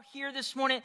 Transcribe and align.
y'all 0.00 0.06
here 0.12 0.32
this 0.32 0.56
morning? 0.56 0.80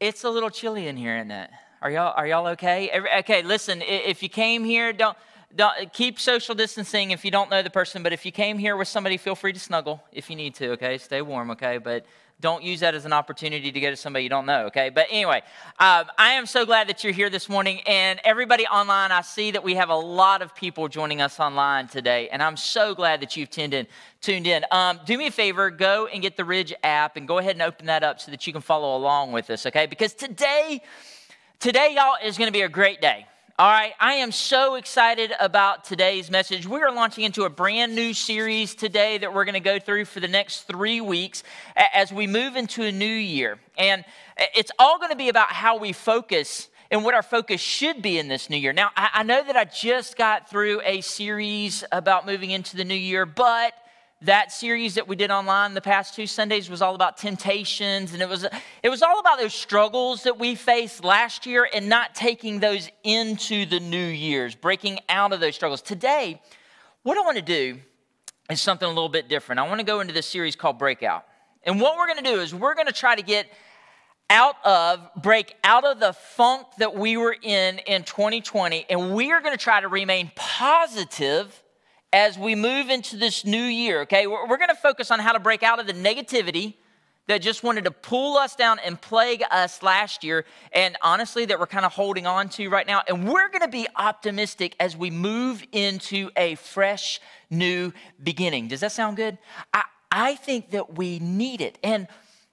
It's 0.00 0.24
a 0.24 0.30
little 0.30 0.50
chilly 0.50 0.88
in 0.88 0.96
here, 0.96 1.16
isn't 1.18 1.30
it? 1.30 1.50
Are 1.82 1.90
y'all 1.90 2.12
are 2.16 2.26
y'all 2.26 2.46
okay? 2.48 2.88
Every, 2.88 3.08
okay, 3.18 3.42
listen. 3.42 3.80
If 3.80 4.24
you 4.24 4.28
came 4.28 4.64
here, 4.64 4.92
don't 4.92 5.16
don't 5.54 5.92
keep 5.92 6.18
social 6.18 6.54
distancing 6.54 7.12
if 7.12 7.24
you 7.24 7.30
don't 7.30 7.48
know 7.48 7.62
the 7.62 7.70
person. 7.70 8.02
But 8.02 8.12
if 8.12 8.26
you 8.26 8.32
came 8.32 8.58
here 8.58 8.76
with 8.76 8.88
somebody, 8.88 9.18
feel 9.18 9.36
free 9.36 9.52
to 9.52 9.60
snuggle 9.60 10.02
if 10.10 10.28
you 10.30 10.34
need 10.34 10.56
to. 10.56 10.70
Okay, 10.70 10.98
stay 10.98 11.22
warm. 11.22 11.52
Okay, 11.52 11.78
but 11.78 12.06
don't 12.40 12.62
use 12.62 12.80
that 12.80 12.94
as 12.94 13.06
an 13.06 13.12
opportunity 13.14 13.72
to 13.72 13.80
go 13.80 13.90
to 13.90 13.96
somebody 13.96 14.24
you 14.24 14.28
don't 14.28 14.44
know, 14.44 14.66
okay? 14.66 14.90
But 14.90 15.06
anyway, 15.10 15.42
um, 15.78 16.04
I 16.18 16.32
am 16.32 16.44
so 16.44 16.66
glad 16.66 16.88
that 16.88 17.02
you're 17.02 17.12
here 17.12 17.30
this 17.30 17.48
morning. 17.48 17.80
And 17.86 18.20
everybody 18.24 18.66
online, 18.66 19.10
I 19.10 19.22
see 19.22 19.52
that 19.52 19.64
we 19.64 19.74
have 19.74 19.88
a 19.88 19.96
lot 19.96 20.42
of 20.42 20.54
people 20.54 20.88
joining 20.88 21.22
us 21.22 21.40
online 21.40 21.88
today. 21.88 22.28
And 22.28 22.42
I'm 22.42 22.58
so 22.58 22.94
glad 22.94 23.20
that 23.22 23.36
you've 23.36 23.48
tuned 23.48 23.72
in. 23.72 23.86
Tuned 24.20 24.46
in. 24.46 24.64
Um, 24.70 25.00
do 25.06 25.16
me 25.16 25.28
a 25.28 25.30
favor, 25.30 25.70
go 25.70 26.08
and 26.08 26.20
get 26.20 26.36
the 26.36 26.44
Ridge 26.44 26.74
app 26.82 27.16
and 27.16 27.26
go 27.26 27.38
ahead 27.38 27.52
and 27.52 27.62
open 27.62 27.86
that 27.86 28.02
up 28.02 28.20
so 28.20 28.30
that 28.30 28.46
you 28.46 28.52
can 28.52 28.62
follow 28.62 28.96
along 28.96 29.32
with 29.32 29.48
us, 29.48 29.64
okay? 29.66 29.86
Because 29.86 30.12
today, 30.12 30.82
today, 31.58 31.94
y'all, 31.94 32.16
is 32.22 32.36
going 32.36 32.48
to 32.48 32.52
be 32.52 32.62
a 32.62 32.68
great 32.68 33.00
day. 33.00 33.26
All 33.58 33.70
right, 33.70 33.94
I 33.98 34.16
am 34.16 34.32
so 34.32 34.74
excited 34.74 35.32
about 35.40 35.84
today's 35.84 36.30
message. 36.30 36.66
We 36.66 36.82
are 36.82 36.92
launching 36.92 37.24
into 37.24 37.44
a 37.44 37.48
brand 37.48 37.94
new 37.94 38.12
series 38.12 38.74
today 38.74 39.16
that 39.16 39.32
we're 39.32 39.46
going 39.46 39.54
to 39.54 39.60
go 39.60 39.78
through 39.78 40.04
for 40.04 40.20
the 40.20 40.28
next 40.28 40.64
three 40.64 41.00
weeks 41.00 41.42
as 41.74 42.12
we 42.12 42.26
move 42.26 42.56
into 42.56 42.82
a 42.82 42.92
new 42.92 43.06
year. 43.06 43.58
And 43.78 44.04
it's 44.54 44.70
all 44.78 44.98
going 44.98 45.08
to 45.08 45.16
be 45.16 45.30
about 45.30 45.48
how 45.52 45.78
we 45.78 45.94
focus 45.94 46.68
and 46.90 47.02
what 47.02 47.14
our 47.14 47.22
focus 47.22 47.62
should 47.62 48.02
be 48.02 48.18
in 48.18 48.28
this 48.28 48.50
new 48.50 48.58
year. 48.58 48.74
Now, 48.74 48.90
I 48.94 49.22
know 49.22 49.42
that 49.42 49.56
I 49.56 49.64
just 49.64 50.18
got 50.18 50.50
through 50.50 50.82
a 50.84 51.00
series 51.00 51.82
about 51.92 52.26
moving 52.26 52.50
into 52.50 52.76
the 52.76 52.84
new 52.84 52.94
year, 52.94 53.24
but 53.24 53.72
that 54.22 54.50
series 54.50 54.94
that 54.94 55.06
we 55.06 55.14
did 55.14 55.30
online 55.30 55.74
the 55.74 55.80
past 55.80 56.14
two 56.14 56.26
Sundays 56.26 56.70
was 56.70 56.80
all 56.80 56.94
about 56.94 57.18
temptations 57.18 58.14
and 58.14 58.22
it 58.22 58.28
was 58.28 58.46
it 58.82 58.88
was 58.88 59.02
all 59.02 59.20
about 59.20 59.38
those 59.38 59.52
struggles 59.52 60.22
that 60.22 60.38
we 60.38 60.54
faced 60.54 61.04
last 61.04 61.44
year 61.44 61.68
and 61.74 61.88
not 61.88 62.14
taking 62.14 62.58
those 62.58 62.88
into 63.04 63.66
the 63.66 63.78
new 63.78 64.06
years, 64.06 64.54
breaking 64.54 65.00
out 65.08 65.32
of 65.32 65.40
those 65.40 65.54
struggles. 65.54 65.82
Today, 65.82 66.40
what 67.02 67.18
I 67.18 67.20
want 67.20 67.36
to 67.36 67.42
do 67.42 67.78
is 68.48 68.60
something 68.60 68.86
a 68.86 68.90
little 68.90 69.08
bit 69.08 69.28
different. 69.28 69.58
I 69.58 69.68
want 69.68 69.80
to 69.80 69.86
go 69.86 70.00
into 70.00 70.14
this 70.14 70.26
series 70.26 70.56
called 70.56 70.78
Breakout. 70.78 71.24
And 71.64 71.80
what 71.80 71.96
we're 71.96 72.06
going 72.06 72.24
to 72.24 72.30
do 72.30 72.40
is 72.40 72.54
we're 72.54 72.74
going 72.74 72.86
to 72.86 72.92
try 72.92 73.16
to 73.16 73.22
get 73.22 73.46
out 74.30 74.56
of, 74.64 75.10
break 75.20 75.54
out 75.62 75.84
of 75.84 76.00
the 76.00 76.12
funk 76.12 76.66
that 76.78 76.94
we 76.94 77.16
were 77.16 77.36
in 77.40 77.78
in 77.80 78.02
2020, 78.04 78.86
and 78.88 79.14
we 79.14 79.32
are 79.32 79.40
going 79.40 79.52
to 79.52 79.62
try 79.62 79.80
to 79.80 79.88
remain 79.88 80.32
positive 80.34 81.62
as 82.12 82.38
we 82.38 82.54
move 82.54 82.88
into 82.88 83.16
this 83.16 83.44
new 83.44 83.62
year, 83.62 84.02
okay? 84.02 84.26
We're, 84.26 84.56
going 84.56 84.68
to 84.68 84.74
focus 84.74 85.10
on 85.10 85.18
how 85.18 85.32
to 85.32 85.40
break 85.40 85.62
out 85.62 85.80
of 85.80 85.86
the 85.86 85.92
negativity 85.92 86.74
that 87.26 87.42
just 87.42 87.62
wanted 87.64 87.84
to 87.84 87.90
pull 87.90 88.36
us 88.36 88.54
down 88.54 88.78
and 88.84 89.00
plague 89.00 89.42
us 89.50 89.82
last 89.82 90.22
year, 90.22 90.44
and 90.72 90.96
honestly, 91.02 91.44
that 91.44 91.58
we're 91.58 91.66
kind 91.66 91.84
of 91.84 91.92
holding 91.92 92.26
on 92.26 92.48
to 92.50 92.68
right 92.68 92.86
now. 92.86 93.02
And 93.08 93.28
we're 93.28 93.48
going 93.48 93.62
to 93.62 93.68
be 93.68 93.86
optimistic 93.96 94.76
as 94.78 94.96
we 94.96 95.10
move 95.10 95.64
into 95.72 96.30
a 96.36 96.54
fresh 96.54 97.20
new 97.50 97.92
beginning. 98.22 98.68
Does 98.68 98.80
that 98.80 98.92
sound 98.92 99.16
good? 99.16 99.38
I, 99.74 99.82
I 100.10 100.34
think 100.36 100.70
that 100.70 100.96
we 100.96 101.18
need 101.18 101.60
it. 101.60 101.78
And 101.82 102.06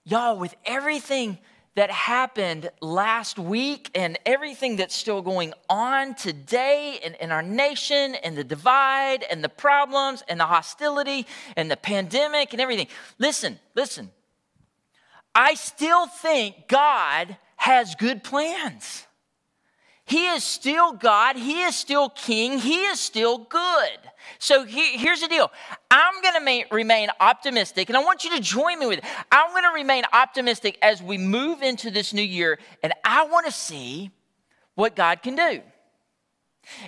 y'all, 0.05 0.37
with 0.37 0.55
everything 0.65 1.37
that 1.75 1.89
happened 1.89 2.69
last 2.81 3.39
week 3.39 3.89
and 3.95 4.17
everything 4.25 4.75
that's 4.75 4.95
still 4.95 5.21
going 5.21 5.53
on 5.69 6.13
today 6.15 6.99
in, 7.03 7.15
in, 7.15 7.31
our 7.31 7.41
nation 7.41 8.15
and 8.15 8.37
the 8.37 8.43
divide 8.43 9.23
and 9.29 9.43
the 9.43 9.49
problems 9.49 10.23
and 10.27 10.39
the 10.39 10.45
hostility 10.45 11.25
and 11.55 11.71
the 11.71 11.77
pandemic 11.77 12.53
and 12.53 12.61
everything. 12.61 12.87
Listen, 13.17 13.59
listen. 13.75 14.11
I 15.33 15.55
still 15.55 16.05
think 16.05 16.67
God 16.67 17.37
has 17.55 17.95
good 17.95 18.23
plans. 18.23 19.07
He 20.05 20.27
is 20.27 20.43
still 20.43 20.93
God. 20.93 21.37
He 21.37 21.63
is 21.63 21.75
still 21.75 22.09
King. 22.09 22.59
He 22.59 22.83
is 22.83 22.99
still 22.99 23.39
good. 23.39 23.97
So 24.39 24.65
he, 24.65 24.97
here's 24.97 25.21
the 25.21 25.27
deal 25.27 25.51
I'm 25.89 26.21
going 26.21 26.33
to 26.45 26.75
remain 26.75 27.09
optimistic, 27.19 27.89
and 27.89 27.97
I 27.97 28.03
want 28.03 28.23
you 28.23 28.35
to 28.35 28.41
join 28.41 28.79
me 28.79 28.85
with 28.85 28.99
it. 28.99 29.05
I'm 29.31 29.51
going 29.51 29.63
to 29.63 29.73
remain 29.73 30.03
optimistic 30.11 30.77
as 30.81 31.01
we 31.01 31.17
move 31.17 31.61
into 31.61 31.91
this 31.91 32.13
new 32.13 32.23
year, 32.23 32.59
and 32.81 32.93
I 33.03 33.25
want 33.25 33.45
to 33.45 33.51
see 33.51 34.11
what 34.75 34.95
God 34.95 35.21
can 35.21 35.35
do. 35.35 35.61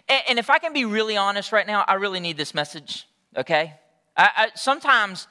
And, 0.08 0.22
and, 0.30 0.40
if 0.40 0.50
I 0.50 0.58
can 0.60 0.72
be 0.72 0.86
really 0.86 1.18
honest 1.18 1.52
right 1.52 1.68
now, 1.68 1.84
I 1.86 1.96
really 1.96 2.22
need 2.22 2.38
this 2.38 2.54
message, 2.54 3.08
okay? 3.36 3.74
I, 4.16 4.30
I, 4.36 4.48
sometimes, 4.56 5.28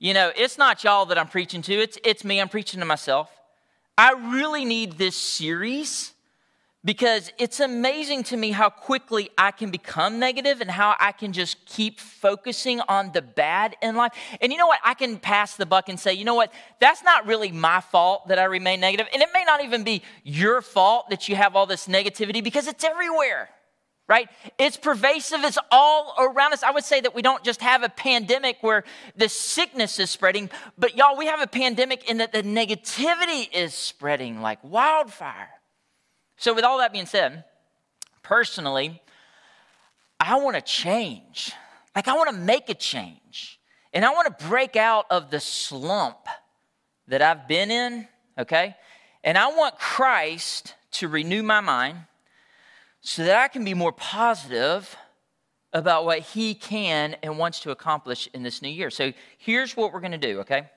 you 0.00 0.14
know, 0.14 0.32
it's 0.34 0.58
not 0.58 0.82
y'all 0.82 1.06
that 1.06 1.18
I'm 1.18 1.28
preaching 1.28 1.62
to, 1.62 1.74
it's, 1.74 1.96
it's 2.04 2.24
me, 2.24 2.40
I'm 2.40 2.48
preaching 2.48 2.80
to 2.80 2.86
myself. 2.86 3.30
I 3.96 4.12
really 4.12 4.64
need 4.64 4.98
this 4.98 5.16
series 5.16 6.13
because 6.84 7.32
it's 7.38 7.60
amazing 7.60 8.24
to 8.24 8.36
me 8.36 8.50
how 8.50 8.68
quickly 8.68 9.30
I 9.38 9.50
can 9.52 9.70
become 9.70 10.18
negative 10.18 10.60
and 10.60 10.70
how 10.70 10.94
I 11.00 11.12
can 11.12 11.32
just 11.32 11.64
keep 11.64 11.98
focusing 11.98 12.80
on 12.82 13.12
the 13.12 13.22
bad 13.22 13.76
in 13.80 13.96
life. 13.96 14.12
And 14.40 14.52
you 14.52 14.58
know 14.58 14.66
what? 14.66 14.80
I 14.84 14.94
can 14.94 15.18
pass 15.18 15.56
the 15.56 15.66
buck 15.66 15.88
and 15.88 15.98
say, 15.98 16.12
you 16.12 16.24
know 16.24 16.34
what? 16.34 16.52
That's 16.80 17.02
not 17.02 17.26
really 17.26 17.50
my 17.50 17.80
fault 17.80 18.28
that 18.28 18.38
I 18.38 18.44
remain 18.44 18.80
negative. 18.80 19.08
And 19.12 19.22
it 19.22 19.30
may 19.32 19.44
not 19.44 19.64
even 19.64 19.82
be 19.82 20.02
your 20.22 20.60
fault 20.60 21.08
that 21.08 21.28
you 21.28 21.36
have 21.36 21.56
all 21.56 21.66
this 21.66 21.86
negativity 21.86 22.44
because 22.44 22.68
it's 22.68 22.84
everywhere. 22.84 23.48
Right? 24.06 24.28
It's 24.58 24.76
pervasive, 24.76 25.44
it's 25.44 25.56
all 25.70 26.14
around 26.18 26.52
us. 26.52 26.62
I 26.62 26.72
would 26.72 26.84
say 26.84 27.00
that 27.00 27.14
we 27.14 27.22
don't 27.22 27.42
just 27.42 27.62
have 27.62 27.82
a 27.82 27.88
pandemic 27.88 28.58
where 28.60 28.84
the 29.16 29.30
sickness 29.30 29.98
is 29.98 30.10
spreading, 30.10 30.50
but 30.76 30.94
y'all, 30.94 31.16
we 31.16 31.24
have 31.24 31.40
a 31.40 31.46
pandemic 31.46 32.10
in 32.10 32.18
that 32.18 32.30
the 32.30 32.42
negativity 32.42 33.48
is 33.50 33.72
spreading 33.72 34.42
like 34.42 34.62
wildfire. 34.62 35.48
So, 36.36 36.54
with 36.54 36.64
all 36.64 36.78
that 36.78 36.92
being 36.92 37.06
said, 37.06 37.44
personally, 38.22 39.00
I 40.18 40.36
want 40.36 40.56
to 40.56 40.62
change. 40.62 41.52
Like, 41.94 42.08
I 42.08 42.14
want 42.14 42.30
to 42.30 42.36
make 42.36 42.68
a 42.68 42.74
change. 42.74 43.60
And 43.92 44.04
I 44.04 44.10
want 44.10 44.36
to 44.38 44.46
break 44.46 44.74
out 44.74 45.06
of 45.10 45.30
the 45.30 45.38
slump 45.38 46.26
that 47.06 47.22
I've 47.22 47.46
been 47.46 47.70
in, 47.70 48.08
okay? 48.38 48.74
And 49.22 49.38
I 49.38 49.48
want 49.48 49.78
Christ 49.78 50.74
to 50.92 51.08
renew 51.08 51.42
my 51.42 51.60
mind 51.60 51.98
so 53.00 53.24
that 53.24 53.36
I 53.36 53.48
can 53.48 53.64
be 53.64 53.74
more 53.74 53.92
positive 53.92 54.96
about 55.72 56.04
what 56.04 56.20
He 56.20 56.54
can 56.54 57.14
and 57.22 57.38
wants 57.38 57.60
to 57.60 57.70
accomplish 57.70 58.28
in 58.34 58.42
this 58.42 58.62
new 58.62 58.68
year. 58.68 58.90
So, 58.90 59.12
here's 59.38 59.76
what 59.76 59.92
we're 59.92 60.00
going 60.00 60.12
to 60.12 60.18
do, 60.18 60.40
okay? 60.40 60.68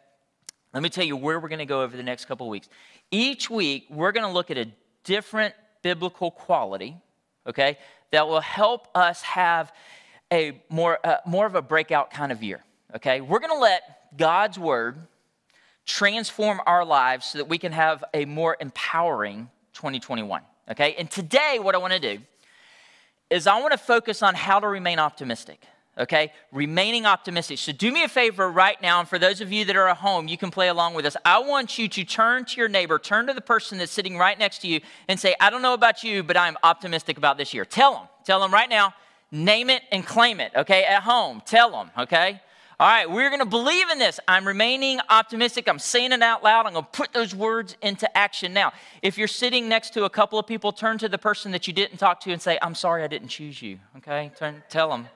Let 0.74 0.84
me 0.84 0.90
tell 0.90 1.06
you 1.06 1.16
where 1.16 1.40
we're 1.40 1.50
going 1.50 1.60
to 1.60 1.66
go 1.66 1.82
over 1.82 1.98
the 1.98 2.04
next 2.04 2.26
couple 2.26 2.48
weeks. 2.50 2.70
Each 3.10 3.50
week, 3.50 3.88
we're 3.90 4.12
going 4.12 4.28
to 4.28 4.32
look 4.32 4.52
at 4.52 4.58
a 4.58 4.68
different 5.08 5.56
biblical 5.82 6.30
quality, 6.30 6.98
okay, 7.48 7.78
that 8.12 8.28
will 8.28 8.42
help 8.42 8.90
us 8.94 9.22
have 9.22 9.72
a 10.32 10.62
more, 10.70 11.00
uh, 11.04 11.18
more 11.26 11.46
of 11.46 11.56
a 11.56 11.62
breakout 11.62 12.12
kind 12.12 12.32
of 12.32 12.44
year, 12.44 12.64
okay? 12.96 13.22
We're 13.22 13.40
gonna 13.40 13.56
let 13.56 14.16
God's 14.18 14.60
word 14.60 14.98
transform 15.86 16.60
our 16.66 16.84
lives 16.84 17.28
so 17.28 17.38
that 17.38 17.46
we 17.46 17.58
can 17.58 17.72
have 17.72 18.04
a 18.14 18.26
more 18.26 18.58
empowering 18.60 19.50
2021, 19.74 20.42
okay? 20.70 20.94
And 20.96 21.10
today, 21.10 21.58
what 21.62 21.74
I 21.74 21.78
wanna 21.78 22.00
do 22.00 22.20
is 23.30 23.48
I 23.48 23.62
wanna 23.62 23.78
focus 23.78 24.22
on 24.22 24.36
how 24.36 24.60
to 24.60 24.68
remain 24.68 25.00
optimistic 25.00 25.62
okay? 25.98 26.32
Remaining 26.52 27.06
optimistic. 27.06 27.58
So 27.60 27.72
do 27.72 27.92
me 27.92 28.04
a 28.04 28.08
favor 28.08 28.50
right 28.52 28.82
now, 28.82 29.00
and 29.00 29.08
for 29.08 29.20
those 29.20 29.42
of 29.42 29.52
you 29.52 29.66
that 29.66 29.76
are 29.76 29.88
at 29.88 29.98
home, 29.98 30.28
you 30.28 30.38
can 30.38 30.52
play 30.52 30.68
along 30.68 30.94
with 30.94 31.06
us. 31.06 31.18
I 31.26 31.40
want 31.40 31.78
you 31.78 31.88
to 31.88 32.04
turn 32.04 32.46
to 32.46 32.60
your 32.60 32.70
neighbor, 32.70 33.00
turn 33.00 33.28
to 33.28 33.34
the 33.34 33.42
person 33.42 33.78
that's 33.78 33.92
sitting 33.92 34.18
right 34.18 34.38
next 34.38 34.60
to 34.60 34.68
you, 34.68 34.82
and 35.08 35.20
say, 35.20 35.36
I 35.40 35.50
don't 35.50 35.62
know 35.62 35.74
about 35.74 36.04
you, 36.04 36.24
but 36.24 36.38
I'm 36.38 36.58
optimistic 36.64 37.18
about 37.18 37.38
this 37.38 37.54
year. 37.54 37.66
Tell 37.66 37.94
them, 37.94 38.04
tell 38.24 38.40
them 38.40 38.54
right 38.54 38.70
now, 38.70 38.94
name 39.32 39.70
it 39.70 39.84
and 39.92 40.06
claim 40.06 40.40
it, 40.40 40.52
okay? 40.56 40.84
At 40.84 41.04
home, 41.04 41.42
tell 41.46 41.72
them, 41.72 41.92
okay? 41.98 42.42
All 42.80 42.88
right, 42.88 43.10
we're 43.10 43.30
going 43.30 43.40
to 43.40 43.46
believe 43.48 43.90
in 43.90 43.98
this. 43.98 44.20
I'm 44.28 44.46
remaining 44.46 45.00
optimistic. 45.10 45.68
I'm 45.68 45.80
saying 45.80 46.12
it 46.12 46.22
out 46.22 46.44
loud. 46.44 46.68
I'm 46.68 46.74
going 46.74 46.86
to 46.86 46.92
put 46.92 47.12
those 47.12 47.34
words 47.34 47.76
into 47.82 48.16
action. 48.16 48.54
Now, 48.54 48.72
if 49.02 49.18
you're 49.18 49.28
sitting 49.28 49.68
next 49.68 49.96
to 49.96 50.04
a 50.04 50.12
couple 50.12 50.38
of 50.38 50.46
people, 50.46 50.72
turn 50.72 51.00
to 51.00 51.10
the 51.10 51.18
person 51.18 51.52
that 51.54 51.66
you 51.66 51.74
didn't 51.74 51.98
talk 51.98 52.20
to 52.22 52.32
and 52.32 52.40
say, 52.40 52.60
I'm 52.62 52.76
sorry 52.76 53.04
I 53.04 53.08
didn't 53.08 53.30
choose 53.30 53.64
you. 53.64 53.80
Okay? 53.98 54.32
Turn, 54.38 54.62
tell 54.70 54.90
them. 54.92 55.08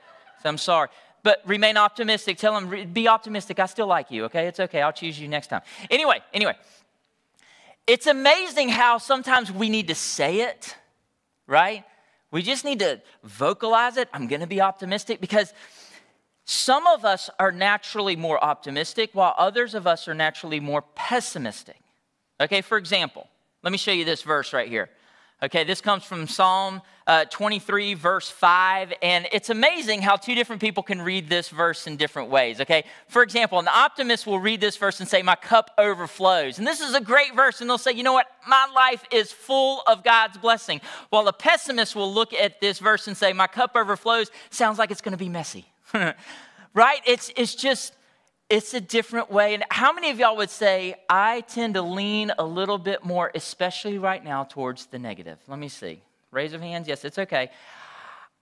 I'm 0.46 0.58
sorry. 0.58 0.90
But 1.24 1.42
remain 1.46 1.78
optimistic. 1.78 2.38
Tell 2.38 2.60
them, 2.60 2.92
be 2.94 3.08
optimistic. 3.08 3.60
I 3.60 3.68
still 3.68 3.88
like 3.88 4.10
you, 4.10 4.26
okay? 4.26 4.48
It's 4.48 4.60
okay. 4.60 4.82
I'll 4.82 4.92
choose 4.92 5.20
you 5.20 5.28
next 5.28 5.48
time. 5.48 5.62
Anyway, 5.90 6.22
anyway. 6.34 6.56
It's 7.88 8.08
amazing 8.08 8.70
how 8.70 8.98
sometimes 8.98 9.52
we 9.52 9.70
need 9.70 9.88
to 9.90 9.96
say 9.96 10.42
it, 10.42 10.76
right? 11.48 11.84
We 12.32 12.42
just 12.42 12.64
need 12.64 12.80
to 12.80 13.02
vocalize 13.24 13.98
it. 13.98 14.08
I'm 14.14 14.28
going 14.28 14.42
to 14.42 14.48
be 14.48 14.62
optimistic 14.62 15.20
because 15.20 15.54
some 16.46 16.88
of 16.88 17.06
us 17.06 17.30
are 17.40 17.52
naturally 17.52 18.16
more 18.16 18.44
optimistic 18.44 19.12
while 19.14 19.36
others 19.38 19.74
of 19.76 19.88
us 19.88 20.08
are 20.08 20.14
naturally 20.14 20.60
more 20.60 20.82
pessimistic. 20.82 21.78
Okay, 22.40 22.62
for 22.62 22.78
example, 22.78 23.28
let 23.64 23.72
me 23.72 23.78
show 23.78 23.92
you 23.92 24.06
this 24.06 24.22
verse 24.22 24.54
right 24.54 24.70
here. 24.70 24.90
Okay, 25.44 25.64
this 25.64 25.82
comes 25.82 26.04
from 26.04 26.28
Psalm 26.28 26.84
uh, 27.08 27.26
23, 27.26 27.96
verse 27.96 28.30
5, 28.30 28.94
and 29.02 29.28
it's 29.32 29.50
amazing 29.50 30.04
how 30.04 30.16
two 30.16 30.36
different 30.36 30.62
people 30.62 30.84
can 30.84 31.02
read 31.02 31.30
this 31.30 31.50
verse 31.50 31.88
in 31.88 31.98
different 31.98 32.30
ways. 32.30 32.62
Okay, 32.62 32.84
for 33.08 33.24
example, 33.24 33.58
an 33.58 33.68
optimist 33.68 34.28
will 34.28 34.40
read 34.40 34.62
this 34.62 34.78
verse 34.78 35.00
and 35.00 35.10
say, 35.10 35.24
My 35.24 35.34
cup 35.34 35.72
overflows. 35.80 36.60
And 36.60 36.68
this 36.68 36.80
is 36.80 36.94
a 36.94 37.02
great 37.02 37.36
verse, 37.36 37.60
and 37.60 37.68
they'll 37.68 37.80
say, 37.80 37.92
You 37.92 38.04
know 38.04 38.14
what? 38.14 38.28
My 38.48 38.68
life 38.76 39.04
is 39.12 39.32
full 39.32 39.82
of 39.88 40.04
God's 40.04 40.38
blessing. 40.38 40.80
While 41.10 41.28
a 41.28 41.34
pessimist 41.34 41.96
will 41.96 42.14
look 42.14 42.34
at 42.36 42.62
this 42.62 42.78
verse 42.78 43.08
and 43.08 43.18
say, 43.18 43.34
My 43.34 43.48
cup 43.48 43.72
overflows, 43.74 44.30
sounds 44.52 44.78
like 44.78 44.92
it's 44.92 45.02
going 45.02 45.14
to 45.14 45.18
be 45.18 45.30
messy. 45.30 45.66
right? 45.94 47.02
It's, 47.08 47.32
it's 47.36 47.56
just, 47.56 47.96
it's 48.52 48.74
a 48.74 48.82
different 48.82 49.32
way. 49.32 49.54
And 49.54 49.64
how 49.72 49.94
many 49.94 50.10
of 50.10 50.20
y'all 50.20 50.36
would 50.36 50.50
say, 50.50 50.96
I 51.10 51.40
tend 51.42 51.76
to 51.76 51.82
lean 51.82 52.34
a 52.38 52.44
little 52.44 52.78
bit 52.78 53.06
more, 53.06 53.32
especially 53.34 53.98
right 53.98 54.22
now, 54.22 54.44
towards 54.44 54.88
the 54.88 55.00
negative? 55.00 55.38
Let 55.48 55.58
me 55.58 55.70
see. 55.70 56.02
Raise 56.32 56.52
of 56.52 56.60
hands. 56.60 56.90
Yes, 56.90 57.06
it's 57.06 57.18
okay. 57.18 57.50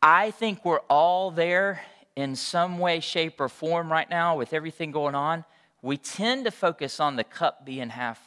I 0.01 0.31
think 0.31 0.65
we're 0.65 0.81
all 0.89 1.29
there 1.29 1.81
in 2.15 2.35
some 2.35 2.79
way, 2.79 3.01
shape, 3.01 3.39
or 3.39 3.47
form 3.49 3.91
right 3.91 4.09
now 4.09 4.35
with 4.35 4.51
everything 4.51 4.91
going 4.91 5.13
on. 5.13 5.45
We 5.83 5.95
tend 5.97 6.45
to 6.45 6.51
focus 6.51 6.99
on 6.99 7.15
the 7.15 7.23
cup 7.23 7.63
being 7.63 7.89
half 7.89 8.19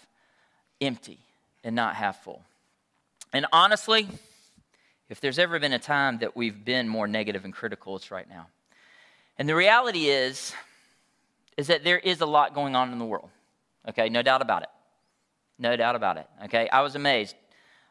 empty 0.80 1.18
and 1.64 1.74
not 1.74 1.96
half 1.96 2.22
full. 2.22 2.44
And 3.32 3.44
honestly, 3.52 4.06
if 5.08 5.20
there's 5.20 5.38
ever 5.38 5.58
been 5.58 5.72
a 5.72 5.80
time 5.80 6.18
that 6.18 6.36
we've 6.36 6.64
been 6.64 6.88
more 6.88 7.08
negative 7.08 7.44
and 7.44 7.52
critical, 7.52 7.96
it's 7.96 8.12
right 8.12 8.28
now. 8.28 8.46
And 9.36 9.48
the 9.48 9.56
reality 9.56 10.06
is, 10.06 10.54
is 11.56 11.66
that 11.66 11.84
there 11.84 11.98
is 11.98 12.20
a 12.20 12.26
lot 12.26 12.54
going 12.54 12.74
on 12.74 12.92
in 12.92 12.98
the 12.98 13.04
world. 13.04 13.30
Okay, 13.88 14.08
no 14.08 14.22
doubt 14.22 14.42
about 14.42 14.62
it. 14.62 14.68
No 15.58 15.76
doubt 15.76 15.96
about 15.96 16.16
it. 16.16 16.26
Okay, 16.44 16.68
I 16.68 16.80
was 16.80 16.94
amazed. 16.94 17.34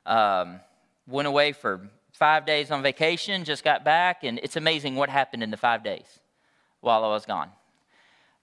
Um, 0.05 0.59
went 1.07 1.27
away 1.27 1.51
for 1.51 1.89
five 2.13 2.45
days 2.45 2.71
on 2.71 2.81
vacation, 2.81 3.43
just 3.43 3.63
got 3.63 3.83
back, 3.83 4.23
and 4.23 4.39
it's 4.43 4.55
amazing 4.55 4.95
what 4.95 5.09
happened 5.09 5.43
in 5.43 5.51
the 5.51 5.57
five 5.57 5.83
days 5.83 6.19
while 6.79 7.03
I 7.03 7.07
was 7.07 7.25
gone. 7.25 7.49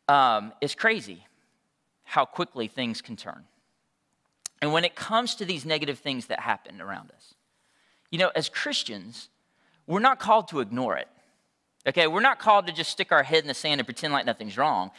Um, 0.09 0.53
it's 0.61 0.75
crazy 0.75 1.27
how 2.05 2.25
quickly 2.25 2.69
things 2.69 3.03
can 3.03 3.17
turn. 3.17 3.45
And 4.61 4.73
when 4.73 4.85
it 4.85 4.95
comes 4.95 5.35
to 5.37 5.45
these 5.45 5.65
negative 5.65 5.99
things 5.99 6.27
that 6.27 6.41
happen 6.41 6.81
around 6.81 7.11
us, 7.11 7.35
you 8.11 8.19
know, 8.19 8.31
as 8.35 8.49
Christians, 8.49 9.29
we're 9.87 10.01
not 10.01 10.19
called 10.19 10.49
to 10.49 10.61
ignore 10.61 10.97
it. 10.97 11.09
Okay, 11.87 12.07
we're 12.07 12.21
not 12.21 12.39
called 12.39 12.67
to 12.67 12.73
just 12.73 12.91
stick 12.91 13.13
our 13.13 13.23
head 13.23 13.43
in 13.43 13.49
the 13.49 13.55
sand 13.55 13.81
and 13.81 13.87
pretend 13.87 14.13
like 14.13 14.27
nothing's 14.27 14.59
wrong. 14.59 14.91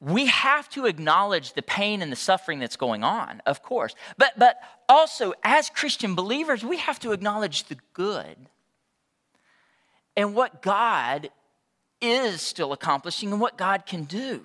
We 0.00 0.26
have 0.26 0.68
to 0.70 0.86
acknowledge 0.86 1.54
the 1.54 1.62
pain 1.62 2.02
and 2.02 2.12
the 2.12 2.16
suffering 2.16 2.58
that's 2.58 2.76
going 2.76 3.02
on, 3.02 3.42
of 3.46 3.62
course. 3.62 3.94
But, 4.18 4.32
but 4.38 4.58
also, 4.88 5.32
as 5.42 5.70
Christian 5.70 6.14
believers, 6.14 6.64
we 6.64 6.76
have 6.76 6.98
to 7.00 7.12
acknowledge 7.12 7.64
the 7.64 7.78
good 7.94 8.36
and 10.16 10.34
what 10.34 10.62
God 10.62 11.30
is 12.00 12.42
still 12.42 12.72
accomplishing 12.72 13.32
and 13.32 13.40
what 13.40 13.56
God 13.56 13.86
can 13.86 14.04
do. 14.04 14.44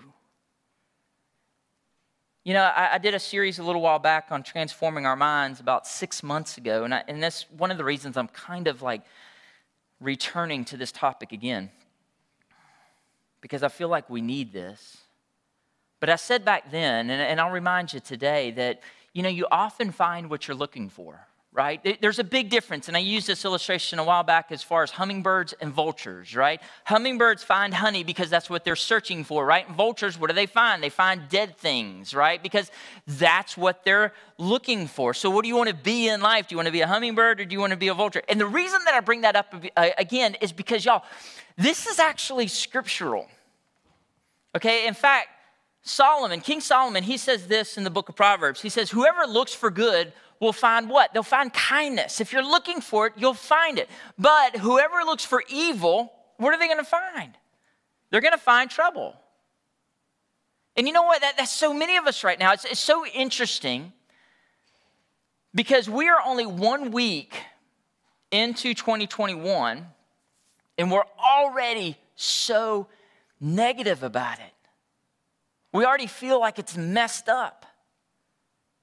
You 2.43 2.53
know, 2.53 2.63
I, 2.63 2.95
I, 2.95 2.97
did 2.97 3.13
a 3.13 3.19
series 3.19 3.59
a 3.59 3.63
little 3.63 3.81
while 3.81 3.99
back 3.99 4.27
on 4.31 4.41
transforming 4.41 5.05
our 5.05 5.15
minds 5.15 5.59
about 5.59 5.85
six 5.85 6.23
months 6.23 6.57
ago, 6.57 6.83
and, 6.83 6.93
I, 6.93 7.03
and 7.07 7.21
that's 7.21 7.45
one 7.51 7.69
of 7.69 7.77
the 7.77 7.83
reasons 7.83 8.17
I'm 8.17 8.29
kind 8.29 8.67
of 8.67 8.81
like 8.81 9.03
returning 10.01 10.65
to 10.65 10.77
this 10.77 10.91
topic 10.91 11.31
again 11.31 11.69
because 13.39 13.63
I 13.63 13.69
feel 13.69 13.87
like 13.87 14.09
we 14.09 14.21
need 14.21 14.51
this. 14.51 14.97
But 15.99 16.09
I 16.09 16.15
said 16.15 16.43
back 16.43 16.71
then, 16.71 17.09
and, 17.09 17.21
and 17.21 17.39
I'll 17.39 17.51
remind 17.51 17.93
you 17.93 17.99
today, 17.99 18.51
that 18.51 18.81
you 19.13 19.23
know, 19.23 19.29
you 19.29 19.45
often 19.51 19.91
find 19.91 20.29
what 20.29 20.47
you're 20.47 20.57
looking 20.57 20.89
for 20.89 21.27
right? 21.53 21.99
There's 21.99 22.19
a 22.19 22.23
big 22.23 22.49
difference, 22.49 22.87
and 22.87 22.95
I 22.95 23.01
used 23.01 23.27
this 23.27 23.43
illustration 23.43 23.99
a 23.99 24.05
while 24.05 24.23
back 24.23 24.53
as 24.53 24.63
far 24.63 24.83
as 24.83 24.91
hummingbirds 24.91 25.51
and 25.59 25.73
vultures, 25.73 26.33
right? 26.33 26.61
Hummingbirds 26.85 27.43
find 27.43 27.73
honey 27.73 28.05
because 28.05 28.29
that's 28.29 28.49
what 28.49 28.63
they're 28.63 28.77
searching 28.77 29.25
for, 29.25 29.45
right? 29.45 29.67
And 29.67 29.75
vultures, 29.75 30.17
what 30.17 30.29
do 30.29 30.33
they 30.33 30.45
find? 30.45 30.81
They 30.81 30.89
find 30.89 31.27
dead 31.27 31.57
things, 31.57 32.13
right? 32.13 32.41
Because 32.41 32.71
that's 33.05 33.57
what 33.57 33.83
they're 33.83 34.13
looking 34.37 34.87
for. 34.87 35.13
So, 35.13 35.29
what 35.29 35.43
do 35.43 35.49
you 35.49 35.57
want 35.57 35.67
to 35.67 35.75
be 35.75 36.07
in 36.07 36.21
life? 36.21 36.47
Do 36.47 36.53
you 36.53 36.57
want 36.57 36.67
to 36.67 36.71
be 36.71 36.81
a 36.81 36.87
hummingbird 36.87 37.41
or 37.41 37.45
do 37.45 37.53
you 37.53 37.59
want 37.59 37.71
to 37.71 37.77
be 37.77 37.89
a 37.89 37.93
vulture? 37.93 38.21
And 38.29 38.39
the 38.39 38.47
reason 38.47 38.79
that 38.85 38.93
I 38.93 39.01
bring 39.01 39.21
that 39.21 39.35
up 39.35 39.53
uh, 39.75 39.89
again 39.97 40.35
is 40.35 40.53
because, 40.53 40.85
y'all, 40.85 41.03
this 41.57 41.85
is 41.85 41.99
actually 41.99 42.47
scriptural. 42.47 43.27
Okay, 44.55 44.87
in 44.87 44.93
fact, 44.93 45.27
Solomon, 45.83 46.39
King 46.39 46.61
Solomon, 46.61 47.03
he 47.03 47.17
says 47.17 47.47
this 47.47 47.77
in 47.77 47.83
the 47.83 47.89
book 47.89 48.07
of 48.07 48.15
Proverbs. 48.15 48.61
He 48.61 48.69
says, 48.69 48.91
Whoever 48.91 49.25
looks 49.25 49.53
for 49.53 49.69
good 49.69 50.13
will 50.41 50.51
find 50.51 50.89
what? 50.89 51.13
They'll 51.13 51.23
find 51.23 51.53
kindness. 51.53 52.19
If 52.19 52.33
you're 52.33 52.43
looking 52.43 52.81
for 52.81 53.07
it, 53.07 53.13
you'll 53.15 53.33
find 53.35 53.79
it. 53.79 53.89
But 54.19 54.57
whoever 54.57 55.03
looks 55.05 55.23
for 55.23 55.43
evil, 55.47 56.11
what 56.37 56.53
are 56.53 56.59
they 56.59 56.65
going 56.65 56.79
to 56.79 56.83
find? 56.83 57.37
They're 58.09 58.21
going 58.21 58.33
to 58.33 58.39
find 58.39 58.69
trouble. 58.69 59.15
And 60.75 60.87
you 60.87 60.93
know 60.93 61.03
what? 61.03 61.21
That, 61.21 61.37
that's 61.37 61.51
so 61.51 61.73
many 61.73 61.95
of 61.95 62.07
us 62.07 62.23
right 62.23 62.39
now. 62.39 62.53
It's, 62.53 62.65
it's 62.65 62.79
so 62.79 63.05
interesting 63.05 63.93
because 65.53 65.87
we 65.87 66.09
are 66.09 66.19
only 66.25 66.45
one 66.45 66.91
week 66.91 67.35
into 68.31 68.73
2021 68.73 69.85
and 70.77 70.91
we're 70.91 71.03
already 71.19 71.97
so 72.15 72.87
negative 73.39 74.01
about 74.01 74.39
it. 74.39 74.45
We 75.71 75.85
already 75.85 76.07
feel 76.07 76.39
like 76.39 76.57
it's 76.57 76.75
messed 76.75 77.29
up. 77.29 77.65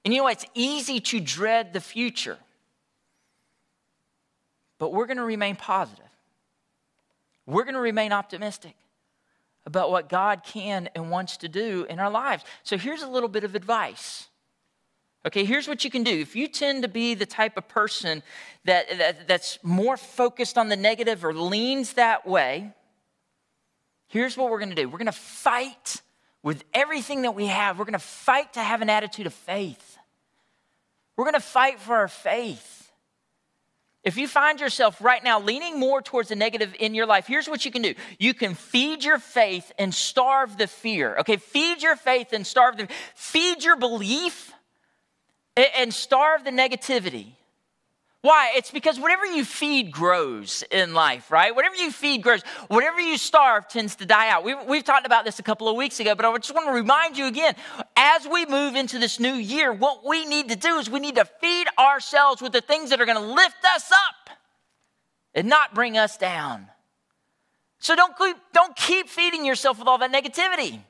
And 0.05 0.13
you 0.13 0.21
know, 0.21 0.27
it's 0.27 0.45
easy 0.53 0.99
to 0.99 1.19
dread 1.19 1.73
the 1.73 1.81
future, 1.81 2.37
but 4.77 4.93
we're 4.93 5.07
going 5.07 5.17
to 5.17 5.23
remain 5.23 5.55
positive. 5.55 6.05
We're 7.45 7.63
going 7.63 7.75
to 7.75 7.81
remain 7.81 8.11
optimistic 8.11 8.75
about 9.65 9.91
what 9.91 10.07
God 10.07 10.43
can 10.43 10.89
and 10.95 11.11
wants 11.11 11.37
to 11.37 11.47
do 11.47 11.85
in 11.89 11.99
our 11.99 12.09
lives. 12.09 12.43
So 12.63 12.77
here's 12.77 13.03
a 13.03 13.07
little 13.07 13.29
bit 13.29 13.43
of 13.43 13.55
advice. 13.55 14.27
Okay, 15.25 15.43
here's 15.43 15.67
what 15.67 15.83
you 15.83 15.91
can 15.91 16.03
do. 16.03 16.11
If 16.11 16.35
you 16.35 16.47
tend 16.47 16.83
to 16.83 16.87
be 16.87 17.13
the 17.13 17.25
type 17.25 17.57
of 17.57 17.67
person 17.67 18.23
that, 18.63 18.85
that, 18.97 19.27
that's 19.27 19.59
more 19.63 19.97
focused 19.97 20.57
on 20.57 20.69
the 20.69 20.77
negative 20.77 21.25
or 21.25 21.33
leans 21.33 21.93
that 21.93 22.25
way, 22.25 22.71
here's 24.07 24.37
what 24.37 24.49
we're 24.49 24.59
going 24.59 24.69
to 24.69 24.75
do 24.75 24.87
we're 24.87 24.97
going 24.97 25.07
to 25.07 25.11
fight 25.11 26.01
with 26.43 26.63
everything 26.73 27.23
that 27.23 27.35
we 27.35 27.47
have. 27.47 27.77
We're 27.77 27.85
going 27.85 27.93
to 27.93 27.99
fight 27.99 28.53
to 28.53 28.61
have 28.61 28.81
an 28.81 28.89
attitude 28.89 29.25
of 29.25 29.33
faith. 29.33 29.97
We're 31.15 31.25
going 31.25 31.33
to 31.33 31.39
fight 31.39 31.79
for 31.79 31.95
our 31.95 32.07
faith. 32.07 32.91
If 34.03 34.15
you 34.15 34.27
find 34.27 34.61
yourself 34.61 35.01
right 35.01 35.21
now 35.21 35.41
leaning 35.41 35.77
more 35.77 36.01
towards 36.01 36.29
the 36.29 36.35
negative 36.35 36.73
in 36.79 36.95
your 36.95 37.05
life, 37.05 37.27
here's 37.27 37.49
what 37.49 37.65
you 37.65 37.71
can 37.71 37.81
do. 37.81 37.95
You 38.17 38.33
can 38.33 38.55
feed 38.55 39.03
your 39.03 39.19
faith 39.19 39.73
and 39.77 39.93
starve 39.93 40.57
the 40.57 40.67
fear. 40.67 41.17
Okay, 41.19 41.35
feed 41.35 41.83
your 41.83 41.97
faith 41.97 42.31
and 42.31 42.47
starve 42.47 42.77
the 42.77 42.87
feed 43.13 43.63
your 43.63 43.75
belief 43.75 44.53
and 45.57 45.93
starve 45.93 46.45
the 46.45 46.51
negativity. 46.51 47.33
Why? 48.21 48.51
It's 48.55 48.69
because 48.69 48.99
whatever 48.99 49.25
you 49.25 49.45
feed 49.45 49.91
grows 49.91 50.63
in 50.71 50.93
life, 50.93 51.31
right? 51.31 51.55
Whatever 51.55 51.75
you 51.75 51.89
feed 51.89 52.21
grows. 52.21 52.41
Whatever 52.67 52.99
you 52.99 53.17
starve 53.17 53.69
tends 53.69 53.95
to 53.97 54.05
die 54.05 54.29
out. 54.29 54.43
We've, 54.43 54.57
we've 54.67 54.83
talked 54.83 55.05
about 55.05 55.23
this 55.23 55.39
a 55.39 55.43
couple 55.43 55.69
of 55.69 55.77
weeks 55.77 56.01
ago, 56.01 56.15
but 56.15 56.25
I 56.25 56.37
just 56.37 56.53
want 56.53 56.67
to 56.67 56.73
remind 56.73 57.17
you 57.17 57.27
again 57.27 57.55
as 57.95 58.27
we 58.27 58.45
move 58.45 58.75
into 58.75 58.99
this 58.99 59.21
new 59.21 59.33
year, 59.33 59.71
what 59.71 60.05
we 60.05 60.25
need 60.25 60.49
to 60.49 60.57
do 60.57 60.75
is 60.79 60.89
we 60.89 60.99
need 60.99 61.15
to 61.15 61.23
feed 61.23 61.67
ourselves 61.77 62.41
with 62.41 62.51
the 62.51 62.61
things 62.61 62.89
that 62.89 62.99
are 62.99 63.05
going 63.05 63.17
to 63.17 63.33
lift 63.33 63.63
us 63.73 63.89
up 63.89 64.37
and 65.33 65.47
not 65.47 65.73
bring 65.73 65.97
us 65.97 66.17
down. 66.17 66.67
So 67.79 67.95
don't 67.95 68.17
keep, 68.17 68.35
don't 68.53 68.75
keep 68.75 69.07
feeding 69.07 69.45
yourself 69.45 69.79
with 69.79 69.87
all 69.87 69.97
that 69.99 70.11
negativity. 70.11 70.81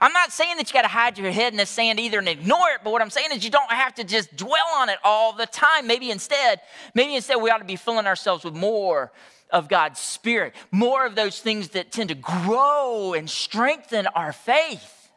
I'm 0.00 0.12
not 0.12 0.32
saying 0.32 0.56
that 0.56 0.68
you 0.68 0.74
got 0.74 0.82
to 0.82 0.88
hide 0.88 1.18
your 1.18 1.30
head 1.30 1.52
in 1.52 1.58
the 1.58 1.66
sand 1.66 2.00
either 2.00 2.18
and 2.18 2.28
ignore 2.28 2.70
it, 2.74 2.80
but 2.82 2.92
what 2.92 3.02
I'm 3.02 3.10
saying 3.10 3.28
is 3.32 3.44
you 3.44 3.50
don't 3.50 3.70
have 3.70 3.94
to 3.96 4.04
just 4.04 4.34
dwell 4.36 4.74
on 4.76 4.88
it 4.88 4.98
all 5.04 5.32
the 5.32 5.46
time. 5.46 5.86
Maybe 5.86 6.10
instead, 6.10 6.60
maybe 6.94 7.14
instead 7.14 7.36
we 7.36 7.50
ought 7.50 7.58
to 7.58 7.64
be 7.64 7.76
filling 7.76 8.06
ourselves 8.06 8.44
with 8.44 8.54
more 8.54 9.12
of 9.50 9.68
God's 9.68 10.00
Spirit, 10.00 10.54
more 10.70 11.04
of 11.04 11.14
those 11.14 11.40
things 11.40 11.70
that 11.70 11.92
tend 11.92 12.08
to 12.08 12.14
grow 12.14 13.12
and 13.12 13.28
strengthen 13.28 14.06
our 14.08 14.32
faith. 14.32 15.10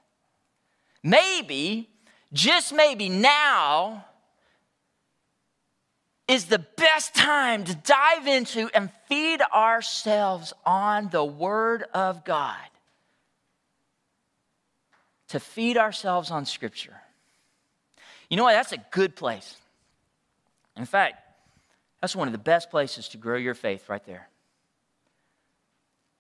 Maybe, 1.04 1.90
just 2.34 2.74
maybe 2.74 3.08
now 3.08 4.06
is 6.28 6.46
the 6.46 6.60
best 6.60 7.16
time 7.16 7.64
to 7.64 7.76
dive 7.76 8.28
into 8.28 8.70
and 8.74 8.90
feed 9.08 9.42
ourselves 9.54 10.52
on 10.66 11.10
the 11.10 11.24
Word 11.24 11.86
of 11.94 12.26
God 12.26 12.58
to 15.30 15.40
feed 15.40 15.78
ourselves 15.78 16.32
on 16.32 16.46
Scripture. 16.46 16.96
You 18.30 18.38
know 18.38 18.44
what? 18.44 18.54
That's 18.54 18.72
a 18.72 18.84
good 18.92 19.16
place. 19.16 19.56
In 20.76 20.86
fact, 20.86 21.16
that's 22.02 22.16
one 22.16 22.28
of 22.28 22.32
the 22.32 22.38
best 22.38 22.70
places 22.70 23.08
to 23.10 23.18
grow 23.18 23.38
your 23.38 23.54
faith 23.54 23.90
right 23.90 24.04
there. 24.06 24.30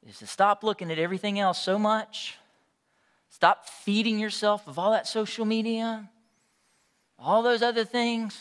Is 0.07 0.19
to 0.19 0.27
stop 0.27 0.63
looking 0.63 0.91
at 0.91 0.99
everything 0.99 1.39
else 1.39 1.61
so 1.61 1.79
much. 1.79 2.37
Stop 3.29 3.67
feeding 3.67 4.19
yourself 4.19 4.67
of 4.67 4.77
all 4.77 4.91
that 4.91 5.07
social 5.07 5.45
media, 5.45 6.07
all 7.17 7.41
those 7.41 7.61
other 7.61 7.83
things, 7.83 8.39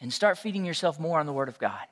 and 0.00 0.12
start 0.12 0.36
feeding 0.36 0.64
yourself 0.64 1.00
more 1.00 1.18
on 1.18 1.24
the 1.26 1.32
Word 1.32 1.48
of 1.48 1.58
God. 1.58 1.86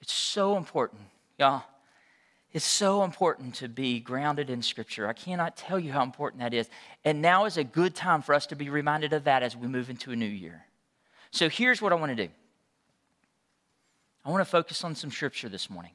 It's 0.00 0.12
so 0.12 0.58
important, 0.58 1.00
y'all. 1.38 1.64
It's 2.54 2.64
so 2.64 3.02
important 3.02 3.56
to 3.56 3.68
be 3.68 3.98
grounded 3.98 4.48
in 4.48 4.62
Scripture. 4.62 5.08
I 5.08 5.12
cannot 5.12 5.56
tell 5.56 5.76
you 5.76 5.90
how 5.90 6.04
important 6.04 6.40
that 6.40 6.54
is. 6.54 6.68
And 7.04 7.20
now 7.20 7.46
is 7.46 7.56
a 7.56 7.64
good 7.64 7.96
time 7.96 8.22
for 8.22 8.32
us 8.32 8.46
to 8.46 8.56
be 8.56 8.70
reminded 8.70 9.12
of 9.12 9.24
that 9.24 9.42
as 9.42 9.56
we 9.56 9.66
move 9.66 9.90
into 9.90 10.12
a 10.12 10.16
new 10.16 10.24
year. 10.24 10.64
So 11.32 11.48
here's 11.48 11.82
what 11.82 11.92
I 11.92 11.96
want 11.96 12.16
to 12.16 12.26
do 12.26 12.32
I 14.24 14.30
want 14.30 14.40
to 14.40 14.50
focus 14.50 14.84
on 14.84 14.94
some 14.94 15.10
Scripture 15.10 15.48
this 15.48 15.68
morning. 15.68 15.90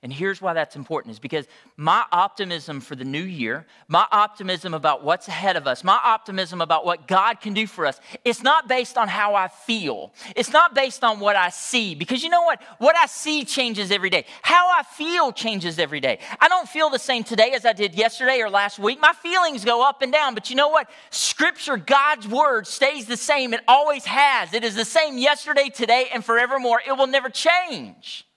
And 0.00 0.12
here's 0.12 0.40
why 0.40 0.52
that's 0.52 0.76
important 0.76 1.10
is 1.10 1.18
because 1.18 1.46
my 1.76 2.04
optimism 2.12 2.80
for 2.80 2.94
the 2.94 3.04
new 3.04 3.22
year, 3.22 3.66
my 3.88 4.06
optimism 4.12 4.72
about 4.72 5.02
what's 5.02 5.26
ahead 5.26 5.56
of 5.56 5.66
us, 5.66 5.82
my 5.82 5.98
optimism 6.04 6.60
about 6.60 6.84
what 6.84 7.08
God 7.08 7.40
can 7.40 7.52
do 7.52 7.66
for 7.66 7.84
us, 7.84 8.00
it's 8.24 8.40
not 8.40 8.68
based 8.68 8.96
on 8.96 9.08
how 9.08 9.34
I 9.34 9.48
feel. 9.48 10.12
It's 10.36 10.52
not 10.52 10.72
based 10.72 11.02
on 11.02 11.18
what 11.18 11.34
I 11.34 11.48
see 11.48 11.96
because 11.96 12.22
you 12.22 12.28
know 12.28 12.42
what? 12.42 12.62
What 12.78 12.94
I 12.94 13.06
see 13.06 13.44
changes 13.44 13.90
every 13.90 14.08
day. 14.08 14.24
How 14.42 14.68
I 14.68 14.84
feel 14.84 15.32
changes 15.32 15.80
every 15.80 15.98
day. 15.98 16.20
I 16.40 16.46
don't 16.46 16.68
feel 16.68 16.90
the 16.90 17.00
same 17.00 17.24
today 17.24 17.50
as 17.54 17.64
I 17.66 17.72
did 17.72 17.96
yesterday 17.96 18.40
or 18.40 18.50
last 18.50 18.78
week. 18.78 19.00
My 19.00 19.14
feelings 19.14 19.64
go 19.64 19.84
up 19.84 20.02
and 20.02 20.12
down, 20.12 20.34
but 20.34 20.48
you 20.48 20.54
know 20.54 20.68
what? 20.68 20.88
Scripture, 21.10 21.76
God's 21.76 22.28
word 22.28 22.68
stays 22.68 23.06
the 23.06 23.16
same. 23.16 23.52
It 23.52 23.62
always 23.66 24.04
has. 24.04 24.54
It 24.54 24.62
is 24.62 24.76
the 24.76 24.84
same 24.84 25.18
yesterday, 25.18 25.70
today, 25.70 26.06
and 26.14 26.24
forevermore. 26.24 26.80
It 26.86 26.96
will 26.96 27.08
never 27.08 27.30
change. 27.30 28.27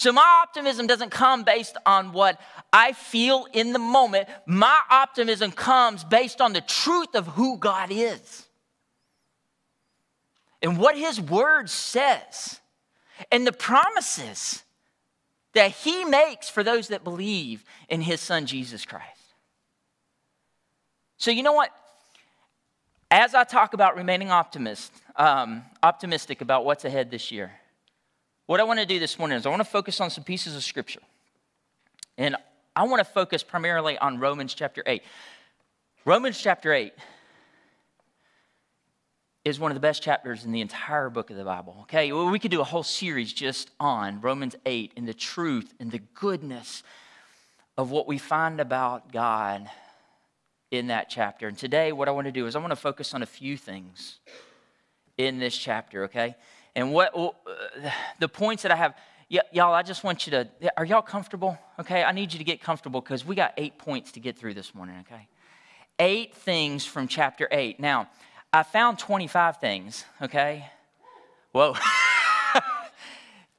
So 0.00 0.12
my 0.12 0.40
optimism 0.42 0.86
doesn't 0.86 1.10
come 1.10 1.44
based 1.44 1.76
on 1.84 2.12
what 2.12 2.40
I 2.72 2.94
feel 2.94 3.46
in 3.52 3.74
the 3.74 3.78
moment. 3.78 4.30
My 4.46 4.80
optimism 4.88 5.52
comes 5.52 6.04
based 6.04 6.40
on 6.40 6.54
the 6.54 6.62
truth 6.62 7.14
of 7.14 7.26
who 7.26 7.58
God 7.58 7.90
is 7.92 8.46
and 10.62 10.78
what 10.78 10.96
His 10.96 11.20
Word 11.20 11.68
says 11.68 12.60
and 13.30 13.46
the 13.46 13.52
promises 13.52 14.62
that 15.52 15.72
He 15.72 16.06
makes 16.06 16.48
for 16.48 16.64
those 16.64 16.88
that 16.88 17.04
believe 17.04 17.62
in 17.90 18.00
His 18.00 18.22
Son, 18.22 18.46
Jesus 18.46 18.86
Christ. 18.86 19.04
So, 21.18 21.30
you 21.30 21.42
know 21.42 21.52
what? 21.52 21.72
As 23.10 23.34
I 23.34 23.44
talk 23.44 23.74
about 23.74 23.96
remaining 23.96 24.30
optimist, 24.30 24.94
um, 25.16 25.62
optimistic 25.82 26.40
about 26.40 26.64
what's 26.64 26.86
ahead 26.86 27.10
this 27.10 27.30
year, 27.30 27.52
what 28.50 28.58
I 28.58 28.64
want 28.64 28.80
to 28.80 28.84
do 28.84 28.98
this 28.98 29.16
morning 29.16 29.38
is 29.38 29.46
I 29.46 29.48
want 29.48 29.60
to 29.60 29.64
focus 29.64 30.00
on 30.00 30.10
some 30.10 30.24
pieces 30.24 30.56
of 30.56 30.64
scripture. 30.64 30.98
And 32.18 32.34
I 32.74 32.82
want 32.82 32.98
to 32.98 33.04
focus 33.04 33.44
primarily 33.44 33.96
on 33.96 34.18
Romans 34.18 34.54
chapter 34.54 34.82
8. 34.84 35.04
Romans 36.04 36.36
chapter 36.36 36.72
8 36.72 36.92
is 39.44 39.60
one 39.60 39.70
of 39.70 39.76
the 39.76 39.80
best 39.80 40.02
chapters 40.02 40.44
in 40.44 40.50
the 40.50 40.62
entire 40.62 41.08
book 41.10 41.30
of 41.30 41.36
the 41.36 41.44
Bible. 41.44 41.76
Okay, 41.82 42.10
well, 42.10 42.28
we 42.28 42.40
could 42.40 42.50
do 42.50 42.60
a 42.60 42.64
whole 42.64 42.82
series 42.82 43.32
just 43.32 43.70
on 43.78 44.20
Romans 44.20 44.56
8 44.66 44.94
and 44.96 45.06
the 45.06 45.14
truth 45.14 45.72
and 45.78 45.92
the 45.92 46.00
goodness 46.14 46.82
of 47.78 47.92
what 47.92 48.08
we 48.08 48.18
find 48.18 48.58
about 48.58 49.12
God 49.12 49.70
in 50.72 50.88
that 50.88 51.08
chapter. 51.08 51.46
And 51.46 51.56
today, 51.56 51.92
what 51.92 52.08
I 52.08 52.10
want 52.10 52.24
to 52.24 52.32
do 52.32 52.48
is 52.48 52.56
I 52.56 52.58
want 52.58 52.72
to 52.72 52.76
focus 52.76 53.14
on 53.14 53.22
a 53.22 53.26
few 53.26 53.56
things 53.56 54.18
in 55.16 55.38
this 55.38 55.56
chapter, 55.56 56.02
okay? 56.06 56.34
And 56.76 56.92
what 56.92 57.16
uh, 57.16 57.30
the 58.18 58.28
points 58.28 58.62
that 58.62 58.72
I 58.72 58.76
have, 58.76 58.94
y- 59.30 59.40
y'all, 59.52 59.74
I 59.74 59.82
just 59.82 60.04
want 60.04 60.26
you 60.26 60.30
to, 60.32 60.48
are 60.76 60.84
y'all 60.84 61.02
comfortable? 61.02 61.58
Okay, 61.78 62.02
I 62.04 62.12
need 62.12 62.32
you 62.32 62.38
to 62.38 62.44
get 62.44 62.60
comfortable 62.60 63.00
because 63.00 63.24
we 63.24 63.34
got 63.34 63.54
eight 63.56 63.78
points 63.78 64.12
to 64.12 64.20
get 64.20 64.38
through 64.38 64.54
this 64.54 64.74
morning, 64.74 64.96
okay? 65.00 65.28
Eight 65.98 66.34
things 66.34 66.86
from 66.86 67.08
chapter 67.08 67.48
eight. 67.50 67.80
Now, 67.80 68.08
I 68.52 68.62
found 68.62 68.98
25 68.98 69.58
things, 69.58 70.04
okay? 70.22 70.66
Whoa. 71.52 71.74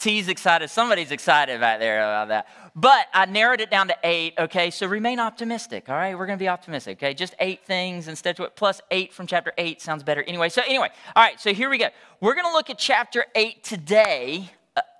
T's 0.02 0.28
excited. 0.28 0.70
Somebody's 0.70 1.12
excited 1.12 1.60
back 1.60 1.80
there 1.80 2.00
about 2.00 2.30
that. 2.30 2.48
But 2.76 3.06
I 3.14 3.26
narrowed 3.26 3.62
it 3.62 3.70
down 3.70 3.88
to 3.90 3.96
eight, 4.04 4.34
okay? 4.40 4.72
So 4.72 4.88
remain 4.88 5.20
optimistic, 5.20 5.90
all 5.90 5.96
right? 5.96 6.18
We're 6.18 6.26
going 6.26 6.40
to 6.40 6.44
be 6.44 6.50
optimistic, 6.50 6.98
okay? 6.98 7.14
Just 7.14 7.36
eight 7.40 7.64
things 7.66 8.08
instead 8.08 8.40
of 8.40 8.56
plus 8.56 8.82
eight 8.90 9.14
from 9.14 9.28
chapter 9.28 9.54
eight 9.60 9.80
sounds 9.80 10.02
better. 10.02 10.24
Anyway, 10.24 10.50
so 10.50 10.64
anyway, 10.66 10.90
all 11.16 11.24
right, 11.24 11.40
so 11.40 11.54
here 11.54 11.70
we 11.70 11.78
go. 11.78 11.90
We're 12.20 12.34
going 12.34 12.48
to 12.48 12.54
look 12.54 12.72
at 12.72 12.80
chapter 12.80 13.26
eight 13.36 13.64
today 13.64 14.50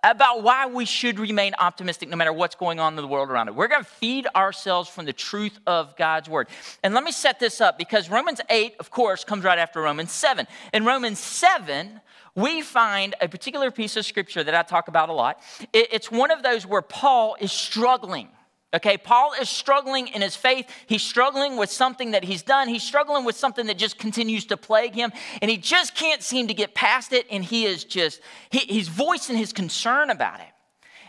about 0.04 0.42
why 0.42 0.66
we 0.66 0.84
should 0.86 1.20
remain 1.20 1.54
optimistic 1.60 2.10
no 2.10 2.18
matter 2.18 2.34
what's 2.34 2.56
going 2.56 2.80
on 2.80 2.94
in 2.94 3.02
the 3.02 3.08
world 3.08 3.30
around 3.30 3.48
it. 3.48 3.56
We're 3.56 3.68
going 3.68 3.84
to 3.84 3.90
feed 3.90 4.28
ourselves 4.36 4.90
from 4.90 5.06
the 5.06 5.14
truth 5.14 5.60
of 5.68 5.96
God's 5.96 6.28
word. 6.28 6.48
And 6.84 6.94
let 6.94 7.04
me 7.04 7.12
set 7.12 7.40
this 7.40 7.62
up 7.62 7.78
because 7.78 8.10
Romans 8.10 8.42
8, 8.50 8.76
of 8.80 8.90
course, 8.90 9.24
comes 9.24 9.44
right 9.44 9.60
after 9.60 9.82
Romans 9.82 10.12
7. 10.12 10.48
In 10.74 10.86
Romans 10.86 11.20
7, 11.20 12.02
we 12.36 12.62
find 12.62 13.14
a 13.22 13.28
particular 13.28 13.70
piece 13.70 13.96
of 13.96 14.06
scripture 14.06 14.44
that 14.44 14.56
I 14.56 14.64
talk 14.64 14.88
about 14.88 15.10
a 15.10 15.14
lot. 15.14 15.40
It's 15.72 16.10
one 16.12 16.32
of 16.32 16.42
those 16.42 16.66
where 16.66 16.82
Paul 16.82 17.36
is 17.40 17.52
struggling. 17.52 18.30
Okay, 18.74 18.98
Paul 18.98 19.34
is 19.40 19.50
struggling 19.50 20.08
in 20.08 20.22
his 20.22 20.36
faith. 20.36 20.70
He's 20.88 21.04
struggling 21.04 21.58
with 21.58 21.70
something 21.70 22.12
that 22.12 22.24
he's 22.24 22.42
done. 22.42 22.70
He's 22.70 22.84
struggling 22.84 23.26
with 23.26 23.36
something 23.36 23.66
that 23.68 23.78
just 23.78 23.98
continues 23.98 24.46
to 24.46 24.58
plague 24.58 24.96
him, 24.96 25.12
and 25.42 25.52
he 25.52 25.58
just 25.58 25.94
can't 25.94 26.24
seem 26.24 26.48
to 26.48 26.54
get 26.54 26.74
past 26.74 27.12
it. 27.12 27.26
And 27.30 27.44
he 27.44 27.66
is 27.66 27.84
just, 27.84 28.22
he, 28.50 28.60
he's 28.60 28.88
voicing 28.88 29.36
his 29.36 29.52
concern 29.52 30.10
about 30.10 30.40
it. 30.40 30.48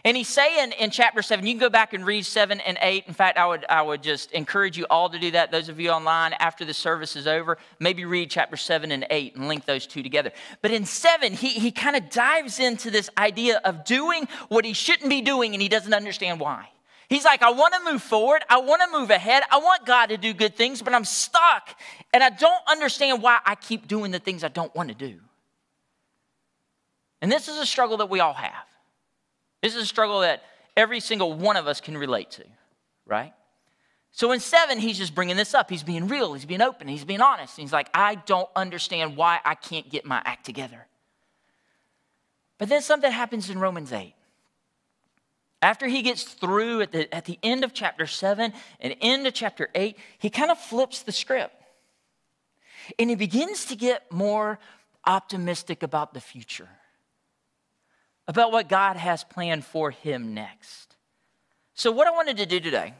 And 0.05 0.17
he's 0.17 0.29
saying 0.29 0.73
in 0.81 0.91
chapter 0.91 1.23
7, 1.23 1.47
you 1.47 1.53
can 1.53 1.61
go 1.61 1.71
back 1.71 1.93
and 1.93 2.05
read 2.05 2.27
7 2.27 2.59
and 2.61 2.77
8. 2.83 3.05
In 3.07 3.15
fact, 3.15 3.39
I 3.39 3.47
would, 3.47 3.65
I 3.69 3.83
would 3.83 4.03
just 4.03 4.33
encourage 4.33 4.77
you 4.77 4.85
all 4.91 5.09
to 5.09 5.17
do 5.17 5.31
that. 5.31 5.53
Those 5.53 5.69
of 5.69 5.79
you 5.79 5.91
online, 5.91 6.33
after 6.41 6.65
the 6.65 6.75
service 6.75 7.15
is 7.15 7.29
over, 7.29 7.57
maybe 7.79 8.05
read 8.05 8.29
chapter 8.29 8.57
7 8.57 8.91
and 8.91 9.07
8 9.09 9.37
and 9.37 9.47
link 9.47 9.65
those 9.65 9.87
two 9.87 10.03
together. 10.03 10.33
But 10.61 10.73
in 10.73 10.85
7, 10.85 11.35
he, 11.35 11.51
he 11.51 11.71
kind 11.71 11.95
of 11.95 12.11
dives 12.11 12.59
into 12.59 12.91
this 12.91 13.11
idea 13.17 13.61
of 13.65 13.85
doing 13.85 14.27
what 14.49 14.65
he 14.65 14.73
shouldn't 14.73 15.09
be 15.09 15.21
doing, 15.21 15.55
and 15.55 15.63
he 15.63 15.69
doesn't 15.69 15.95
understand 15.95 16.41
why. 16.41 16.69
He's 17.13 17.27
like, 17.27 17.43
I 17.43 17.51
want 17.51 17.75
to 17.75 17.93
move 17.93 18.03
forward. 18.03 18.43
I 18.49 18.57
want 18.57 18.81
to 18.81 18.99
move 18.99 19.11
ahead. 19.11 19.43
I 19.51 19.59
want 19.59 19.85
God 19.85 20.07
to 20.07 20.17
do 20.17 20.33
good 20.33 20.57
things, 20.57 20.81
but 20.81 20.95
I'm 20.95 21.05
stuck, 21.05 21.79
and 22.15 22.25
I 22.25 22.31
don't 22.31 22.63
understand 22.67 23.21
why 23.21 23.39
I 23.45 23.55
keep 23.55 23.87
doing 23.87 24.13
the 24.13 24.19
things 24.19 24.43
I 24.43 24.49
don't 24.49 24.75
want 24.75 24.89
to 24.89 24.95
do. 24.95 25.21
And 27.21 27.31
this 27.31 27.49
is 27.49 27.59
a 27.59 27.67
struggle 27.67 27.99
that 27.99 28.09
we 28.09 28.21
all 28.21 28.33
have. 28.33 28.65
This 29.61 29.77
is 29.77 29.83
a 29.83 29.87
struggle 29.87 30.21
that 30.21 30.43
every 30.75 31.01
single 31.01 31.35
one 31.35 31.59
of 31.59 31.67
us 31.67 31.83
can 31.83 31.99
relate 31.99 32.31
to, 32.31 32.45
right? 33.05 33.35
So 34.13 34.33
in 34.33 34.41
seven, 34.41 34.79
he's 34.79 34.97
just 34.97 35.15
bringing 35.15 35.37
this 35.37 35.53
up. 35.53 35.69
He's 35.69 35.83
being 35.83 36.09
real, 36.09 36.33
he's 36.33 36.47
being 36.47 36.63
open, 36.63 36.89
he's 36.89 37.05
being 37.05 37.21
honest. 37.21 37.59
He's 37.59 37.75
like, 37.75 37.91
I 37.93 38.15
don't 38.15 38.49
understand 38.57 39.19
why 39.19 39.39
I 39.45 39.55
can't 39.55 39.91
get 39.91 40.07
my 40.07 40.23
act 40.25 40.47
together. 40.47 40.87
But 42.57 42.71
then 42.71 42.81
something 42.81 43.13
happens 43.13 43.51
in 43.51 43.59
Romans 43.59 43.93
8. 43.93 44.15
After 45.63 45.87
he 45.87 46.03
gets 46.03 46.25
through 46.25 46.83
at 46.83 46.93
the, 46.93 47.15
at 47.15 47.25
the 47.25 47.39
end 47.43 47.65
of 47.65 47.73
chapter 47.73 48.07
7 48.07 48.53
and 48.81 48.97
end 49.01 49.27
of 49.27 49.33
chapter 49.33 49.71
8, 49.75 49.97
he 50.19 50.29
kind 50.29 50.51
of 50.51 50.59
flips 50.59 51.03
the 51.03 51.13
script. 51.13 51.55
And 52.99 53.09
he 53.09 53.17
begins 53.17 53.67
to 53.67 53.77
get 53.77 54.11
more 54.13 54.59
optimistic 55.07 55.83
about 55.83 56.13
the 56.15 56.21
future 56.21 56.69
about 58.29 58.53
what 58.53 58.69
God 58.69 58.97
has 58.97 59.25
planned 59.25 59.65
for 59.65 59.91
him 59.91 60.35
next. 60.35 60.97
So, 61.75 61.91
what 61.91 62.07
I 62.07 62.11
wanted 62.11 62.37
to 62.39 62.47
do 62.47 62.61
today 62.61 62.95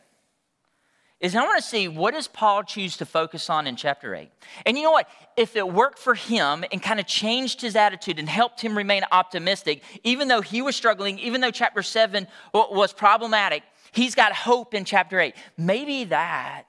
is 1.23 1.37
I 1.37 1.45
want 1.45 1.63
to 1.63 1.67
see 1.67 1.87
what 1.87 2.15
does 2.15 2.27
Paul 2.27 2.65
choose 2.65 2.97
to 2.97 3.07
focus 3.07 3.49
on 3.49 3.69
in 3.69 3.77
chapter 3.77 4.13
8. 4.13 4.29
And 4.67 4.77
you 4.77 4.83
know 4.83 4.91
what? 4.91 5.09
If 5.37 5.55
it 5.55 5.67
worked 5.67 6.01
for 6.01 6.15
him 6.15 6.65
and 6.73 6.83
kind 6.83 6.99
of 6.99 7.07
changed 7.07 7.61
his 7.61 7.77
attitude 7.77 8.19
and 8.19 8.29
helped 8.29 8.61
him 8.61 8.77
remain 8.77 9.05
optimistic, 9.13 9.85
even 10.03 10.27
though 10.27 10.41
he 10.41 10.61
was 10.61 10.75
struggling, 10.75 11.21
even 11.21 11.41
though 11.41 11.53
chapter 11.53 11.81
7 11.81 12.27
was 12.53 12.93
problematic, 12.93 13.63
he's 13.93 14.17
got 14.17 14.33
hope 14.33 14.75
in 14.75 14.85
chapter 14.85 15.21
8. 15.21 15.35
Maybe 15.57 16.05
that 16.05 16.65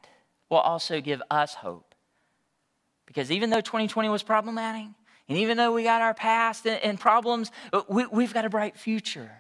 will 0.50 0.60
also 0.60 1.02
give 1.02 1.22
us 1.32 1.56
hope. 1.56 1.96
Because 3.08 3.32
even 3.32 3.50
though 3.50 3.62
2020 3.62 4.08
was 4.08 4.22
problematic, 4.22 4.88
and 5.28 5.38
even 5.40 5.58
though 5.58 5.72
we 5.72 5.84
got 5.84 6.02
our 6.04 6.14
past 6.14 6.68
and, 6.68 7.00
problems, 7.00 7.52
uh, 7.72 7.82
we, 7.90 8.06
we've 8.06 8.34
got 8.34 8.46
a 8.46 8.50
bright 8.50 8.78
future. 8.78 9.32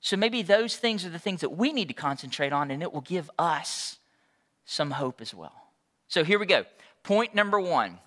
So 0.00 0.18
maybe 0.18 0.42
those 0.42 0.76
things 0.76 1.06
are 1.06 1.10
the 1.10 1.18
things 1.18 1.40
that 1.40 1.56
we 1.56 1.72
need 1.72 1.88
to 1.88 1.94
concentrate 1.94 2.52
on, 2.52 2.70
and 2.70 2.82
it 2.82 2.92
will 2.92 3.00
give 3.00 3.30
us 3.38 3.98
some 4.66 4.90
hope 4.90 5.20
as 5.20 5.32
well. 5.32 5.54
So 6.08 6.22
here 6.22 6.38
we 6.38 6.46
go. 6.46 6.64
Point 7.02 7.34
number 7.34 7.58
one 7.58 7.98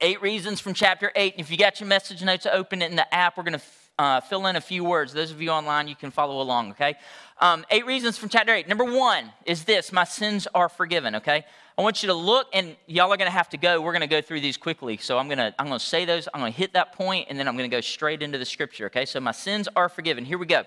eight 0.00 0.20
reasons 0.20 0.58
from 0.58 0.74
chapter 0.74 1.12
eight. 1.14 1.34
And 1.34 1.40
if 1.40 1.50
you 1.50 1.56
got 1.56 1.78
your 1.78 1.88
message 1.88 2.24
notes, 2.24 2.44
open 2.44 2.82
it 2.82 2.90
in 2.90 2.96
the 2.96 3.14
app. 3.14 3.36
We're 3.36 3.44
going 3.44 3.58
to 3.58 3.64
uh, 3.98 4.20
fill 4.20 4.46
in 4.46 4.56
a 4.56 4.60
few 4.60 4.82
words. 4.82 5.12
Those 5.12 5.30
of 5.30 5.40
you 5.40 5.50
online, 5.50 5.86
you 5.86 5.94
can 5.94 6.10
follow 6.10 6.40
along, 6.40 6.72
okay? 6.72 6.94
Um, 7.40 7.64
eight 7.70 7.86
reasons 7.86 8.18
from 8.18 8.28
chapter 8.28 8.52
eight. 8.52 8.66
Number 8.66 8.84
one 8.84 9.32
is 9.46 9.64
this 9.64 9.92
my 9.92 10.04
sins 10.04 10.48
are 10.54 10.68
forgiven, 10.68 11.16
okay? 11.16 11.44
I 11.78 11.82
want 11.82 12.02
you 12.02 12.08
to 12.08 12.14
look, 12.14 12.48
and 12.52 12.76
y'all 12.86 13.12
are 13.12 13.16
going 13.16 13.30
to 13.30 13.36
have 13.36 13.48
to 13.50 13.56
go. 13.56 13.80
We're 13.80 13.92
going 13.92 14.00
to 14.00 14.06
go 14.06 14.20
through 14.20 14.40
these 14.40 14.56
quickly. 14.56 14.96
So 14.96 15.18
I'm 15.18 15.26
going 15.26 15.38
to 15.38 15.54
I'm 15.58 15.68
going 15.68 15.78
to 15.78 15.84
say 15.84 16.04
those. 16.04 16.28
I'm 16.34 16.40
going 16.40 16.52
to 16.52 16.58
hit 16.58 16.72
that 16.72 16.94
point, 16.94 17.28
and 17.30 17.38
then 17.38 17.46
I'm 17.46 17.56
going 17.56 17.70
to 17.70 17.74
go 17.74 17.80
straight 17.80 18.22
into 18.22 18.38
the 18.38 18.44
scripture. 18.44 18.86
Okay. 18.86 19.06
So 19.06 19.20
my 19.20 19.32
sins 19.32 19.68
are 19.76 19.88
forgiven. 19.88 20.24
Here 20.24 20.38
we 20.38 20.46
go. 20.46 20.64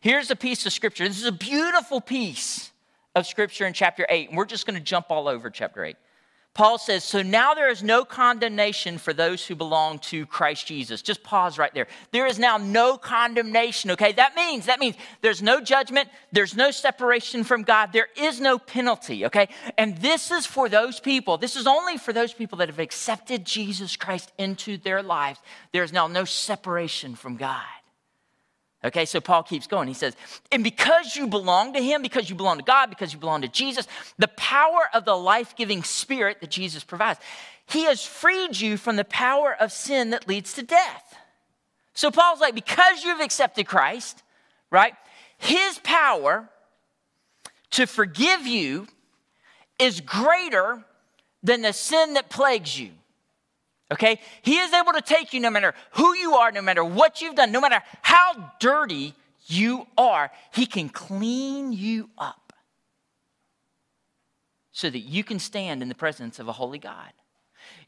Here's 0.00 0.30
a 0.30 0.36
piece 0.36 0.64
of 0.64 0.72
scripture. 0.72 1.06
This 1.08 1.18
is 1.18 1.26
a 1.26 1.32
beautiful 1.32 2.00
piece 2.00 2.70
of 3.14 3.26
scripture 3.26 3.66
in 3.66 3.72
chapter 3.72 4.06
eight, 4.08 4.28
and 4.28 4.36
we're 4.36 4.44
just 4.44 4.66
going 4.66 4.78
to 4.78 4.84
jump 4.84 5.06
all 5.10 5.28
over 5.28 5.50
chapter 5.50 5.84
eight. 5.84 5.96
Paul 6.58 6.76
says, 6.76 7.04
So 7.04 7.22
now 7.22 7.54
there 7.54 7.70
is 7.70 7.84
no 7.84 8.04
condemnation 8.04 8.98
for 8.98 9.12
those 9.12 9.46
who 9.46 9.54
belong 9.54 10.00
to 10.00 10.26
Christ 10.26 10.66
Jesus. 10.66 11.02
Just 11.02 11.22
pause 11.22 11.56
right 11.56 11.72
there. 11.72 11.86
There 12.10 12.26
is 12.26 12.36
now 12.36 12.56
no 12.56 12.98
condemnation, 12.98 13.92
okay? 13.92 14.10
That 14.10 14.34
means, 14.34 14.66
that 14.66 14.80
means 14.80 14.96
there's 15.20 15.40
no 15.40 15.60
judgment, 15.60 16.08
there's 16.32 16.56
no 16.56 16.72
separation 16.72 17.44
from 17.44 17.62
God, 17.62 17.92
there 17.92 18.08
is 18.16 18.40
no 18.40 18.58
penalty, 18.58 19.26
okay? 19.26 19.48
And 19.76 19.98
this 19.98 20.32
is 20.32 20.46
for 20.46 20.68
those 20.68 20.98
people, 20.98 21.38
this 21.38 21.54
is 21.54 21.68
only 21.68 21.96
for 21.96 22.12
those 22.12 22.32
people 22.32 22.58
that 22.58 22.68
have 22.68 22.80
accepted 22.80 23.44
Jesus 23.44 23.94
Christ 23.94 24.32
into 24.36 24.78
their 24.78 25.00
lives. 25.00 25.38
There 25.72 25.84
is 25.84 25.92
now 25.92 26.08
no 26.08 26.24
separation 26.24 27.14
from 27.14 27.36
God. 27.36 27.62
Okay, 28.84 29.06
so 29.06 29.20
Paul 29.20 29.42
keeps 29.42 29.66
going. 29.66 29.88
He 29.88 29.94
says, 29.94 30.14
And 30.52 30.62
because 30.62 31.16
you 31.16 31.26
belong 31.26 31.72
to 31.72 31.82
him, 31.82 32.00
because 32.00 32.30
you 32.30 32.36
belong 32.36 32.58
to 32.58 32.64
God, 32.64 32.90
because 32.90 33.12
you 33.12 33.18
belong 33.18 33.42
to 33.42 33.48
Jesus, 33.48 33.88
the 34.18 34.28
power 34.28 34.88
of 34.94 35.04
the 35.04 35.16
life 35.16 35.56
giving 35.56 35.82
spirit 35.82 36.40
that 36.40 36.50
Jesus 36.50 36.84
provides, 36.84 37.18
he 37.66 37.84
has 37.84 38.04
freed 38.04 38.58
you 38.58 38.76
from 38.76 38.96
the 38.96 39.04
power 39.04 39.54
of 39.58 39.72
sin 39.72 40.10
that 40.10 40.28
leads 40.28 40.52
to 40.54 40.62
death. 40.62 41.16
So 41.92 42.12
Paul's 42.12 42.40
like, 42.40 42.54
Because 42.54 43.02
you've 43.02 43.20
accepted 43.20 43.66
Christ, 43.66 44.22
right, 44.70 44.94
his 45.38 45.80
power 45.80 46.48
to 47.70 47.86
forgive 47.86 48.46
you 48.46 48.86
is 49.80 50.00
greater 50.00 50.84
than 51.42 51.62
the 51.62 51.72
sin 51.72 52.14
that 52.14 52.30
plagues 52.30 52.78
you. 52.78 52.90
Okay? 53.90 54.20
He 54.42 54.58
is 54.58 54.72
able 54.72 54.92
to 54.92 55.00
take 55.00 55.32
you 55.32 55.40
no 55.40 55.50
matter 55.50 55.74
who 55.92 56.14
you 56.14 56.34
are, 56.34 56.52
no 56.52 56.62
matter 56.62 56.84
what 56.84 57.20
you've 57.20 57.34
done, 57.34 57.52
no 57.52 57.60
matter 57.60 57.82
how 58.02 58.52
dirty 58.60 59.14
you 59.46 59.86
are. 59.96 60.30
He 60.52 60.66
can 60.66 60.88
clean 60.88 61.72
you 61.72 62.10
up 62.18 62.52
so 64.72 64.90
that 64.90 65.00
you 65.00 65.24
can 65.24 65.38
stand 65.38 65.82
in 65.82 65.88
the 65.88 65.94
presence 65.94 66.38
of 66.38 66.48
a 66.48 66.52
holy 66.52 66.78
God. 66.78 67.12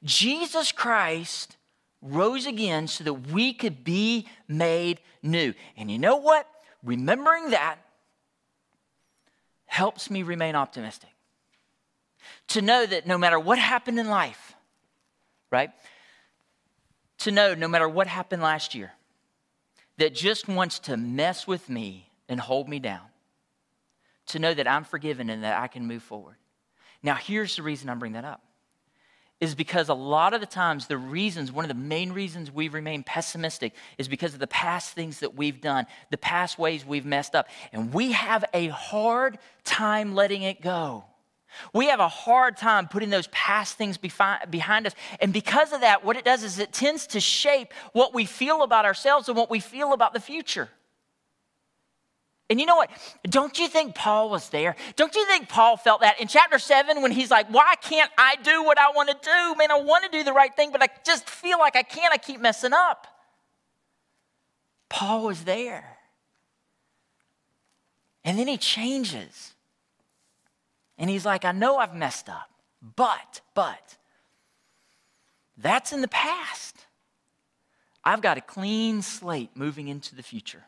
Jesus 0.02 0.72
Christ 0.72 1.56
rose 2.02 2.46
again 2.46 2.88
so 2.88 3.04
that 3.04 3.14
we 3.14 3.52
could 3.52 3.84
be 3.84 4.26
made 4.48 5.00
new. 5.22 5.54
And 5.76 5.90
you 5.90 5.98
know 5.98 6.16
what? 6.16 6.48
Remembering 6.82 7.50
that 7.50 7.76
helps 9.66 10.10
me 10.10 10.22
remain 10.22 10.56
optimistic. 10.56 11.10
To 12.48 12.62
know 12.62 12.86
that 12.86 13.06
no 13.06 13.18
matter 13.18 13.38
what 13.38 13.58
happened 13.58 14.00
in 14.00 14.08
life, 14.08 14.49
right? 15.50 15.70
To 17.18 17.30
know 17.30 17.54
no 17.54 17.68
matter 17.68 17.88
what 17.88 18.06
happened 18.06 18.42
last 18.42 18.74
year, 18.74 18.92
that 19.98 20.14
just 20.14 20.48
wants 20.48 20.78
to 20.80 20.96
mess 20.96 21.46
with 21.46 21.68
me 21.68 22.10
and 22.28 22.40
hold 22.40 22.68
me 22.68 22.78
down. 22.78 23.02
To 24.28 24.38
know 24.38 24.54
that 24.54 24.66
I'm 24.68 24.84
forgiven 24.84 25.28
and 25.28 25.44
that 25.44 25.60
I 25.60 25.66
can 25.66 25.86
move 25.86 26.02
forward. 26.02 26.36
Now, 27.02 27.14
here's 27.14 27.56
the 27.56 27.62
reason 27.62 27.90
I'm 27.90 27.98
bringing 27.98 28.20
that 28.20 28.24
up 28.24 28.42
is 29.40 29.54
because 29.54 29.88
a 29.88 29.94
lot 29.94 30.34
of 30.34 30.40
the 30.40 30.46
times 30.46 30.86
the 30.86 30.98
reasons 30.98 31.50
one 31.50 31.64
of 31.64 31.68
the 31.68 31.74
main 31.74 32.12
reasons 32.12 32.50
we 32.50 32.68
remain 32.68 33.02
pessimistic 33.02 33.74
is 33.98 34.06
because 34.06 34.34
of 34.34 34.40
the 34.40 34.46
past 34.46 34.92
things 34.92 35.20
that 35.20 35.34
we've 35.34 35.60
done 35.60 35.86
the 36.10 36.18
past 36.18 36.58
ways 36.58 36.84
we've 36.84 37.06
messed 37.06 37.34
up 37.34 37.48
and 37.72 37.92
we 37.92 38.12
have 38.12 38.44
a 38.52 38.68
hard 38.68 39.38
time 39.64 40.14
letting 40.14 40.42
it 40.42 40.60
go 40.60 41.04
we 41.72 41.86
have 41.86 42.00
a 42.00 42.08
hard 42.08 42.56
time 42.56 42.88
putting 42.88 43.10
those 43.10 43.26
past 43.28 43.76
things 43.76 43.96
behind 43.98 44.86
us. 44.86 44.94
And 45.20 45.32
because 45.32 45.72
of 45.72 45.80
that, 45.82 46.04
what 46.04 46.16
it 46.16 46.24
does 46.24 46.42
is 46.42 46.58
it 46.58 46.72
tends 46.72 47.06
to 47.08 47.20
shape 47.20 47.72
what 47.92 48.14
we 48.14 48.24
feel 48.24 48.62
about 48.62 48.84
ourselves 48.84 49.28
and 49.28 49.36
what 49.36 49.50
we 49.50 49.60
feel 49.60 49.92
about 49.92 50.14
the 50.14 50.20
future. 50.20 50.68
And 52.50 52.58
you 52.58 52.66
know 52.66 52.74
what? 52.74 52.90
Don't 53.22 53.56
you 53.60 53.68
think 53.68 53.94
Paul 53.94 54.28
was 54.28 54.48
there? 54.48 54.74
Don't 54.96 55.14
you 55.14 55.24
think 55.26 55.48
Paul 55.48 55.76
felt 55.76 56.00
that 56.00 56.20
in 56.20 56.26
chapter 56.26 56.58
7 56.58 57.00
when 57.00 57.12
he's 57.12 57.30
like, 57.30 57.46
Why 57.48 57.76
can't 57.80 58.10
I 58.18 58.34
do 58.42 58.64
what 58.64 58.76
I 58.76 58.90
want 58.90 59.08
to 59.08 59.16
do? 59.22 59.54
Man, 59.56 59.70
I 59.70 59.80
want 59.80 60.04
to 60.04 60.10
do 60.10 60.24
the 60.24 60.32
right 60.32 60.54
thing, 60.54 60.72
but 60.72 60.82
I 60.82 60.88
just 61.06 61.30
feel 61.30 61.60
like 61.60 61.76
I 61.76 61.84
can't. 61.84 62.12
I 62.12 62.16
keep 62.16 62.40
messing 62.40 62.72
up. 62.72 63.06
Paul 64.88 65.26
was 65.26 65.44
there. 65.44 65.96
And 68.24 68.36
then 68.36 68.48
he 68.48 68.58
changes. 68.58 69.54
And 71.00 71.08
he's 71.10 71.24
like, 71.24 71.44
I 71.44 71.52
know 71.52 71.78
I've 71.78 71.94
messed 71.94 72.28
up, 72.28 72.50
but, 72.94 73.40
but, 73.54 73.96
that's 75.56 75.92
in 75.92 76.02
the 76.02 76.08
past. 76.08 76.76
I've 78.04 78.20
got 78.20 78.38
a 78.38 78.40
clean 78.40 79.02
slate 79.02 79.50
moving 79.54 79.88
into 79.88 80.14
the 80.14 80.22
future. 80.22 80.62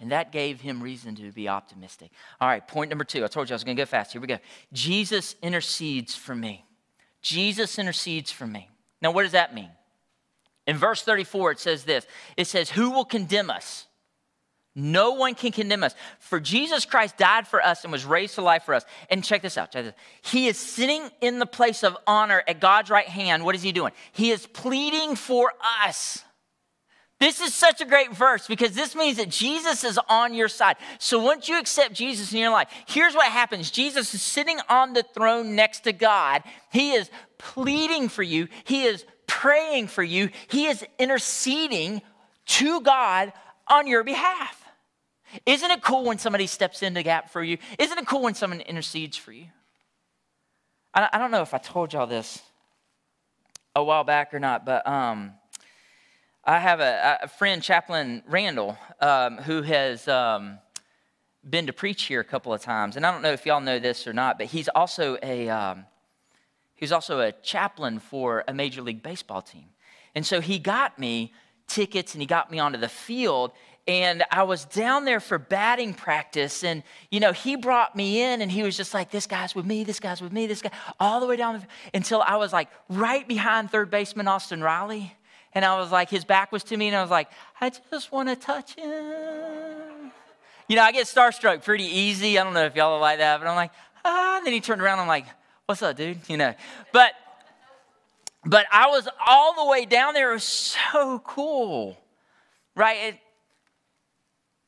And 0.00 0.12
that 0.12 0.32
gave 0.32 0.60
him 0.60 0.82
reason 0.82 1.14
to 1.16 1.32
be 1.32 1.48
optimistic. 1.48 2.10
All 2.40 2.48
right, 2.48 2.66
point 2.66 2.88
number 2.88 3.04
two. 3.04 3.24
I 3.24 3.26
told 3.26 3.48
you 3.48 3.54
I 3.54 3.56
was 3.56 3.64
going 3.64 3.76
to 3.76 3.80
go 3.80 3.86
fast. 3.86 4.12
Here 4.12 4.20
we 4.20 4.26
go. 4.26 4.38
Jesus 4.72 5.34
intercedes 5.42 6.14
for 6.14 6.34
me. 6.34 6.64
Jesus 7.20 7.78
intercedes 7.78 8.30
for 8.30 8.46
me. 8.46 8.70
Now, 9.02 9.10
what 9.10 9.24
does 9.24 9.32
that 9.32 9.54
mean? 9.54 9.70
In 10.66 10.76
verse 10.76 11.02
34, 11.02 11.52
it 11.52 11.60
says 11.60 11.84
this 11.84 12.06
it 12.36 12.46
says, 12.46 12.70
Who 12.70 12.90
will 12.90 13.04
condemn 13.04 13.50
us? 13.50 13.86
No 14.78 15.10
one 15.14 15.34
can 15.34 15.50
condemn 15.50 15.82
us. 15.82 15.96
For 16.20 16.38
Jesus 16.38 16.84
Christ 16.84 17.16
died 17.16 17.48
for 17.48 17.60
us 17.60 17.82
and 17.82 17.90
was 17.90 18.04
raised 18.04 18.36
to 18.36 18.42
life 18.42 18.62
for 18.62 18.74
us. 18.74 18.84
And 19.10 19.24
check 19.24 19.42
this 19.42 19.58
out. 19.58 19.72
Check 19.72 19.86
this. 19.86 19.94
He 20.22 20.46
is 20.46 20.56
sitting 20.56 21.10
in 21.20 21.40
the 21.40 21.46
place 21.46 21.82
of 21.82 21.96
honor 22.06 22.44
at 22.46 22.60
God's 22.60 22.88
right 22.88 23.08
hand. 23.08 23.44
What 23.44 23.56
is 23.56 23.62
he 23.62 23.72
doing? 23.72 23.92
He 24.12 24.30
is 24.30 24.46
pleading 24.46 25.16
for 25.16 25.52
us. 25.84 26.22
This 27.18 27.40
is 27.40 27.52
such 27.52 27.80
a 27.80 27.84
great 27.84 28.14
verse 28.14 28.46
because 28.46 28.76
this 28.76 28.94
means 28.94 29.16
that 29.16 29.30
Jesus 29.30 29.82
is 29.82 29.98
on 30.08 30.32
your 30.32 30.46
side. 30.46 30.76
So 31.00 31.20
once 31.20 31.48
you 31.48 31.58
accept 31.58 31.94
Jesus 31.94 32.32
in 32.32 32.38
your 32.38 32.52
life, 32.52 32.68
here's 32.86 33.16
what 33.16 33.26
happens 33.26 33.72
Jesus 33.72 34.14
is 34.14 34.22
sitting 34.22 34.60
on 34.68 34.92
the 34.92 35.02
throne 35.02 35.56
next 35.56 35.80
to 35.80 35.92
God. 35.92 36.44
He 36.70 36.92
is 36.92 37.10
pleading 37.36 38.08
for 38.08 38.22
you, 38.22 38.46
He 38.62 38.84
is 38.84 39.04
praying 39.26 39.88
for 39.88 40.04
you, 40.04 40.30
He 40.46 40.66
is 40.66 40.84
interceding 41.00 42.00
to 42.46 42.80
God 42.82 43.32
on 43.66 43.88
your 43.88 44.04
behalf. 44.04 44.67
Isn't 45.46 45.70
it 45.70 45.82
cool 45.82 46.04
when 46.04 46.18
somebody 46.18 46.46
steps 46.46 46.82
in 46.82 46.94
the 46.94 47.02
gap 47.02 47.30
for 47.30 47.42
you? 47.42 47.58
Isn't 47.78 47.98
it 47.98 48.06
cool 48.06 48.22
when 48.22 48.34
someone 48.34 48.60
intercedes 48.60 49.16
for 49.16 49.32
you? 49.32 49.46
I, 50.94 51.08
I 51.12 51.18
don't 51.18 51.30
know 51.30 51.42
if 51.42 51.54
I 51.54 51.58
told 51.58 51.92
y'all 51.92 52.06
this 52.06 52.40
a 53.74 53.84
while 53.84 54.04
back 54.04 54.34
or 54.34 54.40
not, 54.40 54.64
but 54.64 54.86
um, 54.86 55.32
I 56.44 56.58
have 56.58 56.80
a, 56.80 57.18
a, 57.22 57.28
friend, 57.28 57.62
Chaplain 57.62 58.22
Randall, 58.26 58.78
um, 59.00 59.36
who 59.38 59.62
has 59.62 60.08
um, 60.08 60.58
been 61.48 61.66
to 61.66 61.72
preach 61.72 62.04
here 62.04 62.20
a 62.20 62.24
couple 62.24 62.52
of 62.52 62.60
times. 62.60 62.96
And 62.96 63.06
I 63.06 63.12
don't 63.12 63.22
know 63.22 63.32
if 63.32 63.46
y'all 63.46 63.60
know 63.60 63.78
this 63.78 64.06
or 64.06 64.12
not, 64.12 64.38
but 64.38 64.48
he's 64.48 64.68
also 64.68 65.18
a 65.22 65.48
um, 65.48 65.84
he's 66.74 66.92
also 66.92 67.20
a 67.20 67.32
chaplain 67.32 67.98
for 67.98 68.44
a 68.48 68.54
major 68.54 68.82
league 68.82 69.02
baseball 69.02 69.42
team. 69.42 69.66
And 70.14 70.26
so 70.26 70.40
he 70.40 70.58
got 70.58 70.98
me 70.98 71.32
tickets 71.66 72.14
and 72.14 72.22
he 72.22 72.26
got 72.26 72.50
me 72.50 72.58
onto 72.58 72.78
the 72.78 72.88
field 72.88 73.52
and 73.88 74.22
I 74.30 74.42
was 74.42 74.66
down 74.66 75.06
there 75.06 75.18
for 75.18 75.38
batting 75.38 75.94
practice. 75.94 76.62
And, 76.62 76.82
you 77.10 77.20
know, 77.20 77.32
he 77.32 77.56
brought 77.56 77.96
me 77.96 78.22
in 78.22 78.42
and 78.42 78.52
he 78.52 78.62
was 78.62 78.76
just 78.76 78.92
like, 78.92 79.10
this 79.10 79.26
guy's 79.26 79.54
with 79.54 79.64
me, 79.64 79.82
this 79.82 79.98
guy's 79.98 80.20
with 80.20 80.30
me, 80.30 80.46
this 80.46 80.60
guy, 80.60 80.70
all 81.00 81.20
the 81.20 81.26
way 81.26 81.36
down 81.36 81.60
the, 81.60 81.66
until 81.94 82.20
I 82.20 82.36
was 82.36 82.52
like 82.52 82.68
right 82.90 83.26
behind 83.26 83.70
third 83.70 83.90
baseman 83.90 84.28
Austin 84.28 84.62
Riley. 84.62 85.16
And 85.54 85.64
I 85.64 85.78
was 85.78 85.90
like, 85.90 86.10
his 86.10 86.26
back 86.26 86.52
was 86.52 86.62
to 86.64 86.76
me, 86.76 86.88
and 86.88 86.96
I 86.96 87.00
was 87.00 87.10
like, 87.10 87.30
I 87.58 87.70
just 87.90 88.12
want 88.12 88.28
to 88.28 88.36
touch 88.36 88.74
him. 88.74 90.12
You 90.68 90.76
know, 90.76 90.82
I 90.82 90.92
get 90.92 91.06
starstruck 91.06 91.64
pretty 91.64 91.86
easy. 91.86 92.38
I 92.38 92.44
don't 92.44 92.52
know 92.52 92.66
if 92.66 92.76
y'all 92.76 92.92
are 92.92 93.00
like 93.00 93.18
that, 93.18 93.40
but 93.40 93.48
I'm 93.48 93.56
like, 93.56 93.70
ah. 94.04 94.36
And 94.36 94.46
then 94.46 94.52
he 94.52 94.60
turned 94.60 94.82
around, 94.82 94.98
I'm 94.98 95.08
like, 95.08 95.24
what's 95.64 95.80
up, 95.80 95.96
dude? 95.96 96.18
You 96.28 96.36
know, 96.36 96.54
but, 96.92 97.12
but 98.44 98.66
I 98.70 98.88
was 98.88 99.08
all 99.26 99.54
the 99.54 99.70
way 99.70 99.86
down 99.86 100.12
there. 100.12 100.32
It 100.32 100.34
was 100.34 100.44
so 100.44 101.22
cool, 101.24 101.96
right? 102.76 103.14
It, 103.14 103.18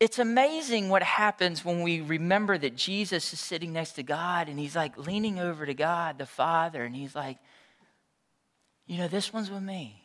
it's 0.01 0.19
amazing 0.19 0.89
what 0.89 1.03
happens 1.03 1.63
when 1.63 1.83
we 1.83 2.01
remember 2.01 2.57
that 2.57 2.75
Jesus 2.75 3.35
is 3.35 3.39
sitting 3.39 3.75
next 3.75 3.93
to 3.93 4.03
God 4.03 4.49
and 4.49 4.59
he's 4.59 4.75
like 4.75 4.97
leaning 4.97 5.39
over 5.39 5.67
to 5.67 5.75
God, 5.75 6.17
the 6.17 6.25
Father, 6.25 6.83
and 6.83 6.97
he's 6.97 7.15
like, 7.15 7.37
you 8.87 8.97
know, 8.97 9.09
this 9.09 9.31
one's 9.31 9.51
with 9.51 9.63
me. 9.63 10.03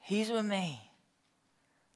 He's 0.00 0.30
with 0.30 0.46
me. 0.46 0.80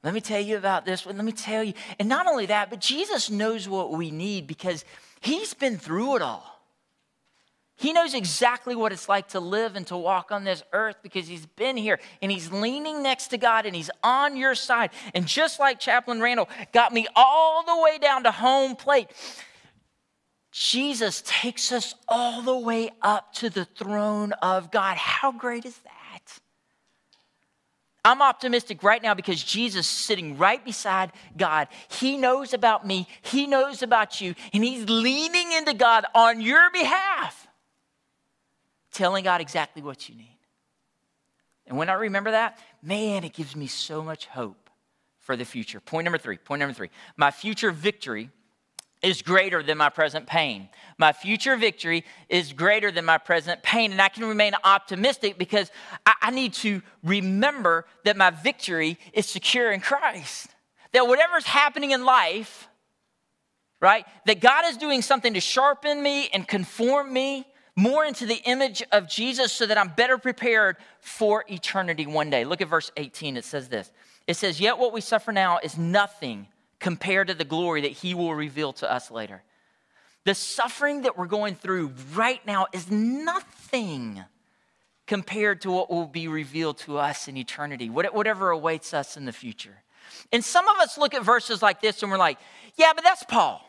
Let 0.03 0.13
me 0.13 0.21
tell 0.21 0.39
you 0.39 0.55
about 0.55 0.85
this 0.85 1.03
one. 1.03 1.15
Let 1.15 1.25
me 1.25 1.31
tell 1.31 1.63
you. 1.63 1.73
And 1.99 2.07
not 2.07 2.27
only 2.27 2.45
that, 2.45 2.69
but 2.69 2.79
Jesus 2.79 3.31
knows 3.31 3.67
what 3.67 3.91
we 3.91 4.11
need 4.11 4.45
because 4.45 4.85
he's 5.19 5.55
been 5.55 5.79
through 5.79 6.17
it 6.17 6.21
all. 6.21 6.52
He 7.83 7.91
knows 7.91 8.13
exactly 8.13 8.77
what 8.77 8.93
it's 8.93 9.09
like 9.09 9.27
to 9.31 9.41
live 9.41 9.75
and 9.75 9.85
to 9.87 9.97
walk 9.97 10.31
on 10.31 10.45
this 10.45 10.63
earth 10.71 10.95
because 11.03 11.27
he's 11.27 11.45
been 11.45 11.75
here 11.75 11.99
and 12.21 12.31
he's 12.31 12.49
leaning 12.49 13.03
next 13.03 13.27
to 13.27 13.37
God 13.37 13.65
and 13.65 13.75
he's 13.75 13.89
on 14.01 14.37
your 14.37 14.55
side. 14.55 14.91
And 15.13 15.27
just 15.27 15.59
like 15.59 15.81
Chaplain 15.81 16.21
Randall 16.21 16.47
got 16.71 16.93
me 16.93 17.07
all 17.13 17.61
the 17.65 17.83
way 17.83 17.97
down 17.97 18.23
to 18.23 18.31
home 18.31 18.77
plate, 18.77 19.09
Jesus 20.53 21.21
takes 21.25 21.73
us 21.73 21.93
all 22.07 22.41
the 22.41 22.57
way 22.57 22.89
up 23.01 23.33
to 23.33 23.49
the 23.49 23.65
throne 23.65 24.31
of 24.41 24.71
God. 24.71 24.95
How 24.95 25.33
great 25.33 25.65
is 25.65 25.77
that? 25.79 26.39
I'm 28.05 28.21
optimistic 28.21 28.81
right 28.81 29.03
now 29.03 29.13
because 29.13 29.43
Jesus 29.43 29.85
is 29.85 29.91
sitting 29.91 30.37
right 30.37 30.63
beside 30.63 31.11
God. 31.35 31.67
He 31.89 32.15
knows 32.15 32.53
about 32.53 32.87
me, 32.87 33.09
He 33.23 33.45
knows 33.45 33.83
about 33.83 34.21
you, 34.21 34.35
and 34.53 34.63
He's 34.63 34.87
leaning 34.87 35.51
into 35.51 35.73
God 35.73 36.05
on 36.15 36.39
your 36.39 36.71
behalf. 36.71 37.42
Telling 38.93 39.23
God 39.23 39.41
exactly 39.41 39.81
what 39.81 40.07
you 40.07 40.15
need. 40.15 40.37
And 41.67 41.77
when 41.77 41.89
I 41.89 41.93
remember 41.93 42.31
that, 42.31 42.57
man, 42.81 43.23
it 43.23 43.33
gives 43.33 43.55
me 43.55 43.67
so 43.67 44.03
much 44.03 44.27
hope 44.27 44.69
for 45.19 45.35
the 45.35 45.45
future. 45.45 45.79
Point 45.79 46.05
number 46.05 46.17
three, 46.17 46.37
point 46.37 46.59
number 46.59 46.73
three. 46.73 46.89
My 47.15 47.31
future 47.31 47.71
victory 47.71 48.29
is 49.01 49.21
greater 49.21 49.61
than 49.61 49.77
my 49.77 49.89
present 49.89 50.25
pain. 50.25 50.69
My 50.97 51.11
future 51.11 51.57
victory 51.57 52.05
is 52.29 52.53
greater 52.53 52.91
than 52.91 53.05
my 53.05 53.17
present 53.17 53.61
pain. 53.61 53.91
And 53.91 54.01
I 54.01 54.07
can 54.07 54.25
remain 54.25 54.53
optimistic 54.63 55.37
because 55.37 55.69
I, 56.05 56.13
I, 56.21 56.31
need 56.31 56.53
to 56.53 56.81
remember 57.03 57.85
that 58.05 58.15
my 58.15 58.29
victory 58.29 58.97
is 59.11 59.27
secure 59.27 59.71
in 59.71 59.81
Christ. 59.81 60.47
That 60.93 61.07
whatever's 61.07 61.45
happening 61.45 61.91
in 61.91 62.05
life, 62.05 62.69
right, 63.81 64.05
that 64.25 64.39
God 64.39 64.65
is 64.67 64.77
doing 64.77 65.01
something 65.01 65.33
to 65.33 65.41
sharpen 65.41 66.01
me 66.01 66.29
and 66.29 66.47
conform 66.47 67.11
me 67.11 67.45
more 67.75 68.05
into 68.05 68.25
the 68.25 68.41
image 68.45 68.83
of 68.91 69.09
Jesus 69.09 69.51
so 69.51 69.65
that 69.65 69.77
I'm 69.77 69.89
better 69.89 70.17
prepared 70.17 70.77
for 70.99 71.43
eternity 71.49 72.05
one 72.05 72.29
day. 72.29 72.45
Look 72.45 72.61
at 72.61 72.67
verse 72.67 72.91
18. 72.97 73.37
It 73.37 73.45
says 73.45 73.69
this 73.69 73.91
It 74.27 74.35
says, 74.35 74.59
Yet 74.59 74.77
what 74.77 74.93
we 74.93 75.01
suffer 75.01 75.31
now 75.31 75.59
is 75.63 75.77
nothing 75.77 76.47
compared 76.79 77.27
to 77.29 77.33
the 77.33 77.45
glory 77.45 77.81
that 77.81 77.91
he 77.91 78.13
will 78.13 78.35
reveal 78.35 78.73
to 78.73 78.91
us 78.91 79.09
later. 79.09 79.41
The 80.25 80.35
suffering 80.35 81.01
that 81.01 81.17
we're 81.17 81.25
going 81.25 81.55
through 81.55 81.91
right 82.13 82.45
now 82.45 82.67
is 82.71 82.89
nothing 82.89 84.23
compared 85.05 85.61
to 85.61 85.71
what 85.71 85.89
will 85.89 86.07
be 86.07 86.27
revealed 86.27 86.77
to 86.79 86.97
us 86.97 87.27
in 87.27 87.35
eternity, 87.35 87.89
whatever 87.89 88.51
awaits 88.51 88.93
us 88.93 89.17
in 89.17 89.25
the 89.25 89.33
future. 89.33 89.83
And 90.31 90.43
some 90.43 90.67
of 90.67 90.77
us 90.77 90.97
look 90.97 91.13
at 91.13 91.23
verses 91.23 91.61
like 91.61 91.81
this 91.81 92.01
and 92.01 92.11
we're 92.11 92.17
like, 92.17 92.37
yeah, 92.75 92.93
but 92.95 93.03
that's 93.03 93.23
Paul. 93.23 93.61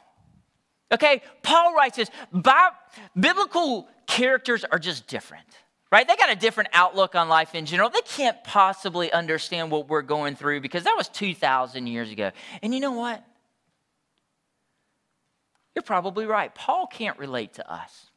Okay, 0.92 1.23
Paul 1.42 1.75
writes 1.75 1.97
this 1.97 2.11
biblical 3.18 3.88
characters 4.07 4.64
are 4.64 4.79
just 4.79 5.07
different 5.07 5.47
right? 5.94 6.09
They 6.09 6.16
got 6.16 6.33
a 6.33 6.35
different 6.35 6.70
outlook 6.73 7.14
on 7.14 7.29
life 7.29 7.55
in 7.55 7.66
general. 7.66 7.88
They 7.88 8.01
can't 8.01 8.42
possibly 8.42 9.12
understand 9.12 9.70
what 9.70 9.88
we're 9.88 10.03
going 10.03 10.35
through 10.35 10.61
because 10.61 10.83
that 10.83 10.97
was 10.97 11.09
2,000 11.09 11.87
years 11.87 12.11
ago. 12.11 12.33
And 12.62 12.75
you 12.75 12.81
know 12.81 12.90
what? 12.90 13.25
You're 15.73 15.85
probably 15.85 16.27
right. 16.27 16.53
Paul 16.53 16.88
can't 16.88 17.16
relate 17.16 17.55
to 17.55 17.73
us. 17.73 18.11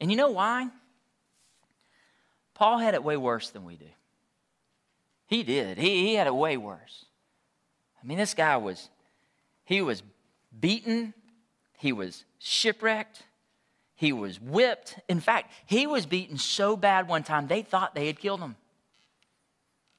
And 0.00 0.10
you 0.10 0.16
know 0.16 0.32
why? 0.32 0.68
Paul 2.54 2.78
had 2.78 2.94
it 2.94 3.04
way 3.04 3.16
worse 3.16 3.50
than 3.50 3.64
we 3.64 3.76
do. 3.76 3.86
He 5.28 5.44
did. 5.44 5.78
He, 5.78 6.08
he 6.08 6.14
had 6.14 6.26
it 6.26 6.34
way 6.34 6.56
worse. 6.56 7.04
I 8.02 8.04
mean, 8.04 8.18
this 8.18 8.34
guy 8.34 8.56
was, 8.56 8.88
he 9.64 9.80
was 9.80 10.02
beaten, 10.58 11.14
he 11.82 11.92
was 11.92 12.24
shipwrecked, 12.38 13.24
he 13.96 14.12
was 14.12 14.40
whipped. 14.40 15.00
In 15.08 15.18
fact, 15.18 15.52
he 15.66 15.88
was 15.88 16.06
beaten 16.06 16.38
so 16.38 16.76
bad 16.76 17.08
one 17.08 17.24
time, 17.24 17.48
they 17.48 17.62
thought 17.62 17.96
they 17.96 18.06
had 18.06 18.20
killed 18.20 18.38
him 18.38 18.54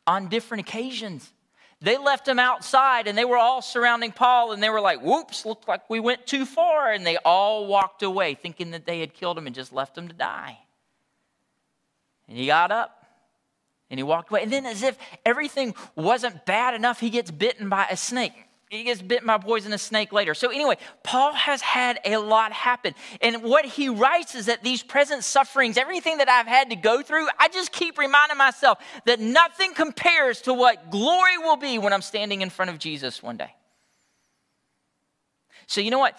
on 0.08 0.30
different 0.30 0.66
occasions. 0.66 1.30
They 1.82 1.98
left 1.98 2.26
him 2.26 2.40
outside 2.40 3.06
and 3.06 3.18
they 3.18 3.26
were 3.26 3.38
all 3.38 3.62
surrounding 3.62 4.14
Paul 4.14 4.54
and 4.54 4.64
they 4.64 4.70
were 4.70 4.80
like, 4.80 5.02
whoops, 5.02 5.46
looked 5.46 5.68
like 5.68 5.90
we 5.90 6.00
went 6.00 6.26
too 6.26 6.46
far. 6.46 6.94
And 6.94 7.06
they 7.06 7.18
all 7.18 7.68
walked 7.68 8.02
away 8.02 8.36
thinking 8.36 8.72
that 8.72 8.86
they 8.86 9.02
had 9.02 9.14
killed 9.14 9.38
him 9.38 9.46
and 9.46 9.54
just 9.54 9.74
left 9.74 9.98
him 9.98 10.08
to 10.08 10.14
die. 10.14 10.60
And 12.30 12.38
he 12.38 12.46
got 12.46 12.72
up 12.72 13.06
and 13.90 14.00
he 14.00 14.04
walked 14.04 14.30
away. 14.30 14.44
And 14.44 14.54
then, 14.54 14.66
as 14.66 14.84
if 14.84 14.98
everything 15.26 15.76
wasn't 15.98 16.46
bad 16.46 16.76
enough, 16.76 17.02
he 17.02 17.10
gets 17.10 17.30
bitten 17.30 17.68
by 17.68 17.88
a 17.92 17.98
snake 17.98 18.48
he 18.74 18.84
gets 18.84 19.02
bit 19.02 19.26
by 19.26 19.36
a 19.36 19.40
poisonous 19.40 19.84
snake 19.84 20.12
later. 20.12 20.34
So, 20.34 20.50
anyway, 20.50 20.78
Paul 21.04 21.34
has 21.34 21.62
had 21.62 22.00
a 22.06 22.18
lot 22.18 22.52
happen. 22.52 22.96
And 23.22 23.44
what 23.44 23.66
he 23.66 23.90
writes 23.90 24.36
is 24.36 24.48
that 24.48 24.64
these 24.64 24.82
present 24.82 25.24
sufferings, 25.24 25.78
everything 25.78 26.18
that 26.18 26.30
I've 26.30 26.48
had 26.48 26.70
to 26.72 26.76
go 26.76 27.02
through, 27.02 27.28
I 27.40 27.50
just 27.50 27.72
keep 27.72 27.98
reminding 27.98 28.38
myself 28.38 28.80
that 29.06 29.20
nothing 29.20 29.74
compares 29.74 30.42
to 30.42 30.54
what 30.54 30.90
glory 30.90 31.38
will 31.38 31.58
be 31.58 31.78
when 31.78 31.94
I'm 31.94 32.02
standing 32.02 32.42
in 32.42 32.50
front 32.50 32.72
of 32.72 32.80
Jesus 32.80 33.22
one 33.22 33.38
day. 33.38 33.54
So, 35.68 35.80
you 35.80 35.92
know 35.92 36.00
what? 36.00 36.18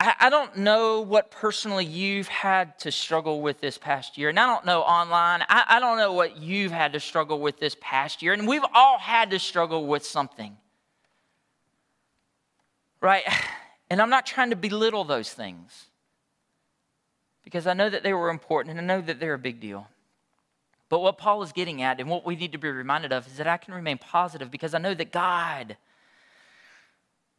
I, 0.00 0.30
don't 0.30 0.58
know 0.58 1.00
what 1.00 1.32
personally 1.32 1.84
you've 1.84 2.28
had 2.28 2.78
to 2.80 2.92
struggle 2.92 3.42
with 3.42 3.60
this 3.60 3.76
past 3.76 4.16
year. 4.16 4.28
And 4.28 4.38
I 4.38 4.46
don't 4.46 4.64
know 4.64 4.82
online. 4.82 5.42
I, 5.48 5.64
I 5.68 5.80
don't 5.80 5.98
know 5.98 6.12
what 6.12 6.36
you've 6.36 6.70
had 6.70 6.92
to 6.92 7.00
struggle 7.00 7.40
with 7.40 7.58
this 7.58 7.76
past 7.80 8.22
year. 8.22 8.32
And 8.32 8.46
we've 8.46 8.64
all 8.74 8.98
had 9.00 9.32
to 9.32 9.40
struggle 9.40 9.86
with 9.86 10.06
something 10.06 10.56
right? 13.00 13.24
And 13.90 14.02
I'm 14.02 14.10
not 14.10 14.26
trying 14.26 14.50
to 14.50 14.56
belittle 14.56 15.04
those 15.04 15.32
things 15.32 15.86
because 17.42 17.66
I 17.66 17.72
know 17.72 17.88
that 17.88 18.02
they 18.02 18.12
were 18.12 18.28
important 18.28 18.76
and 18.76 18.78
I 18.78 18.96
know 18.96 19.00
that 19.00 19.18
they're 19.18 19.32
a 19.32 19.38
big 19.38 19.60
deal. 19.60 19.88
But 20.90 21.00
what 21.00 21.16
Paul 21.16 21.42
is 21.42 21.52
getting 21.52 21.80
at 21.80 21.98
and 21.98 22.10
what 22.10 22.26
we 22.26 22.36
need 22.36 22.52
to 22.52 22.58
be 22.58 22.68
reminded 22.68 23.14
of 23.14 23.26
is 23.26 23.38
that 23.38 23.46
I 23.46 23.56
can 23.56 23.72
remain 23.72 23.96
positive 23.96 24.50
because 24.50 24.74
I 24.74 24.78
know 24.78 24.92
that 24.92 25.10
God 25.10 25.78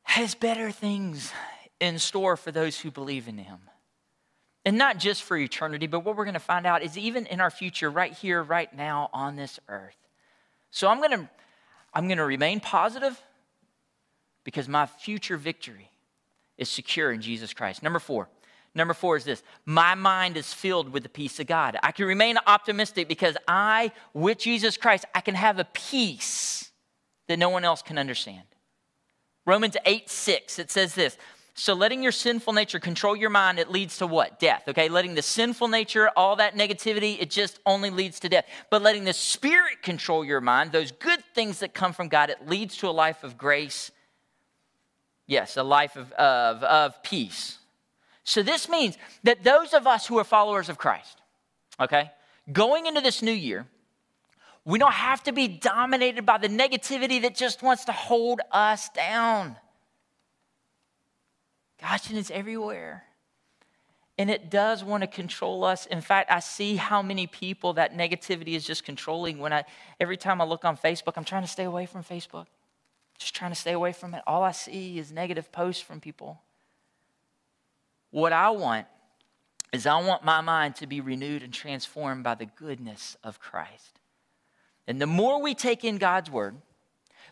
has 0.01 0.33
better 0.33 0.71
things 0.71 1.31
in 1.79 1.99
store 1.99 2.35
for 2.35 2.51
those 2.51 2.79
who 2.79 2.89
believe 2.89 3.27
in 3.27 3.37
Him. 3.37 3.59
And 4.65 4.77
not 4.77 4.97
just 4.97 5.23
for 5.23 5.37
eternity, 5.37 5.85
but 5.85 6.01
what 6.01 6.15
we're 6.15 6.25
going 6.25 6.33
to 6.33 6.39
find 6.39 6.65
out 6.65 6.83
is 6.83 6.97
even 6.97 7.25
in 7.27 7.39
our 7.39 7.51
future, 7.51 7.89
right 7.89 8.13
here, 8.13 8.41
right 8.43 8.75
now 8.75 9.09
on 9.13 9.35
this 9.35 9.59
earth. 9.67 9.95
So 10.71 10.87
I'm 10.87 10.97
going 10.97 11.11
to, 11.11 11.29
I'm 11.93 12.07
going 12.07 12.17
to 12.17 12.25
remain 12.25 12.59
positive 12.59 13.21
because 14.49 14.67
my 14.67 14.87
future 14.87 15.37
victory 15.37 15.91
is 16.57 16.67
secure 16.69 17.11
in 17.11 17.21
Jesus 17.21 17.53
Christ. 17.53 17.83
Number 17.83 17.99
four. 17.99 18.29
Number 18.73 18.95
four 18.95 19.15
is 19.15 19.23
this 19.23 19.43
my 19.63 19.93
mind 19.93 20.37
is 20.37 20.51
filled 20.51 20.89
with 20.89 21.03
the 21.03 21.09
peace 21.09 21.39
of 21.39 21.45
God. 21.45 21.77
I 21.83 21.91
can 21.91 22.05
remain 22.05 22.35
optimistic 22.47 23.07
because 23.07 23.37
I, 23.47 23.91
with 24.11 24.39
Jesus 24.39 24.75
Christ, 24.75 25.05
I 25.13 25.21
can 25.21 25.35
have 25.35 25.59
a 25.59 25.65
peace 25.65 26.71
that 27.27 27.37
no 27.37 27.49
one 27.49 27.63
else 27.63 27.83
can 27.83 27.99
understand. 27.99 28.41
Romans 29.45 29.77
8 29.85 30.09
6, 30.09 30.57
it 30.57 30.71
says 30.71 30.95
this. 30.95 31.15
So, 31.53 31.75
letting 31.75 32.01
your 32.01 32.11
sinful 32.11 32.53
nature 32.53 32.79
control 32.79 33.15
your 33.15 33.29
mind, 33.29 33.59
it 33.59 33.69
leads 33.69 33.99
to 33.99 34.07
what? 34.07 34.39
Death, 34.39 34.63
okay? 34.67 34.89
Letting 34.89 35.13
the 35.13 35.21
sinful 35.21 35.67
nature, 35.67 36.09
all 36.15 36.37
that 36.37 36.55
negativity, 36.55 37.21
it 37.21 37.29
just 37.29 37.59
only 37.67 37.91
leads 37.91 38.19
to 38.21 38.29
death. 38.29 38.45
But 38.71 38.81
letting 38.81 39.03
the 39.03 39.13
Spirit 39.13 39.83
control 39.83 40.25
your 40.25 40.41
mind, 40.41 40.71
those 40.71 40.91
good 40.91 41.21
things 41.35 41.59
that 41.59 41.75
come 41.75 41.93
from 41.93 42.07
God, 42.07 42.31
it 42.31 42.47
leads 42.47 42.77
to 42.77 42.87
a 42.87 42.91
life 42.91 43.23
of 43.23 43.37
grace 43.37 43.91
Yes, 45.29 45.57
a 45.57 45.63
life 45.63 45.95
of, 45.95 46.11
of, 46.13 46.63
of 46.63 47.03
peace. 47.03 47.59
So 48.23 48.41
this 48.41 48.67
means 48.67 48.97
that 49.23 49.43
those 49.43 49.75
of 49.75 49.85
us 49.85 50.07
who 50.07 50.17
are 50.17 50.23
followers 50.23 50.69
of 50.69 50.79
Christ, 50.79 51.21
okay, 51.79 52.09
going 52.51 52.87
into 52.87 52.99
this 52.99 53.21
new 53.21 53.31
year, 53.31 53.67
we 54.65 54.79
don't 54.79 54.91
have 54.91 55.21
to 55.25 55.31
be 55.31 55.47
dominated 55.47 56.25
by 56.25 56.39
the 56.39 56.47
negativity 56.47 57.21
that 57.21 57.35
just 57.35 57.61
wants 57.61 57.85
to 57.85 57.91
hold 57.91 58.41
us 58.51 58.89
down. 58.89 59.55
Gosh, 61.79 62.09
and 62.09 62.17
it's 62.17 62.31
everywhere. 62.31 63.03
And 64.17 64.31
it 64.31 64.49
does 64.49 64.83
want 64.83 65.03
to 65.03 65.07
control 65.07 65.63
us. 65.63 65.85
In 65.85 66.01
fact, 66.01 66.31
I 66.31 66.39
see 66.39 66.75
how 66.75 67.03
many 67.03 67.27
people 67.27 67.73
that 67.73 67.95
negativity 67.95 68.55
is 68.55 68.65
just 68.65 68.83
controlling 68.83 69.37
when 69.37 69.53
I 69.53 69.63
every 69.99 70.17
time 70.17 70.41
I 70.41 70.45
look 70.45 70.65
on 70.65 70.75
Facebook, 70.75 71.13
I'm 71.17 71.23
trying 71.23 71.43
to 71.43 71.47
stay 71.47 71.65
away 71.65 71.85
from 71.85 72.03
Facebook. 72.03 72.47
Just 73.19 73.35
trying 73.35 73.51
to 73.51 73.55
stay 73.55 73.73
away 73.73 73.91
from 73.91 74.13
it. 74.13 74.23
All 74.25 74.43
I 74.43 74.51
see 74.51 74.97
is 74.97 75.11
negative 75.11 75.51
posts 75.51 75.81
from 75.81 75.99
people. 75.99 76.41
What 78.11 78.33
I 78.33 78.49
want 78.49 78.87
is 79.71 79.85
I 79.85 80.01
want 80.01 80.23
my 80.23 80.41
mind 80.41 80.77
to 80.77 80.87
be 80.87 81.01
renewed 81.01 81.43
and 81.43 81.53
transformed 81.53 82.23
by 82.23 82.35
the 82.35 82.45
goodness 82.45 83.17
of 83.23 83.39
Christ. 83.39 83.99
And 84.87 84.99
the 84.99 85.05
more 85.05 85.41
we 85.41 85.53
take 85.53 85.83
in 85.83 85.97
God's 85.97 86.31
word, 86.31 86.55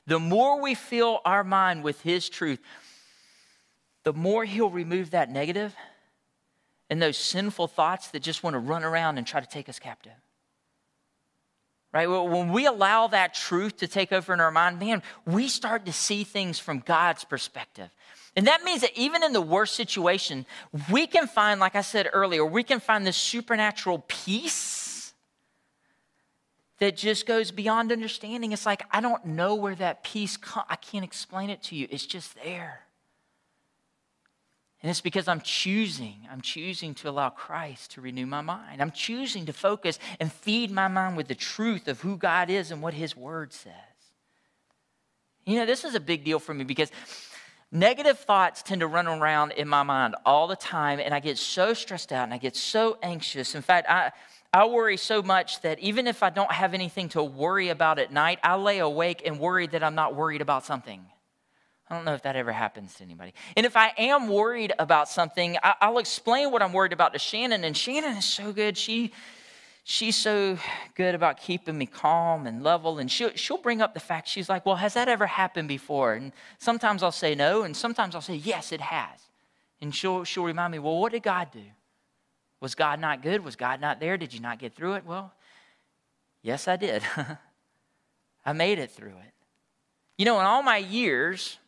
the 0.06 0.19
more 0.19 0.62
we 0.62 0.76
fill 0.76 1.21
our 1.26 1.43
mind 1.43 1.84
with 1.84 2.02
His 2.02 2.30
truth, 2.30 2.60
the 4.04 4.13
more 4.13 4.45
He'll 4.45 4.69
remove 4.69 5.12
that 5.12 5.32
negative 5.32 5.73
and 6.89 7.02
those 7.02 7.17
sinful 7.17 7.67
thoughts 7.67 8.10
that 8.10 8.21
just 8.21 8.43
want 8.43 8.54
to 8.54 8.60
run 8.60 8.84
around 8.84 9.17
and 9.17 9.26
try 9.26 9.39
to 9.39 9.47
take 9.47 9.69
us 9.69 9.80
captive 9.80 10.13
right? 11.98 12.08
When 12.08 12.52
we 12.52 12.68
allow 12.68 13.08
that 13.08 13.34
truth 13.34 13.78
to 13.78 13.88
take 13.88 14.12
over 14.12 14.32
in 14.32 14.40
our 14.40 14.52
mind, 14.52 14.80
man, 14.80 15.02
we 15.26 15.48
start 15.48 15.88
to 15.88 15.94
see 15.94 16.24
things 16.24 16.60
from 16.60 16.80
God's 16.80 17.24
perspective. 17.24 17.90
And 18.36 18.46
that 18.46 18.64
means 18.64 18.82
that 18.82 18.96
even 18.96 19.24
in 19.24 19.34
the 19.34 19.42
worst 19.42 19.74
situation, 19.74 20.46
we 20.92 21.08
can 21.08 21.26
find, 21.26 21.60
like 21.60 21.76
I 21.76 21.82
said 21.82 22.08
earlier, 22.14 22.46
we 22.46 22.62
can 22.62 22.80
find 22.80 23.06
this 23.06 23.18
supernatural 23.18 24.06
peace 24.08 25.12
that 26.78 26.96
just 26.96 27.26
goes 27.26 27.50
beyond 27.50 27.92
understanding. 27.92 28.52
It's 28.52 28.68
like, 28.68 28.84
I 28.92 29.02
don't 29.02 29.26
know 29.26 29.56
where 29.56 29.74
that 29.74 30.04
peace 30.04 30.38
comes. 30.38 30.68
I 30.70 30.76
can't 30.76 31.04
explain 31.04 31.50
it 31.50 31.64
to 31.64 31.76
you. 31.76 31.88
It's 31.90 32.06
just 32.06 32.36
there. 32.36 32.82
And 34.82 34.92
it's 34.92 35.02
because 35.02 35.28
I'm 35.28 35.42
choosing, 35.42 36.28
I'm 36.32 36.42
choosing 36.42 36.94
to 36.96 37.10
allow 37.10 37.30
Christ 37.30 37.92
to 37.92 38.02
renew 38.02 38.28
my 38.28 38.42
mind. 38.42 38.82
I'm 38.82 38.92
choosing 38.92 39.48
to 39.48 39.54
focus 39.54 39.98
and 40.20 40.32
feed 40.32 40.70
my 40.72 40.88
mind 40.88 41.18
with 41.18 41.28
the 41.28 41.36
truth 41.36 41.88
of 41.88 42.02
who 42.02 42.16
God 42.16 42.50
is 42.50 42.70
and 42.70 42.82
what 42.82 42.94
His 42.94 43.16
Word 43.16 43.54
says. 43.54 43.74
You 45.46 45.58
know, 45.60 45.66
this 45.66 45.84
is 45.84 45.96
a 45.96 46.00
big 46.00 46.24
deal 46.24 46.40
for 46.40 46.54
me 46.54 46.63
because 46.63 46.92
Negative 47.72 48.18
thoughts 48.18 48.62
tend 48.62 48.80
to 48.80 48.88
run 48.88 49.08
around 49.08 49.52
in 49.52 49.68
my 49.68 49.84
mind 49.84 50.16
all 50.26 50.48
the 50.48 50.56
time, 50.56 51.00
and 51.00 51.13
I 51.13 51.20
get 51.20 51.38
so 51.38 51.74
stressed 51.74 52.13
out 52.13 52.24
and 52.24 52.34
I 52.34 52.38
get 52.38 52.56
so 52.56 52.98
anxious. 53.04 53.56
In 53.56 53.62
fact, 53.62 53.90
I, 53.90 54.12
I 54.54 54.68
worry 54.68 54.96
so 54.96 55.22
much 55.22 55.60
that 55.62 55.78
even 55.80 56.08
if 56.08 56.24
I 56.24 56.30
don't 56.30 56.52
have 56.52 56.74
anything 56.74 57.10
to 57.10 57.24
worry 57.24 57.68
about 57.68 58.00
at 58.00 58.12
night, 58.12 58.40
I 58.42 58.56
lay 58.56 58.80
awake 58.80 59.22
and 59.26 59.38
worry 59.38 59.68
that 59.68 59.84
I'm 59.84 59.96
not 59.96 60.16
worried 60.16 60.40
about 60.40 60.63
something. 60.63 61.06
I 61.89 61.95
don't 61.95 62.04
know 62.04 62.13
if 62.13 62.23
that 62.23 62.36
ever 62.36 62.52
happens 62.52 62.95
to 62.95 63.04
anybody. 63.04 63.34
And 63.56 63.65
if 63.65 63.78
I 63.78 63.93
am 63.97 64.28
worried 64.28 64.73
about 64.78 65.08
something, 65.08 65.58
I, 65.63 65.89
will 65.89 66.00
explain 66.00 66.52
what 66.52 66.62
I'm 66.62 66.73
worried 66.73 66.91
about 66.91 67.13
to 67.13 67.19
Shannon. 67.19 67.63
And 67.63 67.78
Shannon 67.78 68.17
is 68.17 68.26
so 68.26 68.52
good. 68.52 68.78
She, 68.78 69.13
she's 69.86 70.17
so 70.17 70.58
good 70.95 71.15
about 71.15 71.39
keeping 71.39 71.78
me 71.78 71.86
calm 71.86 72.45
and 72.45 72.62
level. 72.62 73.00
And 73.00 73.10
she'll, 73.10 73.32
she'll 73.36 73.58
bring 73.58 73.82
up 73.82 73.93
the 73.93 74.02
fact, 74.02 74.28
she's 74.28 74.50
like, 74.50 74.65
Well, 74.65 74.76
has 74.76 74.95
that 74.95 75.08
ever 75.08 75.26
happened 75.26 75.69
before? 75.69 76.13
And 76.13 76.34
sometimes 76.60 77.04
I'll 77.04 77.12
say 77.12 77.36
no, 77.36 77.63
and 77.63 77.76
sometimes 77.76 78.15
I'll 78.15 78.21
say, 78.21 78.36
Yes, 78.36 78.73
it 78.73 78.82
has. 78.82 79.19
And 79.80 79.95
she'll, 79.95 80.26
she'll 80.26 80.43
remind 80.43 80.73
me, 80.73 80.80
Well, 80.80 81.00
what 81.00 81.13
did 81.13 81.23
God 81.23 81.52
do? 81.52 81.63
Was 82.60 82.76
God 82.76 83.00
not 83.00 83.21
good? 83.21 83.45
Was 83.45 83.56
God 83.56 83.80
not 83.80 84.02
there? 84.02 84.17
Did 84.17 84.34
you 84.34 84.41
not 84.41 84.60
get 84.60 84.76
through 84.76 84.93
it? 84.93 85.06
Well, 85.06 85.32
yes, 86.41 86.67
I 86.67 86.76
did. 86.76 87.02
I 88.45 88.54
made 88.54 88.80
it 88.80 88.91
through 88.91 89.10
it. 89.10 89.34
You 90.17 90.26
know, 90.26 90.39
in 90.39 90.45
all 90.45 90.63
my 90.63 90.78
years, 90.78 91.60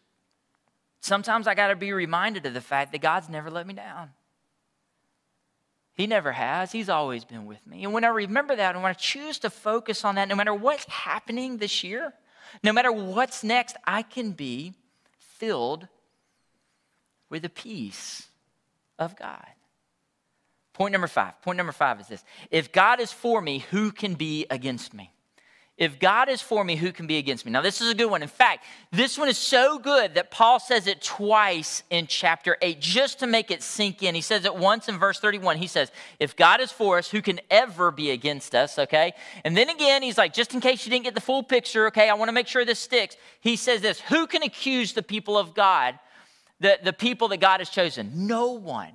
sometimes 1.01 1.47
I 1.47 1.55
got 1.55 1.67
to 1.67 1.75
be 1.75 1.93
reminded 1.93 2.45
of 2.45 2.53
the 2.53 2.62
fact 2.62 2.91
that 2.91 3.01
God's 3.01 3.29
never 3.29 3.49
let 3.49 3.67
me 3.67 3.73
down. 3.73 4.12
He 5.93 6.07
never 6.07 6.31
has. 6.31 6.71
He's 6.71 6.88
always 6.88 7.25
been 7.25 7.45
with 7.45 7.65
me. 7.67 7.83
And 7.83 7.91
when 7.93 8.05
I 8.05 8.07
remember 8.07 8.55
that 8.55 8.75
and 8.75 8.81
when 8.81 8.91
I 8.91 8.93
choose 8.93 9.39
to 9.39 9.49
focus 9.49 10.05
on 10.05 10.15
that, 10.15 10.29
no 10.29 10.35
matter 10.35 10.53
what's 10.53 10.85
happening 10.85 11.57
this 11.57 11.83
year, 11.83 12.13
no 12.63 12.71
matter 12.71 12.91
what's 12.91 13.43
next, 13.43 13.75
I 13.85 14.01
can 14.03 14.31
be 14.31 14.75
filled 15.17 15.88
with 17.29 17.41
the 17.41 17.49
peace 17.49 18.27
of 18.97 19.17
God. 19.17 19.45
Point 20.73 20.93
number 20.93 21.07
five. 21.07 21.41
Point 21.41 21.57
number 21.57 21.73
five 21.73 21.99
is 21.99 22.07
this 22.07 22.23
If 22.49 22.71
God 22.71 23.01
is 23.01 23.12
for 23.12 23.41
me, 23.41 23.59
who 23.71 23.91
can 23.91 24.13
be 24.15 24.45
against 24.49 24.93
me? 24.93 25.12
If 25.80 25.98
God 25.98 26.28
is 26.28 26.42
for 26.42 26.65
me, 26.65 26.76
who 26.76 26.92
can 26.92 27.08
be 27.08 27.20
against 27.20 27.46
me? 27.46 27.54
Now, 27.54 27.62
this 27.62 27.80
is 27.80 27.89
a 27.89 27.96
good 27.96 28.12
one. 28.12 28.22
In 28.22 28.28
fact, 28.28 28.65
this 28.92 29.18
one 29.18 29.30
is 29.30 29.38
so 29.38 29.80
good 29.80 30.15
that 30.15 30.30
Paul 30.30 30.60
says 30.60 30.88
it 30.88 31.02
twice 31.02 31.84
in 31.89 32.06
chapter 32.06 32.58
8 32.62 32.82
just 32.82 33.20
to 33.20 33.28
make 33.28 33.50
it 33.50 33.63
sink 33.63 34.04
in. 34.04 34.13
He 34.13 34.20
says 34.20 34.44
it 34.44 34.54
once 34.54 34.89
in 34.89 35.00
verse 35.00 35.22
31. 35.22 35.56
He 35.56 35.68
says, 35.68 35.89
If 36.20 36.36
God 36.36 36.60
is 36.60 36.70
for 36.70 36.98
us, 36.98 37.10
who 37.10 37.22
can 37.22 37.39
ever 37.50 37.92
be 37.92 38.12
against 38.12 38.56
us? 38.56 38.78
Okay. 38.78 39.13
And 39.46 39.56
then 39.56 39.70
again, 39.70 40.04
he's 40.04 40.18
like, 40.18 40.34
just 40.34 40.54
in 40.54 40.60
case 40.60 40.86
you 40.86 40.89
didn't 40.89 41.06
get 41.06 41.15
the 41.15 41.22
full 41.22 41.44
picture, 41.44 41.88
okay, 41.88 42.10
I 42.10 42.13
want 42.15 42.28
to 42.28 42.34
make 42.34 42.48
sure 42.48 42.65
this 42.65 42.80
sticks. 42.80 43.15
He 43.39 43.56
says 43.56 43.80
this 43.80 44.02
Who 44.02 44.28
can 44.28 44.44
accuse 44.44 44.92
the 44.92 45.02
people 45.02 45.38
of 45.38 45.54
God, 45.54 45.98
the, 46.60 46.78
the 46.84 46.92
people 46.92 47.30
that 47.30 47.39
God 47.39 47.62
has 47.62 47.70
chosen? 47.70 48.28
No 48.28 48.52
one. 48.52 48.92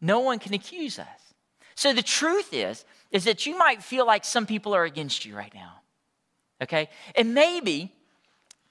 No 0.00 0.20
one 0.20 0.38
can 0.38 0.54
accuse 0.54 1.00
us. 1.00 1.34
So 1.74 1.92
the 1.92 2.02
truth 2.02 2.50
is, 2.52 2.84
is 3.10 3.24
that 3.24 3.44
you 3.44 3.58
might 3.58 3.82
feel 3.82 4.06
like 4.06 4.24
some 4.24 4.46
people 4.46 4.72
are 4.72 4.84
against 4.84 5.24
you 5.24 5.36
right 5.36 5.52
now 5.52 5.80
okay? 6.62 6.88
And 7.14 7.34
maybe, 7.34 7.92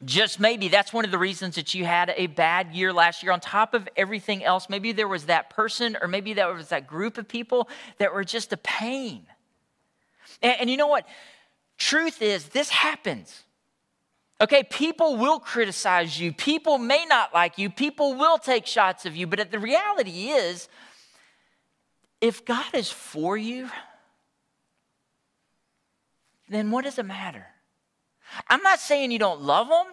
just 0.03 0.39
maybe, 0.39 0.67
that's 0.67 0.91
one 0.91 1.05
of 1.05 1.11
the 1.11 1.17
reasons 1.17 1.55
that 1.55 1.73
you 1.73 1.85
had 1.85 2.13
a 2.15 2.27
bad 2.27 2.73
year 2.73 2.91
last 2.91 3.23
year. 3.23 3.31
On 3.31 3.39
top 3.39 3.73
of 3.73 3.87
everything 3.95 4.43
else, 4.43 4.69
maybe 4.69 4.91
there 4.91 5.07
was 5.07 5.25
that 5.25 5.49
person 5.49 5.97
or 6.01 6.07
maybe 6.07 6.33
there 6.33 6.53
was 6.53 6.69
that 6.69 6.87
group 6.87 7.17
of 7.17 7.27
people 7.27 7.69
that 7.97 8.13
were 8.13 8.23
just 8.23 8.51
a 8.53 8.57
pain. 8.57 9.25
And, 10.41 10.61
and 10.61 10.69
you 10.69 10.77
know 10.77 10.87
what? 10.87 11.07
Truth 11.77 12.21
is, 12.21 12.49
this 12.49 12.69
happens. 12.69 13.43
Okay, 14.41 14.63
people 14.63 15.15
will 15.15 15.39
criticize 15.39 16.19
you. 16.19 16.33
People 16.33 16.77
may 16.77 17.05
not 17.05 17.33
like 17.33 17.57
you. 17.57 17.69
People 17.69 18.15
will 18.15 18.37
take 18.37 18.65
shots 18.65 19.05
of 19.05 19.15
you. 19.15 19.27
But 19.27 19.49
the 19.49 19.59
reality 19.59 20.29
is, 20.29 20.67
if 22.19 22.43
God 22.43 22.73
is 22.73 22.91
for 22.91 23.37
you, 23.37 23.69
then 26.49 26.69
what 26.69 26.83
does 26.83 26.99
it 26.99 27.05
matter? 27.05 27.45
I'm 28.47 28.61
not 28.61 28.79
saying 28.79 29.11
you 29.11 29.19
don't 29.19 29.41
love 29.41 29.67
them. 29.67 29.87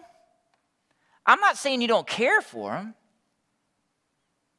I'm 1.25 1.39
not 1.39 1.57
saying 1.57 1.81
you 1.81 1.87
don't 1.87 2.07
care 2.07 2.41
for 2.41 2.71
them. 2.71 2.95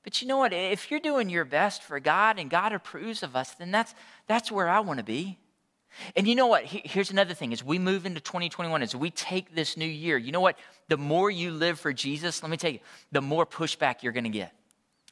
But 0.03 0.21
you 0.21 0.29
know 0.29 0.37
what? 0.37 0.53
If 0.53 0.91
you're 0.91 1.01
doing 1.01 1.31
your 1.31 1.47
best 1.47 1.83
for 1.83 1.99
God 1.99 2.39
and 2.39 2.51
God 2.51 2.73
approves 2.73 3.23
of 3.23 3.35
us, 3.35 3.53
then 3.55 3.71
that's, 3.71 3.95
that's 4.27 4.53
where 4.53 4.69
I 4.69 4.81
want 4.81 4.99
to 4.99 5.05
be. 5.05 5.39
And 6.17 6.29
you 6.29 6.35
know 6.35 6.47
what? 6.47 6.65
Here's 6.65 7.11
another 7.11 7.35
thing 7.35 7.53
as 7.53 7.65
we 7.65 7.79
move 7.79 8.05
into 8.05 8.21
2021, 8.21 8.83
as 8.83 8.95
we 8.95 9.11
take 9.11 9.55
this 9.55 9.77
new 9.77 9.87
year, 9.87 10.19
you 10.19 10.33
know 10.33 10.41
what? 10.41 10.59
The 10.89 10.97
more 10.97 11.31
you 11.31 11.53
live 11.53 11.79
for 11.79 11.93
Jesus, 11.93 12.43
let 12.43 12.51
me 12.51 12.57
tell 12.57 12.73
you, 12.73 12.81
the 13.13 13.23
more 13.23 13.47
pushback 13.47 14.03
you're 14.03 14.13
going 14.13 14.25
to 14.25 14.31
get. 14.31 14.53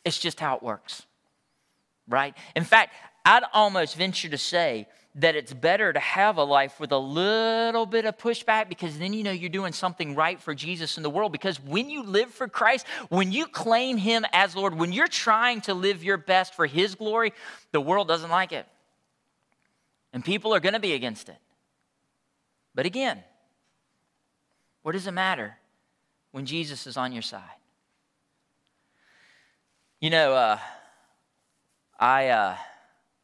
It's 0.05 0.19
just 0.19 0.41
how 0.41 0.57
it 0.57 0.63
works, 0.63 1.07
right? 2.09 2.37
In 2.57 2.65
fact, 2.65 2.95
I'd 3.25 3.45
almost 3.53 3.97
venture 3.97 4.29
to 4.29 4.39
say 4.39 4.89
that 5.17 5.37
it's 5.37 5.53
better 5.53 5.93
to 5.93 6.01
have 6.01 6.39
a 6.39 6.45
life 6.45 6.81
with 6.81 6.91
a 6.91 6.99
little 6.99 7.85
bit 7.85 8.07
of 8.07 8.17
pushback 8.17 8.69
because 8.71 8.99
then 8.99 9.13
you 9.13 9.23
know 9.23 9.31
you're 9.31 9.51
doing 9.51 9.73
something 9.73 10.15
right 10.15 10.41
for 10.41 10.55
Jesus 10.55 10.97
in 10.97 11.03
the 11.03 11.11
world. 11.11 11.33
Because 11.33 11.61
when 11.61 11.91
you 11.91 12.03
live 12.03 12.31
for 12.31 12.49
Christ, 12.49 12.87
when 13.11 13.31
you 13.31 13.47
claim 13.47 13.99
Him 13.99 14.25
as 14.33 14.57
Lord, 14.57 14.75
when 14.75 14.91
you're 14.91 15.09
trying 15.09 15.61
to 15.63 15.75
live 15.75 16.03
your 16.03 16.17
best 16.17 16.55
for 16.55 16.67
His 16.67 16.95
glory, 16.95 17.35
the 17.73 17.81
world 17.81 18.09
doesn't 18.09 18.31
like 18.31 18.53
it. 18.53 18.67
And 20.15 20.25
people 20.25 20.55
are 20.55 20.61
going 20.61 20.73
to 20.75 20.81
be 20.81 20.95
against 20.95 21.29
it. 21.29 21.39
But 22.75 22.87
again, 22.87 23.23
what 24.83 24.93
does 24.93 25.07
it 25.07 25.13
matter 25.13 25.59
when 26.31 26.47
Jesus 26.47 26.87
is 26.87 26.97
on 26.97 27.13
your 27.13 27.23
side? 27.23 27.43
You 30.01 30.09
know, 30.09 30.33
uh, 30.33 30.59
I. 32.01 32.29
Uh, 32.29 32.57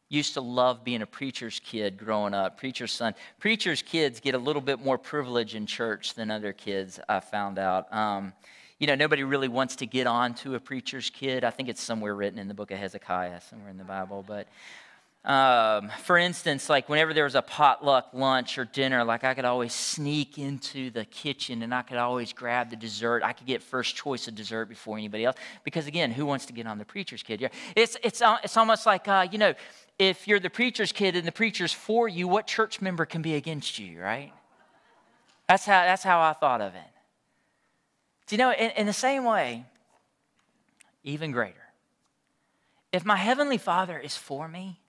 used 0.09 0.33
to 0.33 0.41
love 0.41 0.83
being 0.83 1.01
a 1.01 1.05
preacher's 1.05 1.59
kid 1.59 1.97
growing 1.97 2.33
up, 2.33 2.57
preacher's 2.57 2.91
son. 2.91 3.13
Preacher's 3.39 3.81
kids 3.81 4.19
get 4.19 4.35
a 4.35 4.39
little 4.39 4.61
bit 4.61 4.83
more 4.83 4.97
privilege 4.97 5.55
in 5.55 5.65
church 5.65 6.15
than 6.15 6.31
other 6.31 6.51
kids, 6.51 6.99
I 7.07 7.19
found 7.19 7.59
out. 7.59 7.91
Um, 7.93 8.33
you 8.79 8.87
know, 8.87 8.95
nobody 8.95 9.23
really 9.23 9.47
wants 9.47 9.75
to 9.77 9.85
get 9.85 10.07
on 10.07 10.33
to 10.35 10.55
a 10.55 10.59
preacher's 10.59 11.09
kid. 11.09 11.43
I 11.43 11.51
think 11.51 11.69
it's 11.69 11.81
somewhere 11.81 12.15
written 12.15 12.39
in 12.39 12.47
the 12.47 12.53
book 12.53 12.71
of 12.71 12.79
Hezekiah, 12.79 13.41
somewhere 13.41 13.69
in 13.69 13.77
the 13.77 13.83
Bible. 13.83 14.23
But 14.25 14.47
um, 15.25 15.91
for 16.03 16.17
instance, 16.17 16.69
like 16.69 16.87
whenever 16.87 17.13
there 17.13 17.25
was 17.25 17.35
a 17.35 17.41
potluck 17.41 18.07
lunch 18.13 18.57
or 18.57 18.63
dinner, 18.63 19.03
like 19.03 19.25
I 19.25 19.33
could 19.33 19.43
always 19.43 19.73
sneak 19.73 20.37
into 20.37 20.91
the 20.91 21.03
kitchen 21.03 21.61
and 21.61 21.75
I 21.75 21.81
could 21.81 21.97
always 21.97 22.31
grab 22.31 22.69
the 22.69 22.77
dessert. 22.77 23.21
I 23.21 23.33
could 23.33 23.45
get 23.45 23.61
first 23.61 23.97
choice 23.97 24.29
of 24.29 24.35
dessert 24.35 24.69
before 24.69 24.97
anybody 24.97 25.25
else. 25.25 25.35
Because 25.65 25.87
again, 25.87 26.11
who 26.11 26.25
wants 26.25 26.45
to 26.45 26.53
get 26.53 26.65
on 26.65 26.77
the 26.77 26.85
preacher's 26.85 27.21
kid? 27.21 27.41
Yeah, 27.41 27.49
it's, 27.75 27.97
it's, 28.01 28.21
uh, 28.21 28.37
it's 28.45 28.55
almost 28.55 28.85
like, 28.85 29.09
uh, 29.09 29.27
you 29.29 29.37
know, 29.37 29.53
if 29.99 30.29
you're 30.29 30.39
the 30.39 30.49
preacher's 30.49 30.93
kid 30.93 31.17
and 31.17 31.27
the 31.27 31.31
preacher's 31.31 31.73
for 31.73 32.07
you, 32.07 32.27
what 32.27 32.47
church 32.47 32.79
member 32.79 33.05
can 33.05 33.21
be 33.21 33.35
against 33.35 33.77
you, 33.77 34.01
right? 34.01 34.31
That's 35.47 35.65
how, 35.65 35.81
that's 35.81 36.03
how 36.03 36.21
I 36.21 36.33
thought 36.33 36.61
of 36.61 36.73
it. 36.73 36.81
Do 38.27 38.35
you 38.35 38.37
know, 38.37 38.51
in, 38.51 38.71
in 38.71 38.85
the 38.87 38.93
same 38.93 39.25
way, 39.25 39.65
even 41.03 41.31
greater, 41.31 41.55
if 42.93 43.03
my 43.03 43.17
Heavenly 43.17 43.57
Father 43.57 43.99
is 43.99 44.15
for 44.15 44.47
me, 44.47 44.79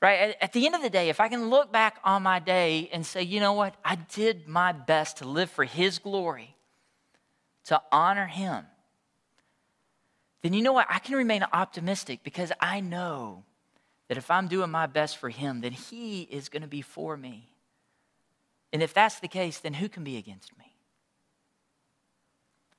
right, 0.00 0.20
at, 0.20 0.42
at 0.42 0.52
the 0.52 0.64
end 0.64 0.76
of 0.76 0.82
the 0.82 0.90
day, 0.90 1.08
if 1.08 1.18
I 1.18 1.28
can 1.28 1.50
look 1.50 1.72
back 1.72 1.98
on 2.04 2.22
my 2.22 2.38
day 2.38 2.88
and 2.92 3.04
say, 3.04 3.22
you 3.22 3.40
know 3.40 3.52
what, 3.52 3.74
I 3.84 3.96
did 3.96 4.46
my 4.46 4.72
best 4.72 5.18
to 5.18 5.26
live 5.26 5.50
for 5.50 5.64
His 5.64 5.98
glory, 5.98 6.54
to 7.64 7.82
honor 7.90 8.26
Him, 8.26 8.64
then 10.42 10.52
you 10.52 10.62
know 10.62 10.72
what? 10.72 10.86
I 10.88 10.98
can 10.98 11.16
remain 11.16 11.44
optimistic 11.52 12.20
because 12.22 12.52
I 12.60 12.80
know 12.80 13.44
that 14.12 14.18
if 14.18 14.30
I'm 14.30 14.46
doing 14.46 14.70
my 14.70 14.84
best 14.84 15.16
for 15.16 15.30
Him, 15.30 15.62
then 15.62 15.72
He 15.72 16.24
is 16.24 16.50
going 16.50 16.60
to 16.60 16.68
be 16.68 16.82
for 16.82 17.16
me. 17.16 17.48
And 18.70 18.82
if 18.82 18.92
that's 18.92 19.20
the 19.20 19.26
case, 19.26 19.58
then 19.60 19.72
who 19.72 19.88
can 19.88 20.04
be 20.04 20.18
against 20.18 20.52
me? 20.58 20.66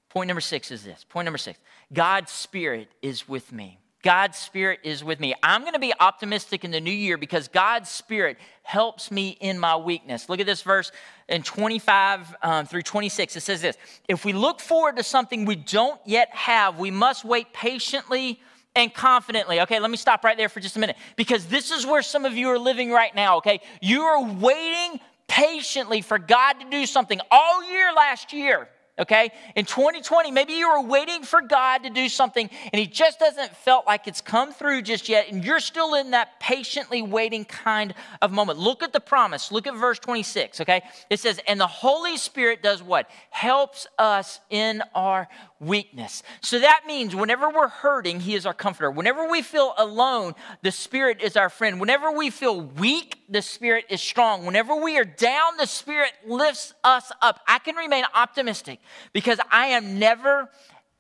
Point 0.10 0.28
number 0.28 0.41
six 0.41 0.69
is 0.69 0.84
this. 0.84 1.04
Point 1.10 1.26
number 1.26 1.39
six 1.39 1.58
God's 1.91 2.32
Spirit 2.32 2.89
is 3.02 3.28
with 3.28 3.52
me. 3.52 3.80
God's 4.04 4.38
Spirit 4.38 4.82
is 4.84 5.04
with 5.04 5.19
me. 5.19 5.34
I'm 5.41 5.62
going 5.62 5.74
to 5.74 5.80
be 5.80 5.91
optimistic 6.00 6.63
in 6.63 6.69
the 6.69 6.80
new 6.80 6.91
year 6.91 7.17
because 7.17 7.48
God's 7.48 7.89
Spirit 7.89 8.38
helps 8.62 9.10
me 9.10 9.30
in 9.39 9.58
my 9.58 9.76
weakness. 9.76 10.30
Look 10.30 10.39
at 10.39 10.46
this 10.46 10.62
verse 10.62 10.91
in 11.28 11.41
25 11.41 12.36
um, 12.43 12.67
through 12.67 12.84
26. 12.84 13.38
It 13.38 13.41
says 13.41 13.60
this 13.60 13.76
If 14.08 14.24
we 14.24 14.34
look 14.34 14.60
forward 14.60 14.98
to 14.98 15.04
something 15.04 15.46
we 15.46 15.56
don't 15.56 16.00
yet 16.06 16.30
have, 16.36 16.78
we 16.78 16.91
must 16.91 17.26
wait 17.26 17.54
patiently 17.54 18.39
and 18.75 18.93
confidently. 18.93 19.62
Okay, 19.62 19.79
let 19.79 19.91
me 19.91 19.97
stop 19.97 20.23
right 20.23 20.38
there 20.38 20.49
for 20.49 20.59
just 20.59 20.75
a 20.75 20.79
minute 20.79 20.97
because 21.15 21.45
this 21.45 21.71
is 21.71 21.86
where 21.86 22.01
some 22.01 22.25
of 22.25 22.33
you 22.33 22.49
are 22.49 22.59
living 22.59 22.91
right 22.91 23.13
now, 23.13 23.38
okay? 23.38 23.62
You 23.81 24.01
are 24.03 24.23
waiting 24.23 24.99
patiently 25.27 26.01
for 26.01 26.19
God 26.19 26.53
to 26.53 26.69
do 26.69 26.86
something 26.86 27.19
all 27.31 27.63
year 27.69 27.91
last 27.93 28.33
year. 28.33 28.69
Okay? 28.99 29.31
In 29.55 29.65
2020, 29.65 30.29
maybe 30.29 30.53
you 30.53 30.69
were 30.69 30.81
waiting 30.81 31.23
for 31.23 31.41
God 31.41 31.79
to 31.79 31.89
do 31.89 32.07
something 32.07 32.47
and 32.71 32.79
He 32.79 32.86
just 32.86 33.17
doesn't 33.17 33.55
felt 33.57 33.88
like 33.88 34.07
it's 34.07 34.21
come 34.21 34.53
through 34.53 34.83
just 34.83 35.09
yet, 35.09 35.31
and 35.31 35.43
you're 35.43 35.59
still 35.59 35.95
in 35.95 36.12
that 36.12 36.39
patiently 36.39 37.01
waiting 37.01 37.43
kind 37.43 37.95
of 38.21 38.31
moment. 38.31 38.59
Look 38.59 38.83
at 38.83 38.93
the 38.93 38.99
promise. 38.99 39.51
Look 39.51 39.65
at 39.65 39.73
verse 39.73 39.97
26, 39.97 40.62
okay? 40.62 40.83
It 41.09 41.19
says, 41.19 41.39
And 41.47 41.59
the 41.59 41.65
Holy 41.65 42.17
Spirit 42.17 42.62
does 42.62 42.83
what? 42.83 43.09
Helps 43.31 43.88
us 43.97 44.39
in 44.51 44.83
our 44.93 45.27
weakness. 45.65 46.23
So 46.41 46.60
that 46.60 46.84
means 46.86 47.15
whenever 47.15 47.49
we're 47.49 47.67
hurting, 47.67 48.19
He 48.19 48.36
is 48.36 48.45
our 48.45 48.54
comforter. 48.54 48.91
Whenever 48.91 49.28
we 49.28 49.41
feel 49.41 49.73
alone, 49.78 50.36
the 50.62 50.71
Spirit 50.71 51.21
is 51.21 51.36
our 51.36 51.49
friend. 51.49 51.80
Whenever 51.80 52.12
we 52.12 52.30
feel 52.30 52.62
weak, 52.62 53.21
the 53.30 53.41
Spirit 53.41 53.86
is 53.89 54.02
strong. 54.02 54.45
Whenever 54.45 54.76
we 54.76 54.97
are 54.97 55.06
down, 55.06 55.58
the 55.58 55.67
Spirit 55.67 56.12
lifts 56.26 56.73
us 56.84 57.12
up. 57.21 57.39
I 57.47 57.60
can 57.60 57.76
remain 57.76 58.06
optimistic 58.13 58.80
because 59.12 59.39
I 59.52 59.67
am 59.67 59.99
never, 59.99 60.49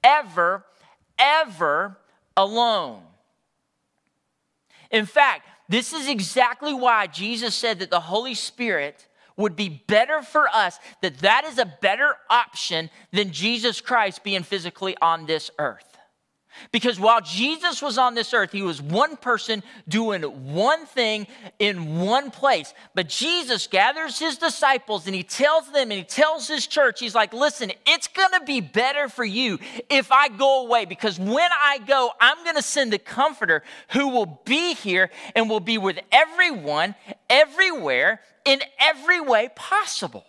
ever, 0.03 0.65
ever 1.17 1.97
alone. 2.35 3.01
In 4.91 5.05
fact, 5.05 5.47
this 5.69 5.93
is 5.93 6.07
exactly 6.07 6.73
why 6.73 7.07
Jesus 7.07 7.55
said 7.55 7.79
that 7.79 7.89
the 7.89 7.99
Holy 7.99 8.35
Spirit 8.35 9.07
would 9.37 9.55
be 9.55 9.83
better 9.87 10.21
for 10.21 10.47
us, 10.47 10.79
that 11.01 11.19
that 11.19 11.43
is 11.45 11.57
a 11.57 11.73
better 11.81 12.15
option 12.29 12.89
than 13.11 13.31
Jesus 13.31 13.81
Christ 13.81 14.23
being 14.23 14.43
physically 14.43 14.95
on 15.01 15.25
this 15.25 15.49
earth. 15.59 15.92
Because 16.71 16.99
while 16.99 17.21
Jesus 17.21 17.81
was 17.81 17.97
on 17.97 18.15
this 18.15 18.33
earth, 18.33 18.51
he 18.51 18.61
was 18.61 18.81
one 18.81 19.17
person 19.17 19.63
doing 19.87 20.21
one 20.21 20.85
thing 20.85 21.27
in 21.59 21.99
one 21.99 22.31
place. 22.31 22.73
But 22.95 23.09
Jesus 23.09 23.67
gathers 23.67 24.19
his 24.19 24.37
disciples 24.37 25.05
and 25.05 25.15
he 25.15 25.23
tells 25.23 25.71
them 25.71 25.91
and 25.91 25.93
he 25.93 26.03
tells 26.03 26.47
his 26.47 26.67
church, 26.67 26.99
he's 26.99 27.15
like, 27.15 27.33
listen, 27.33 27.71
it's 27.87 28.07
going 28.07 28.31
to 28.31 28.45
be 28.45 28.61
better 28.61 29.09
for 29.09 29.25
you 29.25 29.59
if 29.89 30.11
I 30.11 30.29
go 30.29 30.65
away. 30.65 30.85
Because 30.85 31.19
when 31.19 31.49
I 31.51 31.79
go, 31.85 32.11
I'm 32.19 32.43
going 32.43 32.55
to 32.55 32.61
send 32.61 32.93
the 32.93 32.99
comforter 32.99 33.63
who 33.89 34.09
will 34.09 34.41
be 34.45 34.73
here 34.73 35.09
and 35.35 35.49
will 35.49 35.59
be 35.59 35.77
with 35.77 35.99
everyone, 36.11 36.95
everywhere, 37.29 38.21
in 38.45 38.61
every 38.79 39.21
way 39.21 39.49
possible. 39.55 40.25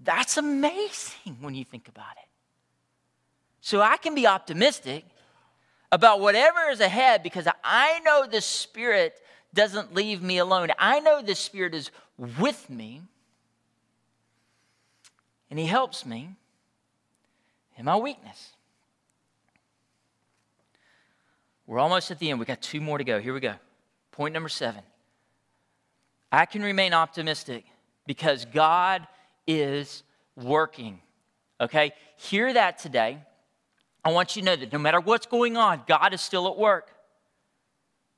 That's 0.00 0.36
amazing 0.36 1.38
when 1.40 1.54
you 1.54 1.64
think 1.64 1.88
about 1.88 2.12
it. 2.22 2.27
So 3.68 3.82
I 3.82 3.98
can 3.98 4.14
be 4.14 4.26
optimistic 4.26 5.04
about 5.92 6.20
whatever 6.20 6.70
is 6.70 6.80
ahead 6.80 7.22
because 7.22 7.46
I 7.62 8.00
know 8.00 8.26
the 8.26 8.40
Spirit 8.40 9.20
doesn't 9.52 9.92
leave 9.92 10.22
me 10.22 10.38
alone. 10.38 10.68
I 10.78 11.00
know 11.00 11.20
the 11.20 11.34
Spirit 11.34 11.74
is 11.74 11.90
with 12.38 12.70
me 12.70 13.02
and 15.50 15.58
He 15.58 15.66
helps 15.66 16.06
me 16.06 16.30
in 17.76 17.84
my 17.84 17.98
weakness. 17.98 18.52
We're 21.66 21.78
almost 21.78 22.10
at 22.10 22.18
the 22.18 22.30
end. 22.30 22.40
We 22.40 22.46
got 22.46 22.62
two 22.62 22.80
more 22.80 22.96
to 22.96 23.04
go. 23.04 23.20
Here 23.20 23.34
we 23.34 23.40
go. 23.40 23.56
Point 24.12 24.32
number 24.32 24.48
seven. 24.48 24.80
I 26.32 26.46
can 26.46 26.62
remain 26.62 26.94
optimistic 26.94 27.66
because 28.06 28.46
God 28.46 29.06
is 29.46 30.04
working. 30.36 31.00
Okay? 31.60 31.92
Hear 32.16 32.54
that 32.54 32.78
today. 32.78 33.18
I 34.08 34.10
want 34.10 34.36
you 34.36 34.40
to 34.40 34.46
know 34.46 34.56
that 34.56 34.72
no 34.72 34.78
matter 34.78 35.00
what's 35.00 35.26
going 35.26 35.58
on, 35.58 35.82
God 35.86 36.14
is 36.14 36.22
still 36.22 36.48
at 36.48 36.56
work. 36.56 36.88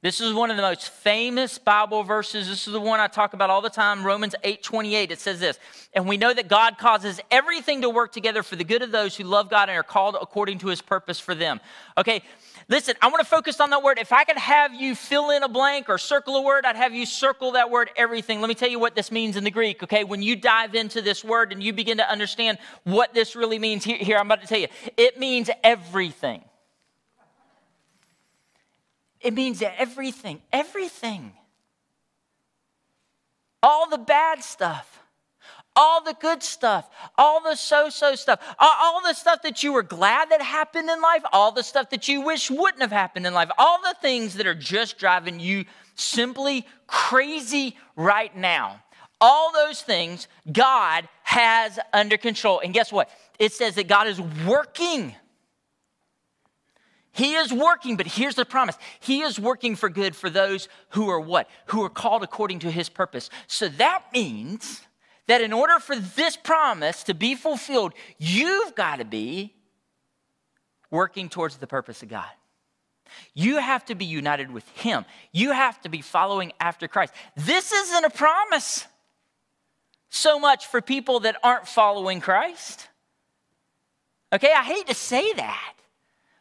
This 0.03 0.21
is 0.21 0.33
one 0.33 0.49
of 0.49 0.57
the 0.57 0.63
most 0.63 0.89
famous 0.89 1.59
Bible 1.59 2.05
verses. 2.05 2.49
This 2.49 2.69
is 2.69 2.73
the 2.73 2.81
one 2.81 3.01
I 3.01 3.09
talk 3.09 3.35
about 3.35 3.51
all 3.51 3.61
the 3.61 3.71
time, 3.71 4.05
Romans 4.05 4.37
8 4.45 4.63
28. 4.63 5.11
It 5.11 5.19
says 5.19 5.41
this, 5.41 5.59
and 5.93 6.07
we 6.07 6.17
know 6.17 6.33
that 6.33 6.47
God 6.47 6.79
causes 6.79 7.21
everything 7.29 7.83
to 7.83 7.91
work 7.91 8.13
together 8.13 8.45
for 8.45 8.55
the 8.55 8.63
good 8.63 8.83
of 8.83 8.93
those 8.93 9.17
who 9.17 9.25
love 9.25 9.51
God 9.51 9.69
and 9.69 9.77
are 9.77 9.83
called 9.83 10.17
according 10.23 10.59
to 10.61 10.69
his 10.69 10.81
purpose 10.81 11.19
for 11.19 11.35
them. 11.35 11.61
Okay, 11.99 12.23
listen, 12.71 12.95
I 13.03 13.09
want 13.09 13.19
to 13.19 13.27
focus 13.27 13.61
on 13.61 13.69
that 13.71 13.83
word. 13.83 13.99
If 13.99 14.13
I 14.13 14.25
could 14.25 14.39
have 14.39 14.73
you 14.73 14.95
fill 14.95 15.31
in 15.31 15.43
a 15.43 15.49
blank 15.49 15.91
or 15.91 15.99
circle 15.99 16.37
a 16.37 16.43
word, 16.43 16.65
I'd 16.65 16.77
have 16.77 16.95
you 16.95 17.05
circle 17.05 17.53
that 17.53 17.71
word 17.71 17.91
everything. 17.97 18.41
Let 18.41 18.49
me 18.49 18.55
tell 18.55 18.71
you 18.71 18.79
what 18.79 18.95
this 18.95 19.13
means 19.13 19.37
in 19.37 19.45
the 19.45 19.51
Greek, 19.51 19.83
okay? 19.83 20.05
When 20.05 20.23
you 20.23 20.37
dive 20.37 20.75
into 20.75 21.03
this 21.03 21.23
word 21.23 21.53
and 21.53 21.63
you 21.63 21.73
begin 21.73 21.99
to 21.99 22.09
understand 22.09 22.59
what 22.85 23.13
this 23.13 23.37
really 23.37 23.59
means, 23.59 23.85
here, 23.85 23.99
here 23.99 24.17
I'm 24.17 24.27
about 24.27 24.41
to 24.41 24.47
tell 24.47 24.61
you, 24.61 24.69
it 24.97 25.19
means 25.19 25.51
everything. 25.63 26.45
It 29.21 29.35
means 29.35 29.63
everything, 29.63 30.41
everything. 30.51 31.33
All 33.63 33.91
the 33.91 33.99
bad 33.99 34.43
stuff, 34.43 35.00
all 35.81 36.03
the 36.03 36.15
good 36.21 36.43
stuff, 36.43 36.91
all 37.17 37.43
the 37.43 37.55
so 37.55 37.89
so 37.89 38.15
stuff, 38.15 38.39
all, 38.59 39.01
the 39.03 39.15
stuff 39.15 39.41
that 39.41 39.63
you 39.63 39.73
were 39.73 39.83
glad 39.83 40.29
that 40.29 40.43
happened 40.43 40.91
in 40.91 41.01
life, 41.01 41.23
all 41.33 41.53
the 41.53 41.63
stuff 41.63 41.89
that 41.89 42.07
you 42.07 42.21
wish 42.21 42.51
wouldn't 42.51 42.83
have 42.83 42.93
happened 42.93 43.27
in 43.27 43.33
life, 43.33 43.49
all 43.57 43.81
the 43.81 43.97
things 44.03 44.35
that 44.35 44.47
are 44.47 44.55
just 44.55 44.99
driving 44.99 45.41
you 45.41 45.65
simply 45.95 46.67
crazy 46.87 47.79
right 47.97 48.37
now. 48.37 48.83
All 49.23 49.53
those 49.55 49.81
things 49.81 50.29
God 50.53 51.09
has 51.23 51.79
under 51.95 52.19
control. 52.19 52.61
And 52.61 52.75
guess 52.75 52.93
what? 52.93 53.09
It 53.39 53.55
says 53.55 53.75
that 53.77 53.89
God 53.89 54.07
is 54.07 54.21
working 54.47 55.15
he 57.13 57.35
is 57.35 57.53
working, 57.53 57.97
but 57.97 58.07
here's 58.07 58.37
the 58.37 58.45
promise. 58.45 58.79
He 59.01 59.23
is 59.23 59.39
working 59.39 59.75
for 59.75 59.89
good 59.89 60.15
for 60.15 60.31
those 60.31 60.69
who 60.91 61.11
are 61.11 61.19
what? 61.19 61.49
Who 61.67 61.83
are 61.83 61.91
called 61.91 62.23
according 62.23 62.61
to 62.61 62.71
his 62.71 62.89
purpose. 62.89 63.31
So 63.49 63.69
that 63.69 64.05
means 64.13 64.81
that 65.31 65.41
in 65.41 65.53
order 65.53 65.79
for 65.79 65.95
this 65.95 66.37
promise 66.37 67.05
to 67.05 67.15
be 67.15 67.37
fulfilled, 67.37 67.93
you've 68.19 68.75
got 68.75 68.97
to 68.97 69.05
be 69.05 69.55
working 70.91 71.29
towards 71.29 71.57
the 71.59 71.69
purpose 71.69 72.03
of 72.03 72.09
God. 72.09 72.27
You 73.33 73.59
have 73.59 73.85
to 73.85 73.95
be 73.95 74.05
united 74.05 74.51
with 74.51 74.69
him. 74.71 75.05
You 75.31 75.53
have 75.53 75.81
to 75.83 75.89
be 75.89 76.01
following 76.03 76.53
after 76.59 76.89
Christ. 76.89 77.15
This 77.37 77.71
isn't 77.71 78.05
a 78.05 78.11
promise 78.11 78.89
so 80.09 80.41
much 80.41 80.67
for 80.67 80.83
people 80.83 81.21
that 81.21 81.37
aren't 81.45 81.69
following 81.69 82.21
Christ. 82.21 82.89
Okay, 84.33 84.51
I 84.53 84.65
hate 84.65 84.89
to 84.89 84.95
say 84.95 85.33
that. 85.35 85.75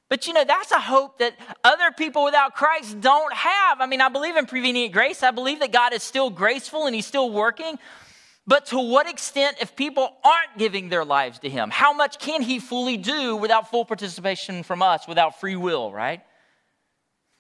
But 0.10 0.26
you 0.26 0.34
know, 0.34 0.46
that's 0.46 0.72
a 0.72 0.80
hope 0.80 1.20
that 1.20 1.36
other 1.64 1.92
people 1.96 2.24
without 2.24 2.56
Christ 2.56 3.00
don't 3.02 3.34
have. 3.36 3.82
I 3.82 3.86
mean, 3.86 4.02
I 4.02 4.10
believe 4.10 4.36
in 4.36 4.48
prevenient 4.48 4.94
grace. 4.94 5.22
I 5.22 5.30
believe 5.30 5.60
that 5.60 5.72
God 5.72 5.94
is 5.94 6.02
still 6.02 6.32
graceful 6.32 6.88
and 6.88 6.96
He's 6.96 7.06
still 7.06 7.30
working. 7.30 7.78
But 8.50 8.66
to 8.68 8.80
what 8.80 9.08
extent, 9.08 9.58
if 9.62 9.76
people 9.76 10.12
aren't 10.24 10.58
giving 10.58 10.90
their 10.90 11.06
lives 11.06 11.38
to 11.40 11.50
Him, 11.50 11.70
how 11.70 11.94
much 11.94 12.18
can 12.18 12.42
He 12.42 12.58
fully 12.58 12.98
do 12.98 13.36
without 13.36 13.70
full 13.70 13.86
participation 13.86 14.64
from 14.64 14.82
us, 14.82 15.08
without 15.08 15.40
free 15.40 15.56
will, 15.56 15.92
right? 15.94 16.22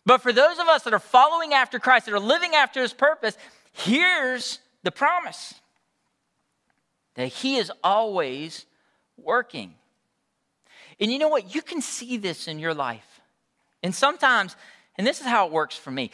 But 0.06 0.22
for 0.22 0.32
those 0.32 0.60
of 0.60 0.67
us 0.67 0.84
that 0.84 0.93
are 0.93 1.00
following 1.00 1.52
after 1.52 1.80
Christ, 1.80 2.06
that 2.06 2.13
are 2.13 2.19
living 2.19 2.54
after 2.54 2.84
His 2.84 2.93
purpose, 2.93 3.39
here's 3.72 4.60
the 4.84 4.91
promise 4.91 5.56
that 7.15 7.30
He 7.30 7.58
is 7.58 7.72
always 7.84 8.67
working. 9.17 9.74
And 11.00 11.12
you 11.12 11.17
know 11.17 11.30
what? 11.30 11.56
You 11.56 11.63
can 11.63 11.82
see 11.82 12.17
this 12.17 12.48
in 12.48 12.60
your 12.60 12.76
life. 12.76 13.19
And 13.82 13.95
sometimes, 13.95 14.56
and 14.95 15.08
this 15.08 15.22
is 15.22 15.26
how 15.26 15.48
it 15.48 15.52
works 15.52 15.76
for 15.76 15.89
me, 15.89 16.12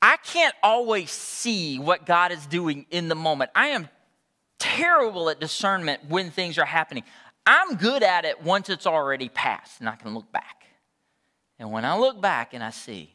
I 0.00 0.16
can't 0.16 0.54
always 0.62 1.10
see 1.10 1.78
what 1.78 2.06
God 2.06 2.32
is 2.32 2.46
doing 2.46 2.86
in 2.90 3.08
the 3.08 3.14
moment. 3.14 3.50
I 3.54 3.68
am 3.68 3.90
terrible 4.62 5.28
at 5.28 5.40
discernment 5.40 6.02
when 6.08 6.30
things 6.30 6.56
are 6.56 6.64
happening. 6.64 7.02
I'm 7.44 7.74
good 7.74 8.04
at 8.04 8.24
it 8.24 8.42
once 8.42 8.70
it's 8.70 8.86
already 8.86 9.28
passed 9.28 9.80
and 9.80 9.88
I 9.88 9.96
can 9.96 10.14
look 10.14 10.30
back. 10.30 10.66
And 11.58 11.72
when 11.72 11.84
I 11.84 11.98
look 11.98 12.20
back 12.20 12.54
and 12.54 12.62
I 12.62 12.70
see, 12.70 13.12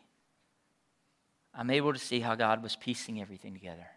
I'm 1.55 1.69
able 1.69 1.93
to 1.93 1.99
see 1.99 2.19
how 2.19 2.35
God 2.35 2.61
was 2.61 2.75
piecing 2.75 3.21
everything 3.21 3.53
together. 3.53 3.87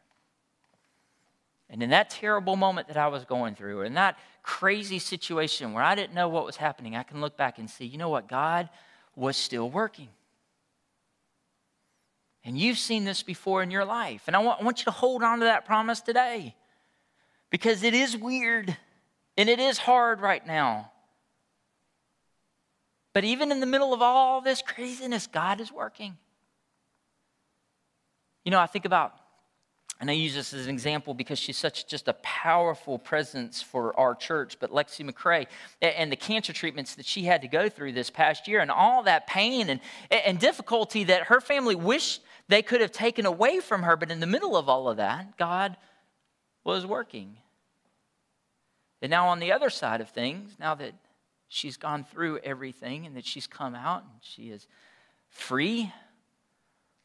And 1.68 1.82
in 1.82 1.90
that 1.90 2.08
terrible 2.10 2.54
moment 2.54 2.86
that 2.88 2.96
I 2.96 3.08
was 3.08 3.24
going 3.24 3.54
through, 3.56 3.80
or 3.80 3.84
in 3.84 3.94
that 3.94 4.16
crazy 4.42 4.98
situation 4.98 5.72
where 5.72 5.84
I 5.84 5.94
didn't 5.94 6.14
know 6.14 6.28
what 6.28 6.46
was 6.46 6.56
happening, 6.56 6.96
I 6.96 7.02
can 7.02 7.20
look 7.20 7.36
back 7.36 7.58
and 7.58 7.68
see, 7.68 7.84
you 7.84 7.98
know 7.98 8.08
what? 8.08 8.28
God 8.28 8.68
was 9.16 9.36
still 9.36 9.68
working. 9.68 10.08
And 12.44 12.56
you've 12.56 12.78
seen 12.78 13.04
this 13.04 13.22
before 13.22 13.62
in 13.62 13.70
your 13.70 13.84
life. 13.84 14.22
And 14.26 14.34
I 14.34 14.38
want, 14.38 14.60
I 14.60 14.64
want 14.64 14.78
you 14.78 14.84
to 14.84 14.90
hold 14.90 15.22
on 15.22 15.40
to 15.40 15.44
that 15.44 15.66
promise 15.66 16.00
today 16.00 16.54
because 17.50 17.82
it 17.82 17.94
is 17.94 18.16
weird 18.16 18.76
and 19.36 19.48
it 19.48 19.58
is 19.58 19.78
hard 19.78 20.20
right 20.20 20.46
now. 20.46 20.90
But 23.12 23.24
even 23.24 23.50
in 23.50 23.60
the 23.60 23.66
middle 23.66 23.92
of 23.92 24.02
all 24.02 24.40
this 24.40 24.62
craziness, 24.62 25.26
God 25.26 25.60
is 25.60 25.72
working. 25.72 26.16
You 28.44 28.50
know, 28.50 28.60
I 28.60 28.66
think 28.66 28.84
about 28.84 29.14
and 30.00 30.10
I 30.10 30.14
use 30.14 30.34
this 30.34 30.54
as 30.54 30.64
an 30.64 30.72
example 30.72 31.12
because 31.12 31.38
she's 31.38 31.58
such 31.58 31.86
just 31.86 32.08
a 32.08 32.14
powerful 32.14 32.98
presence 32.98 33.60
for 33.60 33.98
our 34.00 34.14
church. 34.14 34.56
But 34.58 34.70
Lexi 34.70 35.08
McCrae 35.08 35.46
and 35.82 36.10
the 36.10 36.16
cancer 36.16 36.54
treatments 36.54 36.94
that 36.94 37.04
she 37.04 37.24
had 37.24 37.42
to 37.42 37.48
go 37.48 37.68
through 37.68 37.92
this 37.92 38.08
past 38.08 38.48
year, 38.48 38.60
and 38.60 38.70
all 38.70 39.02
that 39.02 39.26
pain 39.26 39.68
and, 39.68 39.78
and 40.10 40.38
difficulty 40.38 41.04
that 41.04 41.24
her 41.24 41.38
family 41.38 41.74
wished 41.74 42.22
they 42.48 42.62
could 42.62 42.80
have 42.80 42.92
taken 42.92 43.26
away 43.26 43.60
from 43.60 43.82
her. 43.82 43.94
But 43.94 44.10
in 44.10 44.20
the 44.20 44.26
middle 44.26 44.56
of 44.56 44.70
all 44.70 44.88
of 44.88 44.96
that, 44.96 45.36
God 45.36 45.76
was 46.64 46.86
working. 46.86 47.36
And 49.02 49.10
now, 49.10 49.28
on 49.28 49.38
the 49.40 49.52
other 49.52 49.70
side 49.70 50.00
of 50.00 50.10
things, 50.10 50.56
now 50.58 50.74
that 50.74 50.92
she's 51.48 51.76
gone 51.76 52.04
through 52.04 52.38
everything 52.44 53.06
and 53.06 53.16
that 53.16 53.24
she's 53.24 53.46
come 53.46 53.74
out 53.74 54.02
and 54.02 54.12
she 54.20 54.50
is 54.50 54.66
free 55.28 55.92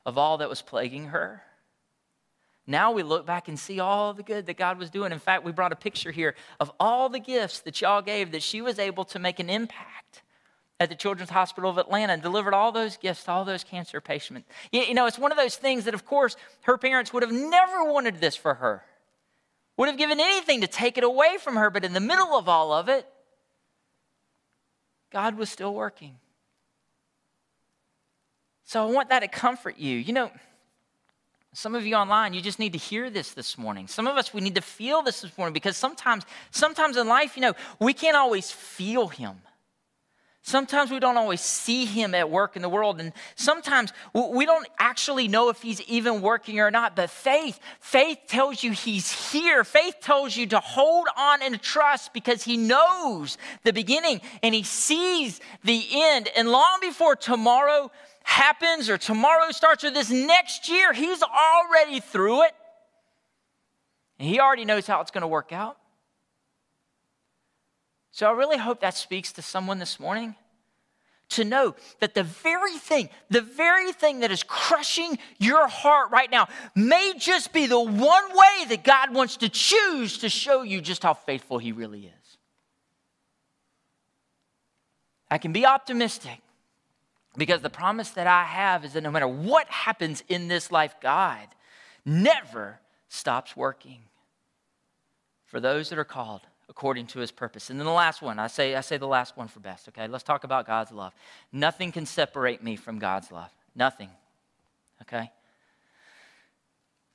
of 0.06 0.18
all 0.18 0.38
that 0.38 0.50
was 0.50 0.62
plaguing 0.62 1.06
her 1.08 1.42
Now 2.68 2.92
we 2.92 3.04
look 3.04 3.26
back 3.26 3.48
and 3.48 3.60
see 3.60 3.80
all 3.80 4.14
the 4.14 4.24
good 4.24 4.48
that 4.48 4.58
God 4.58 4.80
was 4.80 4.90
doing. 4.90 5.12
In 5.12 5.20
fact, 5.20 5.44
we 5.44 5.52
brought 5.52 5.72
a 5.72 5.76
picture 5.76 6.12
here 6.12 6.36
of 6.60 6.72
all 6.80 7.10
the 7.10 7.20
gifts 7.20 7.60
that 7.62 7.80
y'all 7.82 8.02
gave 8.02 8.32
that 8.32 8.42
she 8.42 8.62
was 8.62 8.80
able 8.80 9.06
to 9.06 9.20
make 9.20 9.40
an 9.40 9.50
impact 9.50 10.24
at 10.80 10.90
the 10.90 10.96
Children's 10.96 11.30
Hospital 11.30 11.70
of 11.70 11.78
Atlanta 11.78 12.14
and 12.14 12.22
delivered 12.22 12.54
all 12.54 12.72
those 12.72 12.98
gifts 12.98 13.24
to 13.24 13.32
all 13.32 13.46
those 13.46 13.64
cancer 13.64 14.02
patients. 14.02 14.48
You 14.72 14.94
know, 14.94 15.06
it's 15.06 15.20
one 15.20 15.32
of 15.32 15.38
those 15.38 15.56
things 15.56 15.86
that, 15.86 15.94
of 15.94 16.06
course, 16.06 16.36
her 16.64 16.78
parents 16.78 17.14
would 17.14 17.24
have 17.24 17.32
never 17.32 17.86
wanted 17.86 18.20
this 18.20 18.36
for 18.36 18.56
her, 18.56 18.84
would 19.78 19.88
have 19.90 19.98
given 19.98 20.20
anything 20.20 20.62
to 20.62 20.68
take 20.68 20.98
it 20.98 21.04
away 21.04 21.38
from 21.40 21.56
her, 21.56 21.70
but 21.70 21.84
in 21.84 21.94
the 21.94 22.00
middle 22.00 22.36
of 22.36 22.48
all 22.48 22.72
of 22.72 22.90
it, 22.90 23.06
God 25.12 25.38
was 25.38 25.50
still 25.50 25.74
working. 25.74 26.18
So 28.64 28.86
I 28.86 28.92
want 28.92 29.10
that 29.10 29.20
to 29.20 29.28
comfort 29.28 29.78
you. 29.78 29.98
You 29.98 30.14
know, 30.14 30.32
some 31.54 31.76
of 31.76 31.86
you 31.86 31.96
online, 31.96 32.34
you 32.34 32.42
just 32.42 32.60
need 32.60 32.74
to 32.74 32.80
hear 32.80 33.10
this 33.10 33.32
this 33.32 33.58
morning. 33.58 33.88
Some 33.88 34.08
of 34.08 34.18
us, 34.18 34.34
we 34.34 34.42
need 34.42 34.56
to 34.56 34.62
feel 34.62 35.04
this 35.04 35.22
this 35.22 35.38
morning 35.38 35.54
because 35.54 35.78
sometimes, 35.78 36.26
sometimes 36.52 36.98
in 36.98 37.08
life, 37.08 37.38
you 37.38 37.42
know, 37.42 37.54
we 37.80 37.94
can't 37.94 38.18
always 38.18 38.52
feel 38.52 39.08
Him. 39.08 39.36
Sometimes 40.48 40.92
we 40.92 41.00
don't 41.00 41.18
always 41.18 41.42
see 41.42 41.86
him 41.86 42.14
at 42.14 42.30
work 42.30 42.56
in 42.56 42.62
the 42.62 42.70
world. 42.70 43.00
And 43.00 43.14
sometimes 43.34 43.92
we 44.14 44.46
don't 44.46 44.68
actually 44.78 45.28
know 45.28 45.50
if 45.50 45.60
he's 45.60 45.82
even 45.82 46.22
working 46.22 46.60
or 46.60 46.70
not. 46.70 46.96
But 46.96 47.10
faith, 47.10 47.60
faith 47.80 48.20
tells 48.28 48.62
you 48.62 48.72
he's 48.72 49.32
here. 49.32 49.64
Faith 49.64 49.96
tells 50.02 50.38
you 50.38 50.46
to 50.46 50.60
hold 50.60 51.08
on 51.18 51.42
and 51.42 51.60
trust 51.60 52.14
because 52.14 52.44
he 52.44 52.58
knows 52.58 53.40
the 53.64 53.74
beginning 53.74 54.22
and 54.44 54.54
he 54.54 54.62
sees 54.62 55.42
the 55.64 55.84
end. 55.92 56.30
And 56.38 56.52
long 56.52 56.78
before 56.80 57.16
tomorrow 57.16 57.90
happens 58.24 58.88
or 58.88 59.00
tomorrow 59.00 59.50
starts 59.50 59.84
or 59.84 59.90
this 59.90 60.12
next 60.12 60.70
year, 60.70 60.94
he's 60.94 61.24
already 61.24 62.00
through 62.02 62.44
it. 62.44 62.52
And 64.20 64.30
he 64.30 64.40
already 64.40 64.66
knows 64.66 64.86
how 64.86 65.02
it's 65.02 65.10
going 65.10 65.24
to 65.24 65.28
work 65.28 65.52
out. 65.52 65.78
So 68.16 68.30
I 68.30 68.32
really 68.32 68.58
hope 68.58 68.80
that 68.80 68.96
speaks 68.96 69.34
to 69.34 69.42
someone 69.42 69.78
this 69.78 70.00
morning 70.00 70.36
to 71.32 71.44
know 71.44 71.76
that 72.00 72.14
the 72.14 72.24
very 72.24 72.78
thing, 72.78 73.10
the 73.30 73.42
very 73.42 73.92
thing 73.92 74.22
that 74.22 74.32
is 74.32 74.42
crushing 74.42 75.18
your 75.38 75.68
heart 75.68 76.12
right 76.12 76.32
now 76.32 76.48
may 76.76 77.12
just 77.18 77.52
be 77.52 77.68
the 77.68 77.78
one 77.78 77.94
way 77.98 78.66
that 78.70 78.86
God 78.86 79.14
wants 79.14 79.36
to 79.38 79.50
choose 79.50 80.20
to 80.20 80.30
show 80.30 80.62
you 80.62 80.80
just 80.80 81.04
how 81.04 81.14
faithful 81.14 81.58
He 81.58 81.74
really 81.74 82.06
is. 82.06 82.38
I 85.30 85.38
can 85.38 85.52
be 85.52 85.66
optimistic 85.66 86.40
because 87.36 87.60
the 87.60 87.70
promise 87.70 88.12
that 88.12 88.28
I 88.28 88.46
have 88.46 88.86
is 88.86 88.94
that 88.94 89.04
no 89.04 89.12
matter 89.12 89.28
what 89.28 89.68
happens 89.68 90.24
in 90.30 90.48
this 90.48 90.72
life, 90.72 90.96
God 91.02 91.50
never 92.06 92.80
stops 93.10 93.58
working 93.58 94.04
for 95.44 95.60
those 95.60 95.90
that 95.90 96.00
are 96.00 96.06
called 96.06 96.44
according 96.70 97.08
to 97.08 97.20
his 97.20 97.32
purpose. 97.32 97.70
And 97.70 97.80
then 97.80 97.86
the 97.86 97.94
last 97.94 98.22
one, 98.22 98.40
I 98.40 98.48
say, 98.48 98.76
I 98.76 98.82
say 98.82 98.98
the 98.98 99.08
last 99.08 99.38
one 99.38 99.48
for 99.48 99.60
best, 99.60 99.88
okay? 99.90 100.08
Let's 100.08 100.24
talk 100.24 100.44
about 100.44 100.66
God's 100.66 100.92
love. 100.92 101.14
Nothing 101.52 101.92
can 101.92 102.06
separate 102.06 102.64
me 102.64 102.76
from 102.76 103.00
God's 103.00 103.32
love. 103.32 103.52
Nothing, 103.76 104.10
okay? 105.04 105.32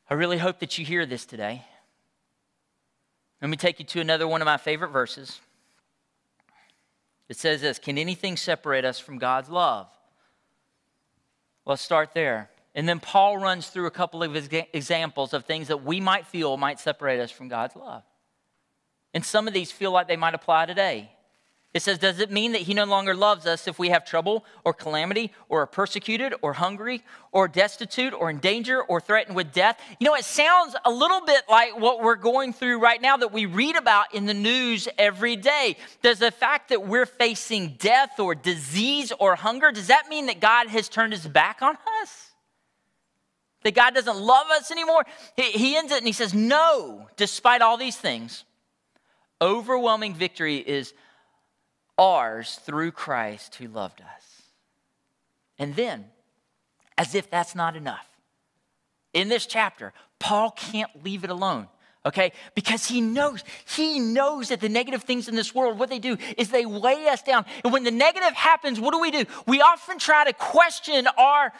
I 0.09 0.14
really 0.14 0.38
hope 0.38 0.61
that 0.61 0.78
you 0.78 0.84
hear 0.84 1.07
this 1.07 1.24
today. 1.24 1.64
Let 3.40 3.48
me 3.48 3.57
take 3.57 3.78
you 3.78 3.86
to 3.86 4.01
another 4.01 4.28
one 4.28 4.42
of 4.42 4.46
my 4.46 4.57
favorite 4.57 4.90
verses. 4.90 5.40
It 7.28 7.36
says 7.36 7.61
this 7.61 7.78
Can 7.78 7.96
anything 7.96 8.36
separate 8.36 8.84
us 8.84 8.98
from 8.98 9.18
God's 9.18 9.48
love? 9.48 9.86
Let's 11.64 11.82
start 11.82 12.12
there. 12.14 12.51
And 12.74 12.88
then 12.88 13.01
Paul 13.01 13.38
runs 13.38 13.68
through 13.68 13.86
a 13.86 13.90
couple 13.90 14.22
of 14.22 14.36
examples 14.72 15.32
of 15.32 15.44
things 15.44 15.68
that 15.68 15.84
we 15.84 16.01
might 16.01 16.26
feel 16.26 16.57
might 16.57 16.78
separate 16.78 17.20
us 17.20 17.30
from 17.30 17.48
God's 17.48 17.74
love. 17.74 18.03
And 19.13 19.25
some 19.25 19.49
of 19.49 19.55
these 19.55 19.73
feel 19.73 19.91
like 19.91 20.09
they 20.09 20.17
might 20.17 20.35
apply 20.35 20.67
today. 20.67 21.11
It 21.73 21.83
says, 21.83 21.99
Does 21.99 22.19
it 22.19 22.33
mean 22.33 22.53
that 22.53 22.63
he 22.63 22.75
no 22.75 22.85
longer 22.85 23.15
loves 23.15 23.47
us 23.47 23.69
if 23.69 23.79
we 23.79 23.91
have 23.91 24.05
trouble 24.05 24.45
or 24.65 24.73
calamity 24.73 25.33
or 25.49 25.63
are 25.63 25.67
persecuted 25.67 26.35
or 26.43 26.53
hungry 26.53 27.03
or 27.31 27.47
destitute 27.47 28.13
or 28.13 28.29
in 28.29 28.39
danger 28.39 28.83
or 28.83 29.01
threatened 29.01 29.37
with 29.37 29.53
death? 29.53 29.81
You 30.01 30.07
know, 30.07 30.15
it 30.15 30.25
sounds 30.25 30.75
a 30.85 30.91
little 30.91 31.21
bit 31.21 31.43
like 31.49 31.79
what 31.79 32.03
we're 32.03 32.17
going 32.17 32.53
through 32.53 32.81
right 32.81 33.01
now 33.01 33.17
that 33.17 33.33
we 33.33 33.47
read 33.47 33.77
about 33.77 34.13
in 34.13 34.27
the 34.27 34.35
news 34.35 34.89
every 34.99 35.37
day. 35.37 35.77
Does 36.03 36.19
the 36.19 36.33
fact 36.33 36.71
that 36.71 36.89
we're 36.89 37.07
facing 37.07 37.77
death 37.79 38.19
or 38.19 38.35
disease 38.35 39.13
or 39.21 39.37
hunger, 39.37 39.71
does 39.71 39.87
that 39.87 40.09
mean 40.09 40.27
that 40.27 40.41
God 40.41 40.67
has 40.69 40.89
turned 40.89 41.13
his 41.13 41.27
back 41.27 41.63
on 41.63 41.77
us? 42.03 42.31
That 43.63 43.75
God 43.77 43.95
doesn't 43.95 44.17
love 44.17 44.49
us 44.51 44.73
anymore? 44.73 45.05
He, 45.37 45.53
he 45.53 45.77
ends 45.77 45.93
it 45.93 45.99
and 45.99 46.07
he 46.07 46.13
says, 46.13 46.35
No, 46.35 47.07
despite 47.17 47.63
all 47.63 47.77
these 47.77 47.97
things 47.97 48.45
overwhelming 49.41 50.14
victory 50.14 50.57
is 50.57 50.93
ours 51.99 52.61
through 52.64 52.93
Christ 52.93 53.57
who 53.57 53.68
loved 53.68 54.01
us. 54.01 54.43
And 55.59 55.76
then, 55.76 56.07
as 56.97 57.14
if 57.14 57.30
that's 57.30 57.55
not 57.55 57.76
enough, 57.76 58.07
in 59.12 59.28
this 59.28 59.47
chapter, 59.47 59.93
Paul 60.18 60.51
can't 60.53 61.05
leave 61.05 61.24
it 61.24 61.30
alone 61.30 61.68
okay? 62.07 62.32
Because 62.55 62.86
he 62.86 63.01
knows 63.01 63.43
he 63.66 63.99
knows 63.99 64.49
that 64.49 64.61
the 64.61 64.68
negative 64.68 65.03
things 65.03 65.28
in 65.28 65.36
this 65.36 65.55
world 65.55 65.78
what 65.78 65.91
they 65.91 65.99
do 65.99 66.16
is 66.36 66.49
they 66.49 66.66
weigh 66.66 67.09
us 67.09 67.22
down. 67.22 67.45
And 67.64 67.72
when 67.72 67.84
the 67.84 67.91
negative 67.91 68.32
happens 68.32 68.80
what 68.80 68.93
do 68.93 69.01
we 69.01 69.11
do? 69.11 69.24
We 69.47 69.61
often 69.61 69.99
try 69.99 70.24
to 70.24 70.32
question 70.32 71.07
our 71.18 71.53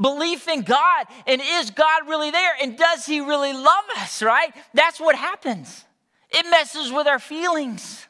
belief 0.00 0.48
in 0.48 0.62
god 0.62 1.06
and 1.26 1.40
is 1.44 1.70
god 1.70 2.08
really 2.08 2.30
there? 2.30 2.52
And 2.62 2.76
does 2.76 3.06
he 3.06 3.20
really 3.20 3.52
love 3.52 3.84
us 3.98 4.22
right? 4.22 4.54
That's 4.74 5.00
what 5.00 5.16
happens 5.16 5.84
it 6.32 6.50
messes 6.50 6.90
with 6.90 7.06
our 7.06 7.18
feelings. 7.18 8.06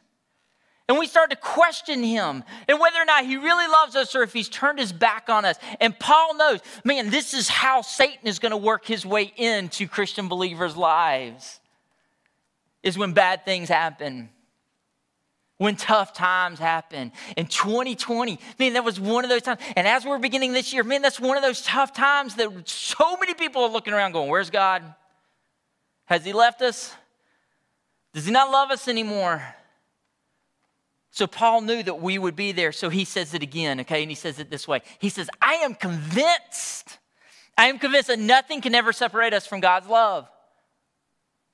And 0.89 0.99
we 0.99 1.07
start 1.07 1.29
to 1.29 1.37
question 1.37 2.03
him 2.03 2.43
and 2.67 2.79
whether 2.79 3.01
or 3.01 3.05
not 3.05 3.25
he 3.25 3.37
really 3.37 3.67
loves 3.67 3.95
us 3.95 4.15
or 4.15 4.21
if 4.21 4.33
he's 4.33 4.49
turned 4.49 4.79
his 4.79 4.91
back 4.91 5.29
on 5.29 5.45
us. 5.45 5.55
And 5.79 5.97
Paul 5.97 6.35
knows, 6.35 6.59
man, 6.83 7.09
this 7.09 7.33
is 7.33 7.47
how 7.47 7.81
Satan 7.81 8.27
is 8.27 8.39
going 8.39 8.51
to 8.51 8.57
work 8.57 8.85
his 8.85 9.05
way 9.05 9.31
into 9.37 9.87
Christian 9.87 10.27
believers' 10.27 10.75
lives. 10.75 11.61
Is 12.81 12.97
when 12.97 13.13
bad 13.13 13.45
things 13.45 13.69
happen. 13.69 14.29
When 15.57 15.77
tough 15.77 16.13
times 16.13 16.59
happen. 16.59 17.13
In 17.37 17.45
2020, 17.45 18.37
man, 18.59 18.73
that 18.73 18.83
was 18.83 18.99
one 18.99 19.23
of 19.23 19.29
those 19.29 19.43
times. 19.43 19.61
And 19.77 19.87
as 19.87 20.03
we're 20.03 20.19
beginning 20.19 20.51
this 20.51 20.73
year, 20.73 20.83
man, 20.83 21.01
that's 21.01 21.19
one 21.19 21.37
of 21.37 21.43
those 21.43 21.61
tough 21.61 21.93
times 21.93 22.35
that 22.35 22.67
so 22.67 23.15
many 23.15 23.33
people 23.33 23.63
are 23.63 23.69
looking 23.69 23.93
around 23.93 24.11
going, 24.11 24.29
Where's 24.29 24.49
God? 24.49 24.83
Has 26.05 26.25
he 26.25 26.33
left 26.33 26.61
us? 26.61 26.93
Does 28.13 28.25
he 28.25 28.31
not 28.31 28.51
love 28.51 28.71
us 28.71 28.87
anymore? 28.87 29.43
So 31.09 31.27
Paul 31.27 31.61
knew 31.61 31.83
that 31.83 32.01
we 32.01 32.17
would 32.17 32.35
be 32.35 32.51
there, 32.51 32.71
so 32.71 32.89
he 32.89 33.05
says 33.05 33.33
it 33.33 33.43
again, 33.43 33.81
okay? 33.81 34.01
And 34.01 34.09
he 34.09 34.15
says 34.15 34.39
it 34.39 34.49
this 34.49 34.67
way 34.67 34.81
He 34.99 35.09
says, 35.09 35.29
I 35.41 35.55
am 35.55 35.75
convinced, 35.75 36.97
I 37.57 37.67
am 37.67 37.77
convinced 37.77 38.07
that 38.07 38.19
nothing 38.19 38.61
can 38.61 38.73
ever 38.73 38.91
separate 38.91 39.33
us 39.33 39.45
from 39.45 39.59
God's 39.59 39.87
love. 39.87 40.27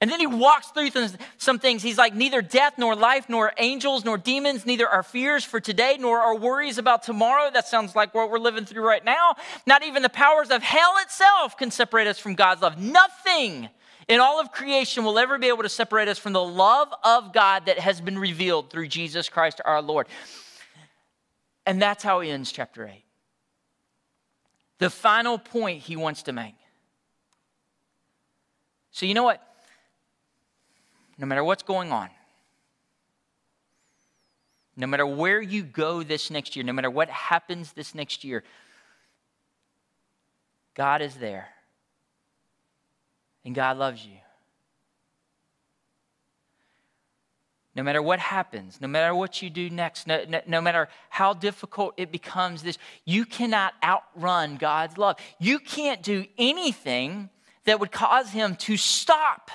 And 0.01 0.09
then 0.09 0.21
he 0.21 0.27
walks 0.27 0.67
through 0.67 0.91
some 1.37 1.59
things. 1.59 1.83
He's 1.83 1.97
like, 1.97 2.15
neither 2.15 2.41
death, 2.41 2.75
nor 2.77 2.95
life, 2.95 3.27
nor 3.27 3.51
angels, 3.57 4.05
nor 4.05 4.17
demons, 4.17 4.65
neither 4.65 4.87
our 4.87 5.03
fears 5.03 5.43
for 5.43 5.59
today, 5.59 5.97
nor 5.99 6.21
our 6.21 6.37
worries 6.37 6.77
about 6.77 7.03
tomorrow. 7.03 7.51
That 7.51 7.67
sounds 7.67 7.97
like 7.97 8.15
what 8.15 8.31
we're 8.31 8.39
living 8.39 8.63
through 8.63 8.87
right 8.87 9.03
now. 9.03 9.35
Not 9.67 9.83
even 9.83 10.01
the 10.01 10.09
powers 10.09 10.51
of 10.51 10.63
hell 10.63 10.93
itself 11.01 11.57
can 11.57 11.69
separate 11.69 12.07
us 12.07 12.17
from 12.17 12.35
God's 12.35 12.61
love. 12.61 12.77
Nothing 12.77 13.67
in 14.09 14.19
all 14.19 14.41
of 14.41 14.51
creation 14.51 15.05
will 15.05 15.19
ever 15.19 15.37
be 15.37 15.47
able 15.47 15.61
to 15.61 15.69
separate 15.69 16.07
us 16.07 16.17
from 16.17 16.33
the 16.33 16.43
love 16.43 16.91
of 17.03 17.31
God 17.31 17.67
that 17.67 17.77
has 17.77 18.01
been 18.01 18.17
revealed 18.17 18.71
through 18.71 18.87
Jesus 18.87 19.29
Christ 19.29 19.61
our 19.63 19.81
Lord. 19.81 20.07
And 21.65 21.79
that's 21.79 22.03
how 22.03 22.19
he 22.19 22.31
ends 22.31 22.51
chapter 22.51 22.87
8. 22.87 23.03
The 24.79 24.89
final 24.89 25.37
point 25.37 25.83
he 25.83 25.95
wants 25.95 26.23
to 26.23 26.33
make. 26.33 26.55
So, 28.91 29.05
you 29.05 29.13
know 29.13 29.23
what? 29.23 29.43
No 31.19 31.27
matter 31.27 31.43
what's 31.43 31.63
going 31.63 31.91
on, 31.91 32.09
no 34.75 34.87
matter 34.87 35.05
where 35.05 35.41
you 35.41 35.61
go 35.61 36.01
this 36.01 36.31
next 36.31 36.55
year, 36.55 36.65
no 36.65 36.73
matter 36.73 36.89
what 36.89 37.09
happens 37.09 37.73
this 37.73 37.93
next 37.93 38.23
year, 38.23 38.43
God 40.73 41.01
is 41.01 41.15
there 41.15 41.49
and 43.49 43.55
God 43.55 43.77
loves 43.77 44.05
you. 44.05 44.13
No 47.73 47.81
matter 47.81 47.99
what 47.99 48.19
happens, 48.19 48.79
no 48.79 48.87
matter 48.87 49.15
what 49.15 49.41
you 49.41 49.49
do 49.49 49.71
next, 49.71 50.05
no, 50.05 50.23
no, 50.29 50.41
no, 50.45 50.61
matter 50.61 50.87
how 51.09 51.33
difficult 51.33 51.95
it 51.97 52.11
becomes, 52.11 52.61
this 52.61 52.77
you 53.05 53.25
cannot 53.25 53.73
outrun 53.83 54.57
God's 54.57 54.99
love. 54.99 55.17
You 55.39 55.57
can't 55.57 56.03
do 56.03 56.27
anything 56.37 57.31
that 57.65 57.79
would 57.79 57.91
cause 57.91 58.29
Him 58.29 58.55
to 58.57 58.77
stop 58.77 59.49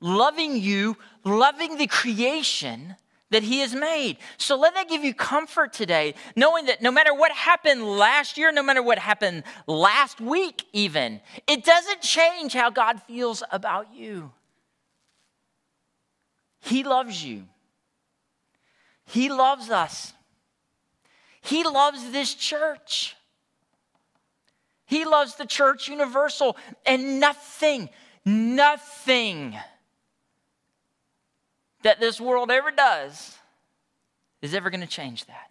loving 0.00 0.56
you, 0.56 0.96
loving 1.24 1.78
the 1.78 1.88
creation 1.88 2.94
that 3.30 3.42
He 3.42 3.60
has 3.60 3.74
made. 3.74 4.18
So 4.36 4.56
let 4.56 4.74
that 4.74 4.88
give 4.88 5.04
you 5.04 5.14
comfort 5.14 5.72
today, 5.72 6.14
knowing 6.34 6.66
that 6.66 6.82
no 6.82 6.90
matter 6.90 7.14
what 7.14 7.32
happened 7.32 7.82
last 7.84 8.38
year, 8.38 8.52
no 8.52 8.62
matter 8.62 8.82
what 8.82 8.98
happened 8.98 9.44
last 9.66 10.20
week, 10.20 10.64
even, 10.72 11.20
it 11.46 11.64
doesn't 11.64 12.00
change 12.02 12.52
how 12.52 12.70
God 12.70 13.02
feels 13.02 13.42
about 13.50 13.94
you. 13.94 14.32
He 16.60 16.82
loves 16.84 17.22
you, 17.22 17.44
He 19.06 19.28
loves 19.28 19.70
us, 19.70 20.12
He 21.40 21.64
loves 21.64 22.10
this 22.10 22.34
church. 22.34 23.16
He 24.88 25.04
loves 25.04 25.34
the 25.34 25.46
church 25.46 25.88
universal, 25.88 26.56
and 26.86 27.18
nothing, 27.18 27.88
nothing 28.24 29.56
that 31.86 32.00
this 32.00 32.20
world 32.20 32.50
ever 32.50 32.72
does 32.72 33.38
is 34.42 34.54
ever 34.54 34.70
going 34.70 34.80
to 34.80 34.88
change 34.88 35.24
that. 35.26 35.50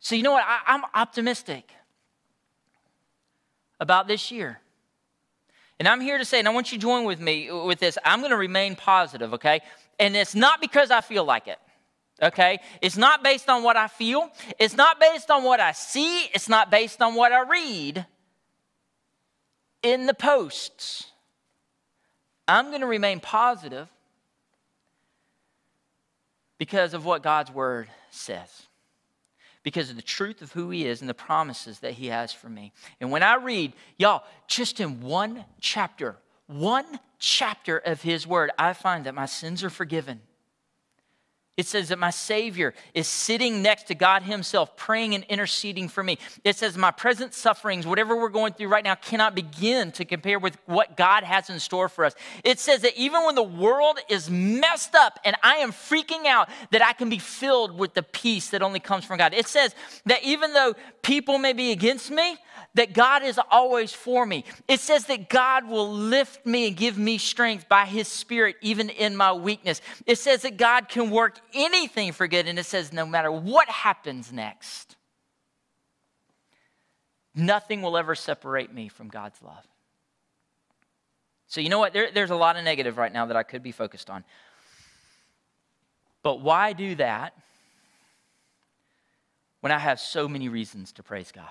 So, 0.00 0.14
you 0.14 0.22
know 0.22 0.32
what? 0.32 0.44
I, 0.46 0.74
am 0.74 0.84
optimistic 0.94 1.70
about 3.78 4.08
this 4.08 4.30
year. 4.30 4.58
And 5.78 5.86
I'm 5.86 6.00
here 6.00 6.16
to 6.16 6.24
say, 6.24 6.38
and 6.38 6.48
I 6.48 6.50
want 6.50 6.72
you 6.72 6.78
to 6.78 6.82
join 6.82 7.04
with 7.04 7.20
me 7.20 7.52
with 7.52 7.78
this, 7.78 7.98
I'm 8.06 8.20
going 8.20 8.30
to 8.30 8.38
remain 8.38 8.74
positive, 8.74 9.34
okay? 9.34 9.60
And 9.98 10.16
it's 10.16 10.34
not 10.34 10.62
because 10.62 10.90
I 10.90 11.02
feel 11.02 11.24
like 11.24 11.46
it, 11.46 11.58
okay? 12.22 12.60
It's 12.80 12.96
not 12.96 13.22
based 13.22 13.50
on 13.50 13.62
what 13.62 13.76
I 13.76 13.88
feel, 13.88 14.30
it's 14.58 14.78
not 14.78 14.98
based 14.98 15.30
on 15.30 15.44
what 15.44 15.60
I 15.60 15.72
see, 15.72 16.22
it's 16.32 16.48
not 16.48 16.70
based 16.70 17.02
on 17.02 17.14
what 17.14 17.32
I 17.32 17.42
read 17.42 18.06
in 19.82 20.06
the 20.06 20.14
posts. 20.14 21.07
I'm 22.48 22.68
going 22.68 22.80
to 22.80 22.86
remain 22.86 23.20
positive 23.20 23.88
because 26.56 26.94
of 26.94 27.04
what 27.04 27.22
God's 27.22 27.52
word 27.52 27.88
says, 28.10 28.62
because 29.62 29.90
of 29.90 29.96
the 29.96 30.02
truth 30.02 30.42
of 30.42 30.52
who 30.52 30.70
He 30.70 30.86
is 30.86 31.00
and 31.00 31.08
the 31.08 31.14
promises 31.14 31.80
that 31.80 31.92
He 31.92 32.06
has 32.06 32.32
for 32.32 32.48
me. 32.48 32.72
And 33.00 33.10
when 33.10 33.22
I 33.22 33.36
read, 33.36 33.74
y'all, 33.98 34.24
just 34.48 34.80
in 34.80 35.02
one 35.02 35.44
chapter, 35.60 36.16
one 36.46 36.98
chapter 37.18 37.78
of 37.78 38.02
His 38.02 38.26
word, 38.26 38.50
I 38.58 38.72
find 38.72 39.04
that 39.04 39.14
my 39.14 39.26
sins 39.26 39.62
are 39.62 39.70
forgiven. 39.70 40.20
It 41.58 41.66
says 41.66 41.88
that 41.88 41.98
my 41.98 42.10
Savior 42.10 42.72
is 42.94 43.08
sitting 43.08 43.62
next 43.62 43.88
to 43.88 43.96
God 43.96 44.22
Himself, 44.22 44.76
praying 44.76 45.16
and 45.16 45.24
interceding 45.24 45.88
for 45.88 46.04
me. 46.04 46.16
It 46.44 46.54
says 46.54 46.78
my 46.78 46.92
present 46.92 47.34
sufferings, 47.34 47.84
whatever 47.84 48.16
we're 48.16 48.28
going 48.28 48.52
through 48.52 48.68
right 48.68 48.84
now, 48.84 48.94
cannot 48.94 49.34
begin 49.34 49.90
to 49.92 50.04
compare 50.04 50.38
with 50.38 50.56
what 50.66 50.96
God 50.96 51.24
has 51.24 51.50
in 51.50 51.58
store 51.58 51.88
for 51.88 52.04
us. 52.04 52.14
It 52.44 52.60
says 52.60 52.82
that 52.82 52.96
even 52.96 53.24
when 53.24 53.34
the 53.34 53.42
world 53.42 53.98
is 54.08 54.30
messed 54.30 54.94
up 54.94 55.18
and 55.24 55.34
I 55.42 55.56
am 55.56 55.72
freaking 55.72 56.26
out, 56.26 56.48
that 56.70 56.80
I 56.80 56.92
can 56.92 57.10
be 57.10 57.18
filled 57.18 57.76
with 57.76 57.92
the 57.92 58.04
peace 58.04 58.50
that 58.50 58.62
only 58.62 58.78
comes 58.78 59.04
from 59.04 59.18
God. 59.18 59.34
It 59.34 59.48
says 59.48 59.74
that 60.06 60.22
even 60.22 60.52
though 60.52 60.74
people 61.02 61.38
may 61.38 61.54
be 61.54 61.72
against 61.72 62.12
me, 62.12 62.36
that 62.78 62.92
God 62.92 63.24
is 63.24 63.40
always 63.50 63.92
for 63.92 64.24
me. 64.24 64.44
It 64.68 64.78
says 64.78 65.06
that 65.06 65.28
God 65.28 65.66
will 65.66 65.92
lift 65.92 66.46
me 66.46 66.68
and 66.68 66.76
give 66.76 66.96
me 66.96 67.18
strength 67.18 67.68
by 67.68 67.86
His 67.86 68.06
Spirit, 68.06 68.54
even 68.60 68.88
in 68.88 69.16
my 69.16 69.32
weakness. 69.32 69.80
It 70.06 70.16
says 70.18 70.42
that 70.42 70.56
God 70.56 70.88
can 70.88 71.10
work 71.10 71.40
anything 71.52 72.12
for 72.12 72.28
good, 72.28 72.46
and 72.46 72.56
it 72.56 72.66
says 72.66 72.92
no 72.92 73.04
matter 73.04 73.32
what 73.32 73.68
happens 73.68 74.32
next, 74.32 74.94
nothing 77.34 77.82
will 77.82 77.96
ever 77.96 78.14
separate 78.14 78.72
me 78.72 78.86
from 78.86 79.08
God's 79.08 79.42
love. 79.42 79.66
So, 81.48 81.60
you 81.60 81.70
know 81.70 81.80
what? 81.80 81.92
There, 81.92 82.12
there's 82.12 82.30
a 82.30 82.36
lot 82.36 82.56
of 82.56 82.62
negative 82.62 82.96
right 82.96 83.12
now 83.12 83.26
that 83.26 83.36
I 83.36 83.42
could 83.42 83.64
be 83.64 83.72
focused 83.72 84.08
on. 84.08 84.22
But 86.22 86.42
why 86.42 86.74
do 86.74 86.94
that 86.94 87.34
when 89.62 89.72
I 89.72 89.78
have 89.78 89.98
so 89.98 90.28
many 90.28 90.48
reasons 90.48 90.92
to 90.92 91.02
praise 91.02 91.32
God? 91.32 91.48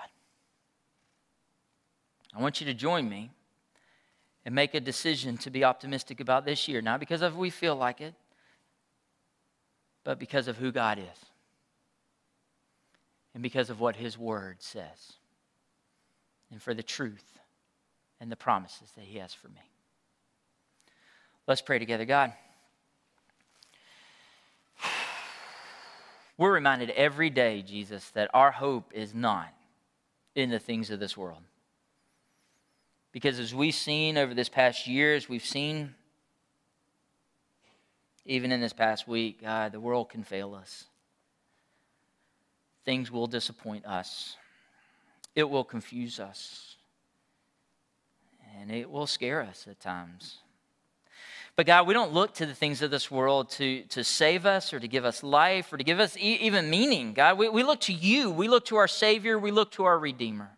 I 2.38 2.40
want 2.40 2.60
you 2.60 2.66
to 2.68 2.74
join 2.74 3.08
me 3.08 3.32
and 4.44 4.54
make 4.54 4.72
a 4.74 4.80
decision 4.80 5.36
to 5.38 5.50
be 5.50 5.64
optimistic 5.64 6.20
about 6.20 6.44
this 6.44 6.68
year, 6.68 6.80
not 6.80 7.00
because 7.00 7.20
of 7.20 7.36
we 7.36 7.50
feel 7.50 7.74
like 7.74 8.00
it, 8.00 8.14
but 10.04 10.20
because 10.20 10.46
of 10.46 10.56
who 10.56 10.70
God 10.70 11.00
is 11.00 11.26
and 13.34 13.42
because 13.42 13.70
of 13.70 13.80
what 13.80 13.96
His 13.96 14.16
Word 14.16 14.62
says, 14.62 15.14
and 16.52 16.62
for 16.62 16.74
the 16.74 16.82
truth 16.82 17.40
and 18.20 18.30
the 18.30 18.36
promises 18.36 18.92
that 18.94 19.04
He 19.04 19.18
has 19.18 19.34
for 19.34 19.48
me. 19.48 19.72
Let's 21.48 21.60
pray 21.60 21.80
together. 21.80 22.04
God, 22.04 22.32
we're 26.36 26.54
reminded 26.54 26.90
every 26.90 27.30
day, 27.30 27.62
Jesus, 27.62 28.10
that 28.10 28.30
our 28.32 28.52
hope 28.52 28.92
is 28.94 29.12
not 29.12 29.52
in 30.36 30.50
the 30.50 30.60
things 30.60 30.90
of 30.90 31.00
this 31.00 31.16
world. 31.16 31.42
Because 33.12 33.38
as 33.38 33.54
we've 33.54 33.74
seen 33.74 34.18
over 34.18 34.34
this 34.34 34.48
past 34.48 34.86
year, 34.86 35.14
as 35.14 35.28
we've 35.28 35.44
seen 35.44 35.94
even 38.28 38.52
in 38.52 38.60
this 38.60 38.74
past 38.74 39.08
week, 39.08 39.40
God, 39.40 39.72
the 39.72 39.80
world 39.80 40.10
can 40.10 40.22
fail 40.22 40.54
us. 40.54 40.84
Things 42.84 43.10
will 43.10 43.26
disappoint 43.26 43.86
us. 43.86 44.36
It 45.34 45.48
will 45.48 45.64
confuse 45.64 46.20
us. 46.20 46.76
And 48.58 48.70
it 48.70 48.90
will 48.90 49.06
scare 49.06 49.40
us 49.40 49.66
at 49.68 49.80
times. 49.80 50.38
But 51.56 51.66
God, 51.66 51.86
we 51.86 51.94
don't 51.94 52.12
look 52.12 52.34
to 52.34 52.46
the 52.46 52.54
things 52.54 52.82
of 52.82 52.90
this 52.90 53.10
world 53.10 53.50
to, 53.52 53.82
to 53.84 54.04
save 54.04 54.44
us 54.44 54.72
or 54.74 54.78
to 54.78 54.86
give 54.86 55.06
us 55.06 55.22
life 55.22 55.72
or 55.72 55.78
to 55.78 55.84
give 55.84 55.98
us 55.98 56.16
e- 56.16 56.38
even 56.42 56.68
meaning. 56.68 57.14
God, 57.14 57.38
we, 57.38 57.48
we 57.48 57.62
look 57.62 57.80
to 57.82 57.92
you. 57.92 58.30
We 58.30 58.46
look 58.46 58.66
to 58.66 58.76
our 58.76 58.88
Savior. 58.88 59.38
We 59.38 59.50
look 59.50 59.72
to 59.72 59.84
our 59.84 59.98
Redeemer. 59.98 60.50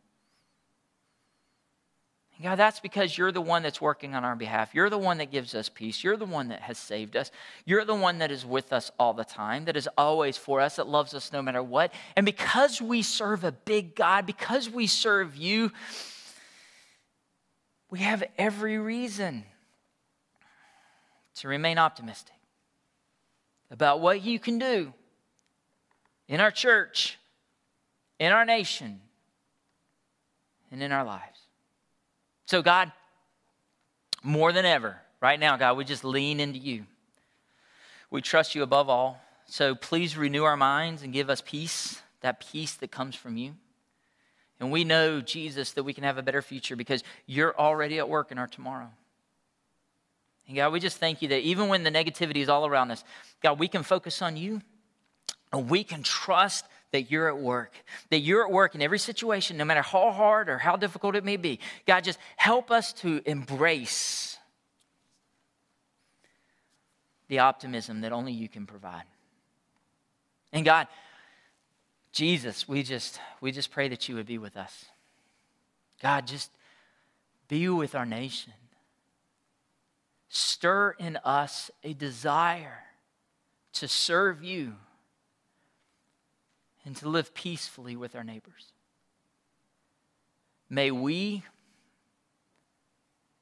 God, 2.42 2.56
that's 2.56 2.80
because 2.80 3.18
you're 3.18 3.32
the 3.32 3.40
one 3.40 3.62
that's 3.62 3.80
working 3.80 4.14
on 4.14 4.24
our 4.24 4.36
behalf. 4.36 4.74
You're 4.74 4.88
the 4.88 4.96
one 4.96 5.18
that 5.18 5.30
gives 5.30 5.54
us 5.54 5.68
peace. 5.68 6.02
You're 6.02 6.16
the 6.16 6.24
one 6.24 6.48
that 6.48 6.60
has 6.60 6.78
saved 6.78 7.16
us. 7.16 7.30
You're 7.66 7.84
the 7.84 7.94
one 7.94 8.18
that 8.18 8.30
is 8.30 8.46
with 8.46 8.72
us 8.72 8.90
all 8.98 9.12
the 9.12 9.24
time, 9.24 9.66
that 9.66 9.76
is 9.76 9.88
always 9.98 10.36
for 10.36 10.60
us, 10.60 10.76
that 10.76 10.86
loves 10.86 11.12
us 11.12 11.32
no 11.32 11.42
matter 11.42 11.62
what. 11.62 11.92
And 12.16 12.24
because 12.24 12.80
we 12.80 13.02
serve 13.02 13.44
a 13.44 13.52
big 13.52 13.94
God, 13.94 14.26
because 14.26 14.70
we 14.70 14.86
serve 14.86 15.36
you, 15.36 15.70
we 17.90 17.98
have 17.98 18.22
every 18.38 18.78
reason 18.78 19.44
to 21.36 21.48
remain 21.48 21.78
optimistic 21.78 22.36
about 23.70 24.00
what 24.00 24.22
you 24.22 24.38
can 24.38 24.58
do 24.58 24.92
in 26.28 26.40
our 26.40 26.50
church, 26.50 27.18
in 28.18 28.32
our 28.32 28.44
nation, 28.44 29.00
and 30.70 30.82
in 30.82 30.92
our 30.92 31.04
lives. 31.04 31.39
So, 32.50 32.62
God, 32.62 32.90
more 34.24 34.52
than 34.52 34.64
ever, 34.64 34.96
right 35.20 35.38
now, 35.38 35.56
God, 35.56 35.76
we 35.76 35.84
just 35.84 36.02
lean 36.02 36.40
into 36.40 36.58
you. 36.58 36.84
We 38.10 38.22
trust 38.22 38.56
you 38.56 38.64
above 38.64 38.88
all. 38.88 39.22
So 39.46 39.76
please 39.76 40.16
renew 40.16 40.42
our 40.42 40.56
minds 40.56 41.04
and 41.04 41.12
give 41.12 41.30
us 41.30 41.40
peace, 41.46 42.02
that 42.22 42.40
peace 42.40 42.74
that 42.74 42.90
comes 42.90 43.14
from 43.14 43.36
you. 43.36 43.54
And 44.58 44.72
we 44.72 44.82
know, 44.82 45.20
Jesus, 45.20 45.70
that 45.74 45.84
we 45.84 45.94
can 45.94 46.02
have 46.02 46.18
a 46.18 46.24
better 46.24 46.42
future 46.42 46.74
because 46.74 47.04
you're 47.24 47.56
already 47.56 48.00
at 48.00 48.08
work 48.08 48.32
in 48.32 48.38
our 48.38 48.48
tomorrow. 48.48 48.90
And 50.48 50.56
God, 50.56 50.72
we 50.72 50.80
just 50.80 50.96
thank 50.96 51.22
you 51.22 51.28
that 51.28 51.42
even 51.42 51.68
when 51.68 51.84
the 51.84 51.90
negativity 51.92 52.38
is 52.38 52.48
all 52.48 52.66
around 52.66 52.90
us, 52.90 53.04
God, 53.44 53.60
we 53.60 53.68
can 53.68 53.84
focus 53.84 54.22
on 54.22 54.36
you 54.36 54.60
and 55.52 55.70
we 55.70 55.84
can 55.84 56.02
trust 56.02 56.64
that 56.92 57.10
you're 57.10 57.28
at 57.28 57.38
work, 57.38 57.72
that 58.10 58.18
you're 58.18 58.44
at 58.44 58.50
work 58.50 58.74
in 58.74 58.82
every 58.82 58.98
situation, 58.98 59.56
no 59.56 59.64
matter 59.64 59.82
how 59.82 60.10
hard 60.10 60.48
or 60.48 60.58
how 60.58 60.76
difficult 60.76 61.14
it 61.16 61.24
may 61.24 61.36
be. 61.36 61.60
God, 61.86 62.04
just 62.04 62.18
help 62.36 62.70
us 62.70 62.92
to 62.94 63.22
embrace 63.24 64.38
the 67.28 67.38
optimism 67.38 68.00
that 68.00 68.12
only 68.12 68.32
you 68.32 68.48
can 68.48 68.66
provide. 68.66 69.04
And 70.52 70.64
God, 70.64 70.88
Jesus, 72.12 72.68
we 72.68 72.82
just 72.82 73.20
we 73.40 73.52
just 73.52 73.70
pray 73.70 73.88
that 73.88 74.08
you 74.08 74.16
would 74.16 74.26
be 74.26 74.38
with 74.38 74.56
us. 74.56 74.86
God, 76.02 76.26
just 76.26 76.50
be 77.46 77.68
with 77.68 77.94
our 77.94 78.06
nation. 78.06 78.52
Stir 80.28 80.92
in 80.98 81.18
us 81.24 81.70
a 81.84 81.92
desire 81.92 82.84
to 83.74 83.86
serve 83.86 84.42
you 84.42 84.74
and 86.84 86.96
to 86.96 87.08
live 87.08 87.34
peacefully 87.34 87.96
with 87.96 88.16
our 88.16 88.24
neighbors. 88.24 88.72
May 90.68 90.90
we, 90.90 91.42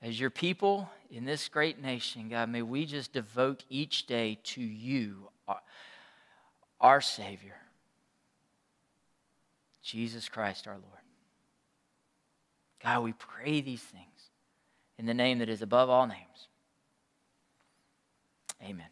as 0.03 0.19
your 0.19 0.31
people 0.31 0.91
in 1.11 1.25
this 1.25 1.49
great 1.49 1.81
nation, 1.81 2.29
God, 2.29 2.49
may 2.49 2.63
we 2.63 2.87
just 2.87 3.13
devote 3.13 3.65
each 3.69 4.07
day 4.07 4.39
to 4.45 4.63
you, 4.63 5.29
our, 5.47 5.61
our 6.81 7.01
Savior, 7.01 7.57
Jesus 9.83 10.29
Christ 10.29 10.67
our 10.67 10.75
Lord. 10.75 10.85
God, 12.83 13.03
we 13.03 13.13
pray 13.13 13.61
these 13.61 13.83
things 13.83 14.31
in 14.99 15.07
the 15.07 15.15
name 15.15 15.39
that 15.39 15.49
is 15.49 15.63
above 15.63 15.91
all 15.91 16.07
names. 16.07 16.49
Amen. 18.63 18.87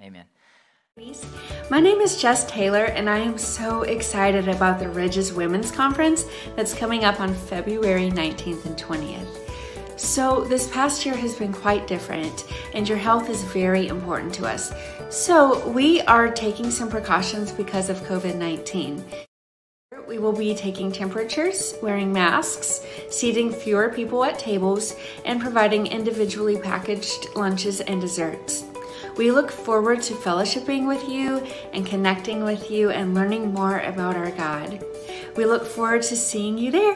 Amen. 0.00 0.24
My 1.70 1.80
name 1.80 2.00
is 2.00 2.20
Jess 2.20 2.44
Taylor, 2.50 2.86
and 2.86 3.10
I 3.10 3.18
am 3.18 3.36
so 3.36 3.82
excited 3.82 4.48
about 4.48 4.80
the 4.80 4.88
Ridges 4.88 5.32
Women's 5.32 5.70
Conference 5.70 6.24
that's 6.56 6.74
coming 6.74 7.04
up 7.04 7.20
on 7.20 7.34
February 7.34 8.10
19th 8.10 8.64
and 8.64 8.76
20th. 8.76 9.48
So, 9.96 10.44
this 10.44 10.68
past 10.68 11.04
year 11.04 11.14
has 11.14 11.36
been 11.36 11.52
quite 11.52 11.86
different, 11.86 12.46
and 12.72 12.88
your 12.88 12.98
health 12.98 13.28
is 13.28 13.44
very 13.44 13.88
important 13.88 14.32
to 14.34 14.46
us. 14.46 14.72
So, 15.10 15.68
we 15.68 16.00
are 16.02 16.30
taking 16.30 16.70
some 16.70 16.88
precautions 16.88 17.52
because 17.52 17.90
of 17.90 17.98
COVID 17.98 18.36
19. 18.36 19.04
We 20.08 20.18
will 20.18 20.32
be 20.32 20.54
taking 20.54 20.90
temperatures, 20.90 21.74
wearing 21.82 22.12
masks, 22.12 22.84
seating 23.10 23.52
fewer 23.52 23.90
people 23.90 24.24
at 24.24 24.38
tables, 24.38 24.96
and 25.24 25.40
providing 25.40 25.86
individually 25.86 26.56
packaged 26.56 27.28
lunches 27.36 27.82
and 27.82 28.00
desserts. 28.00 28.64
We 29.18 29.32
look 29.32 29.50
forward 29.50 30.00
to 30.02 30.14
fellowshipping 30.14 30.86
with 30.86 31.08
you 31.08 31.38
and 31.72 31.84
connecting 31.84 32.44
with 32.44 32.70
you 32.70 32.90
and 32.90 33.16
learning 33.16 33.52
more 33.52 33.80
about 33.80 34.14
our 34.14 34.30
God. 34.30 34.80
We 35.36 35.44
look 35.44 35.66
forward 35.66 36.02
to 36.02 36.14
seeing 36.14 36.56
you 36.56 36.70
there. 36.70 36.94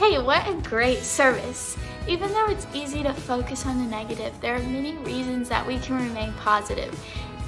Hey, 0.00 0.18
what 0.18 0.48
a 0.48 0.60
great 0.64 0.98
service! 0.98 1.76
Even 2.08 2.32
though 2.32 2.48
it's 2.48 2.66
easy 2.74 3.04
to 3.04 3.14
focus 3.14 3.64
on 3.64 3.78
the 3.78 3.88
negative, 3.88 4.38
there 4.40 4.56
are 4.56 4.62
many 4.64 4.94
reasons 4.98 5.48
that 5.48 5.64
we 5.64 5.78
can 5.78 5.96
remain 5.96 6.32
positive 6.34 6.92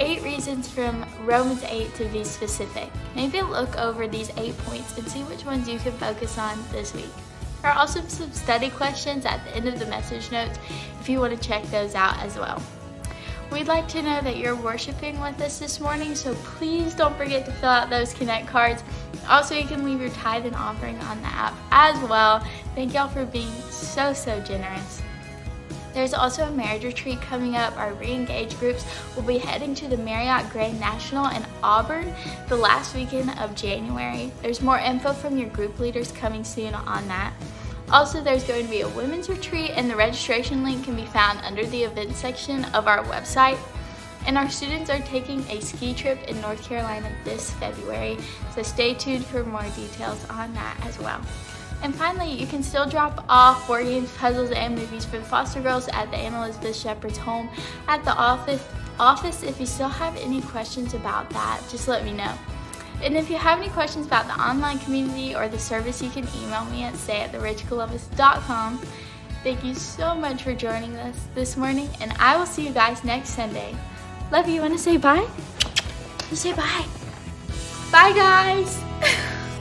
eight 0.00 0.22
reasons 0.22 0.68
from 0.68 1.04
Romans 1.24 1.62
8 1.64 1.94
to 1.94 2.04
be 2.06 2.24
specific. 2.24 2.90
Maybe 3.14 3.40
look 3.42 3.76
over 3.76 4.06
these 4.06 4.30
eight 4.36 4.56
points 4.58 4.96
and 4.98 5.06
see 5.08 5.22
which 5.24 5.44
ones 5.44 5.68
you 5.68 5.78
can 5.78 5.92
focus 5.92 6.38
on 6.38 6.58
this 6.72 6.94
week. 6.94 7.10
There 7.62 7.70
are 7.70 7.78
also 7.78 8.00
some 8.02 8.30
study 8.32 8.70
questions 8.70 9.24
at 9.24 9.44
the 9.44 9.56
end 9.56 9.68
of 9.68 9.78
the 9.78 9.86
message 9.86 10.30
notes 10.30 10.58
if 11.00 11.08
you 11.08 11.20
want 11.20 11.40
to 11.40 11.48
check 11.48 11.64
those 11.64 11.94
out 11.94 12.18
as 12.18 12.36
well. 12.36 12.62
We'd 13.50 13.68
like 13.68 13.86
to 13.88 14.02
know 14.02 14.20
that 14.22 14.36
you're 14.36 14.56
worshiping 14.56 15.20
with 15.20 15.40
us 15.40 15.58
this 15.58 15.80
morning, 15.80 16.14
so 16.14 16.34
please 16.34 16.94
don't 16.94 17.16
forget 17.16 17.46
to 17.46 17.52
fill 17.52 17.68
out 17.68 17.90
those 17.90 18.12
Connect 18.12 18.46
cards. 18.48 18.82
Also, 19.28 19.54
you 19.54 19.66
can 19.66 19.84
leave 19.84 20.00
your 20.00 20.10
tithe 20.10 20.46
and 20.46 20.56
offering 20.56 20.98
on 21.00 21.20
the 21.22 21.28
app 21.28 21.54
as 21.70 21.96
well. 22.08 22.44
Thank 22.74 22.92
y'all 22.92 23.08
for 23.08 23.24
being 23.24 23.52
so, 23.70 24.12
so 24.12 24.40
generous. 24.40 25.00
There's 25.96 26.12
also 26.12 26.44
a 26.46 26.50
marriage 26.50 26.84
retreat 26.84 27.22
coming 27.22 27.56
up. 27.56 27.74
Our 27.78 27.94
re-engaged 27.94 28.60
groups 28.60 28.84
will 29.16 29.22
be 29.22 29.38
heading 29.38 29.74
to 29.76 29.88
the 29.88 29.96
Marriott 29.96 30.50
Grand 30.50 30.78
National 30.78 31.24
in 31.28 31.42
Auburn 31.62 32.12
the 32.50 32.56
last 32.56 32.94
weekend 32.94 33.30
of 33.38 33.54
January. 33.54 34.30
There's 34.42 34.60
more 34.60 34.78
info 34.78 35.14
from 35.14 35.38
your 35.38 35.48
group 35.48 35.78
leaders 35.78 36.12
coming 36.12 36.44
soon 36.44 36.74
on 36.74 37.08
that. 37.08 37.32
Also, 37.90 38.22
there's 38.22 38.44
going 38.44 38.66
to 38.66 38.70
be 38.70 38.82
a 38.82 38.88
women's 38.90 39.30
retreat, 39.30 39.70
and 39.74 39.88
the 39.88 39.96
registration 39.96 40.62
link 40.62 40.84
can 40.84 40.96
be 40.96 41.06
found 41.06 41.38
under 41.40 41.64
the 41.64 41.84
events 41.84 42.18
section 42.18 42.66
of 42.74 42.86
our 42.88 43.02
website. 43.04 43.58
And 44.26 44.36
our 44.36 44.50
students 44.50 44.90
are 44.90 44.98
taking 44.98 45.48
a 45.48 45.62
ski 45.62 45.94
trip 45.94 46.22
in 46.28 46.38
North 46.42 46.62
Carolina 46.62 47.10
this 47.24 47.52
February, 47.54 48.18
so 48.54 48.62
stay 48.62 48.92
tuned 48.92 49.24
for 49.24 49.44
more 49.44 49.64
details 49.74 50.28
on 50.28 50.52
that 50.52 50.78
as 50.84 50.98
well. 50.98 51.22
And 51.82 51.94
finally, 51.94 52.30
you 52.30 52.46
can 52.46 52.62
still 52.62 52.88
drop 52.88 53.24
off 53.28 53.66
board 53.66 53.84
games, 53.84 54.12
puzzles, 54.16 54.50
and 54.50 54.74
movies 54.74 55.04
for 55.04 55.18
the 55.18 55.24
foster 55.24 55.60
girls 55.60 55.88
at 55.88 56.10
the 56.10 56.16
Anne 56.16 56.34
Elizabeth 56.34 56.76
Shepherd's 56.76 57.18
home 57.18 57.48
at 57.88 58.04
the 58.04 58.12
office. 58.12 58.64
Office. 58.98 59.42
If 59.42 59.60
you 59.60 59.66
still 59.66 59.88
have 59.88 60.16
any 60.16 60.40
questions 60.40 60.94
about 60.94 61.28
that, 61.30 61.60
just 61.70 61.86
let 61.86 62.04
me 62.04 62.12
know. 62.12 62.32
And 63.02 63.16
if 63.16 63.28
you 63.28 63.36
have 63.36 63.58
any 63.58 63.68
questions 63.68 64.06
about 64.06 64.26
the 64.26 64.40
online 64.42 64.78
community 64.78 65.34
or 65.34 65.48
the 65.48 65.58
service, 65.58 66.02
you 66.02 66.10
can 66.10 66.26
email 66.42 66.64
me 66.66 66.82
at 66.82 66.96
say 66.96 67.20
at 67.20 67.32
theridgecolumbus.com. 67.32 68.80
Thank 69.42 69.64
you 69.64 69.74
so 69.74 70.14
much 70.14 70.42
for 70.42 70.54
joining 70.54 70.96
us 70.96 71.28
this 71.34 71.56
morning, 71.56 71.88
and 72.00 72.12
I 72.18 72.36
will 72.36 72.46
see 72.46 72.66
you 72.66 72.72
guys 72.72 73.04
next 73.04 73.30
Sunday. 73.30 73.76
Love 74.32 74.48
you. 74.48 74.62
Want 74.62 74.72
to 74.72 74.78
say 74.78 74.96
bye? 74.96 75.28
Say 76.32 76.52
bye. 76.52 76.86
Bye, 77.92 78.12
guys. 78.12 78.82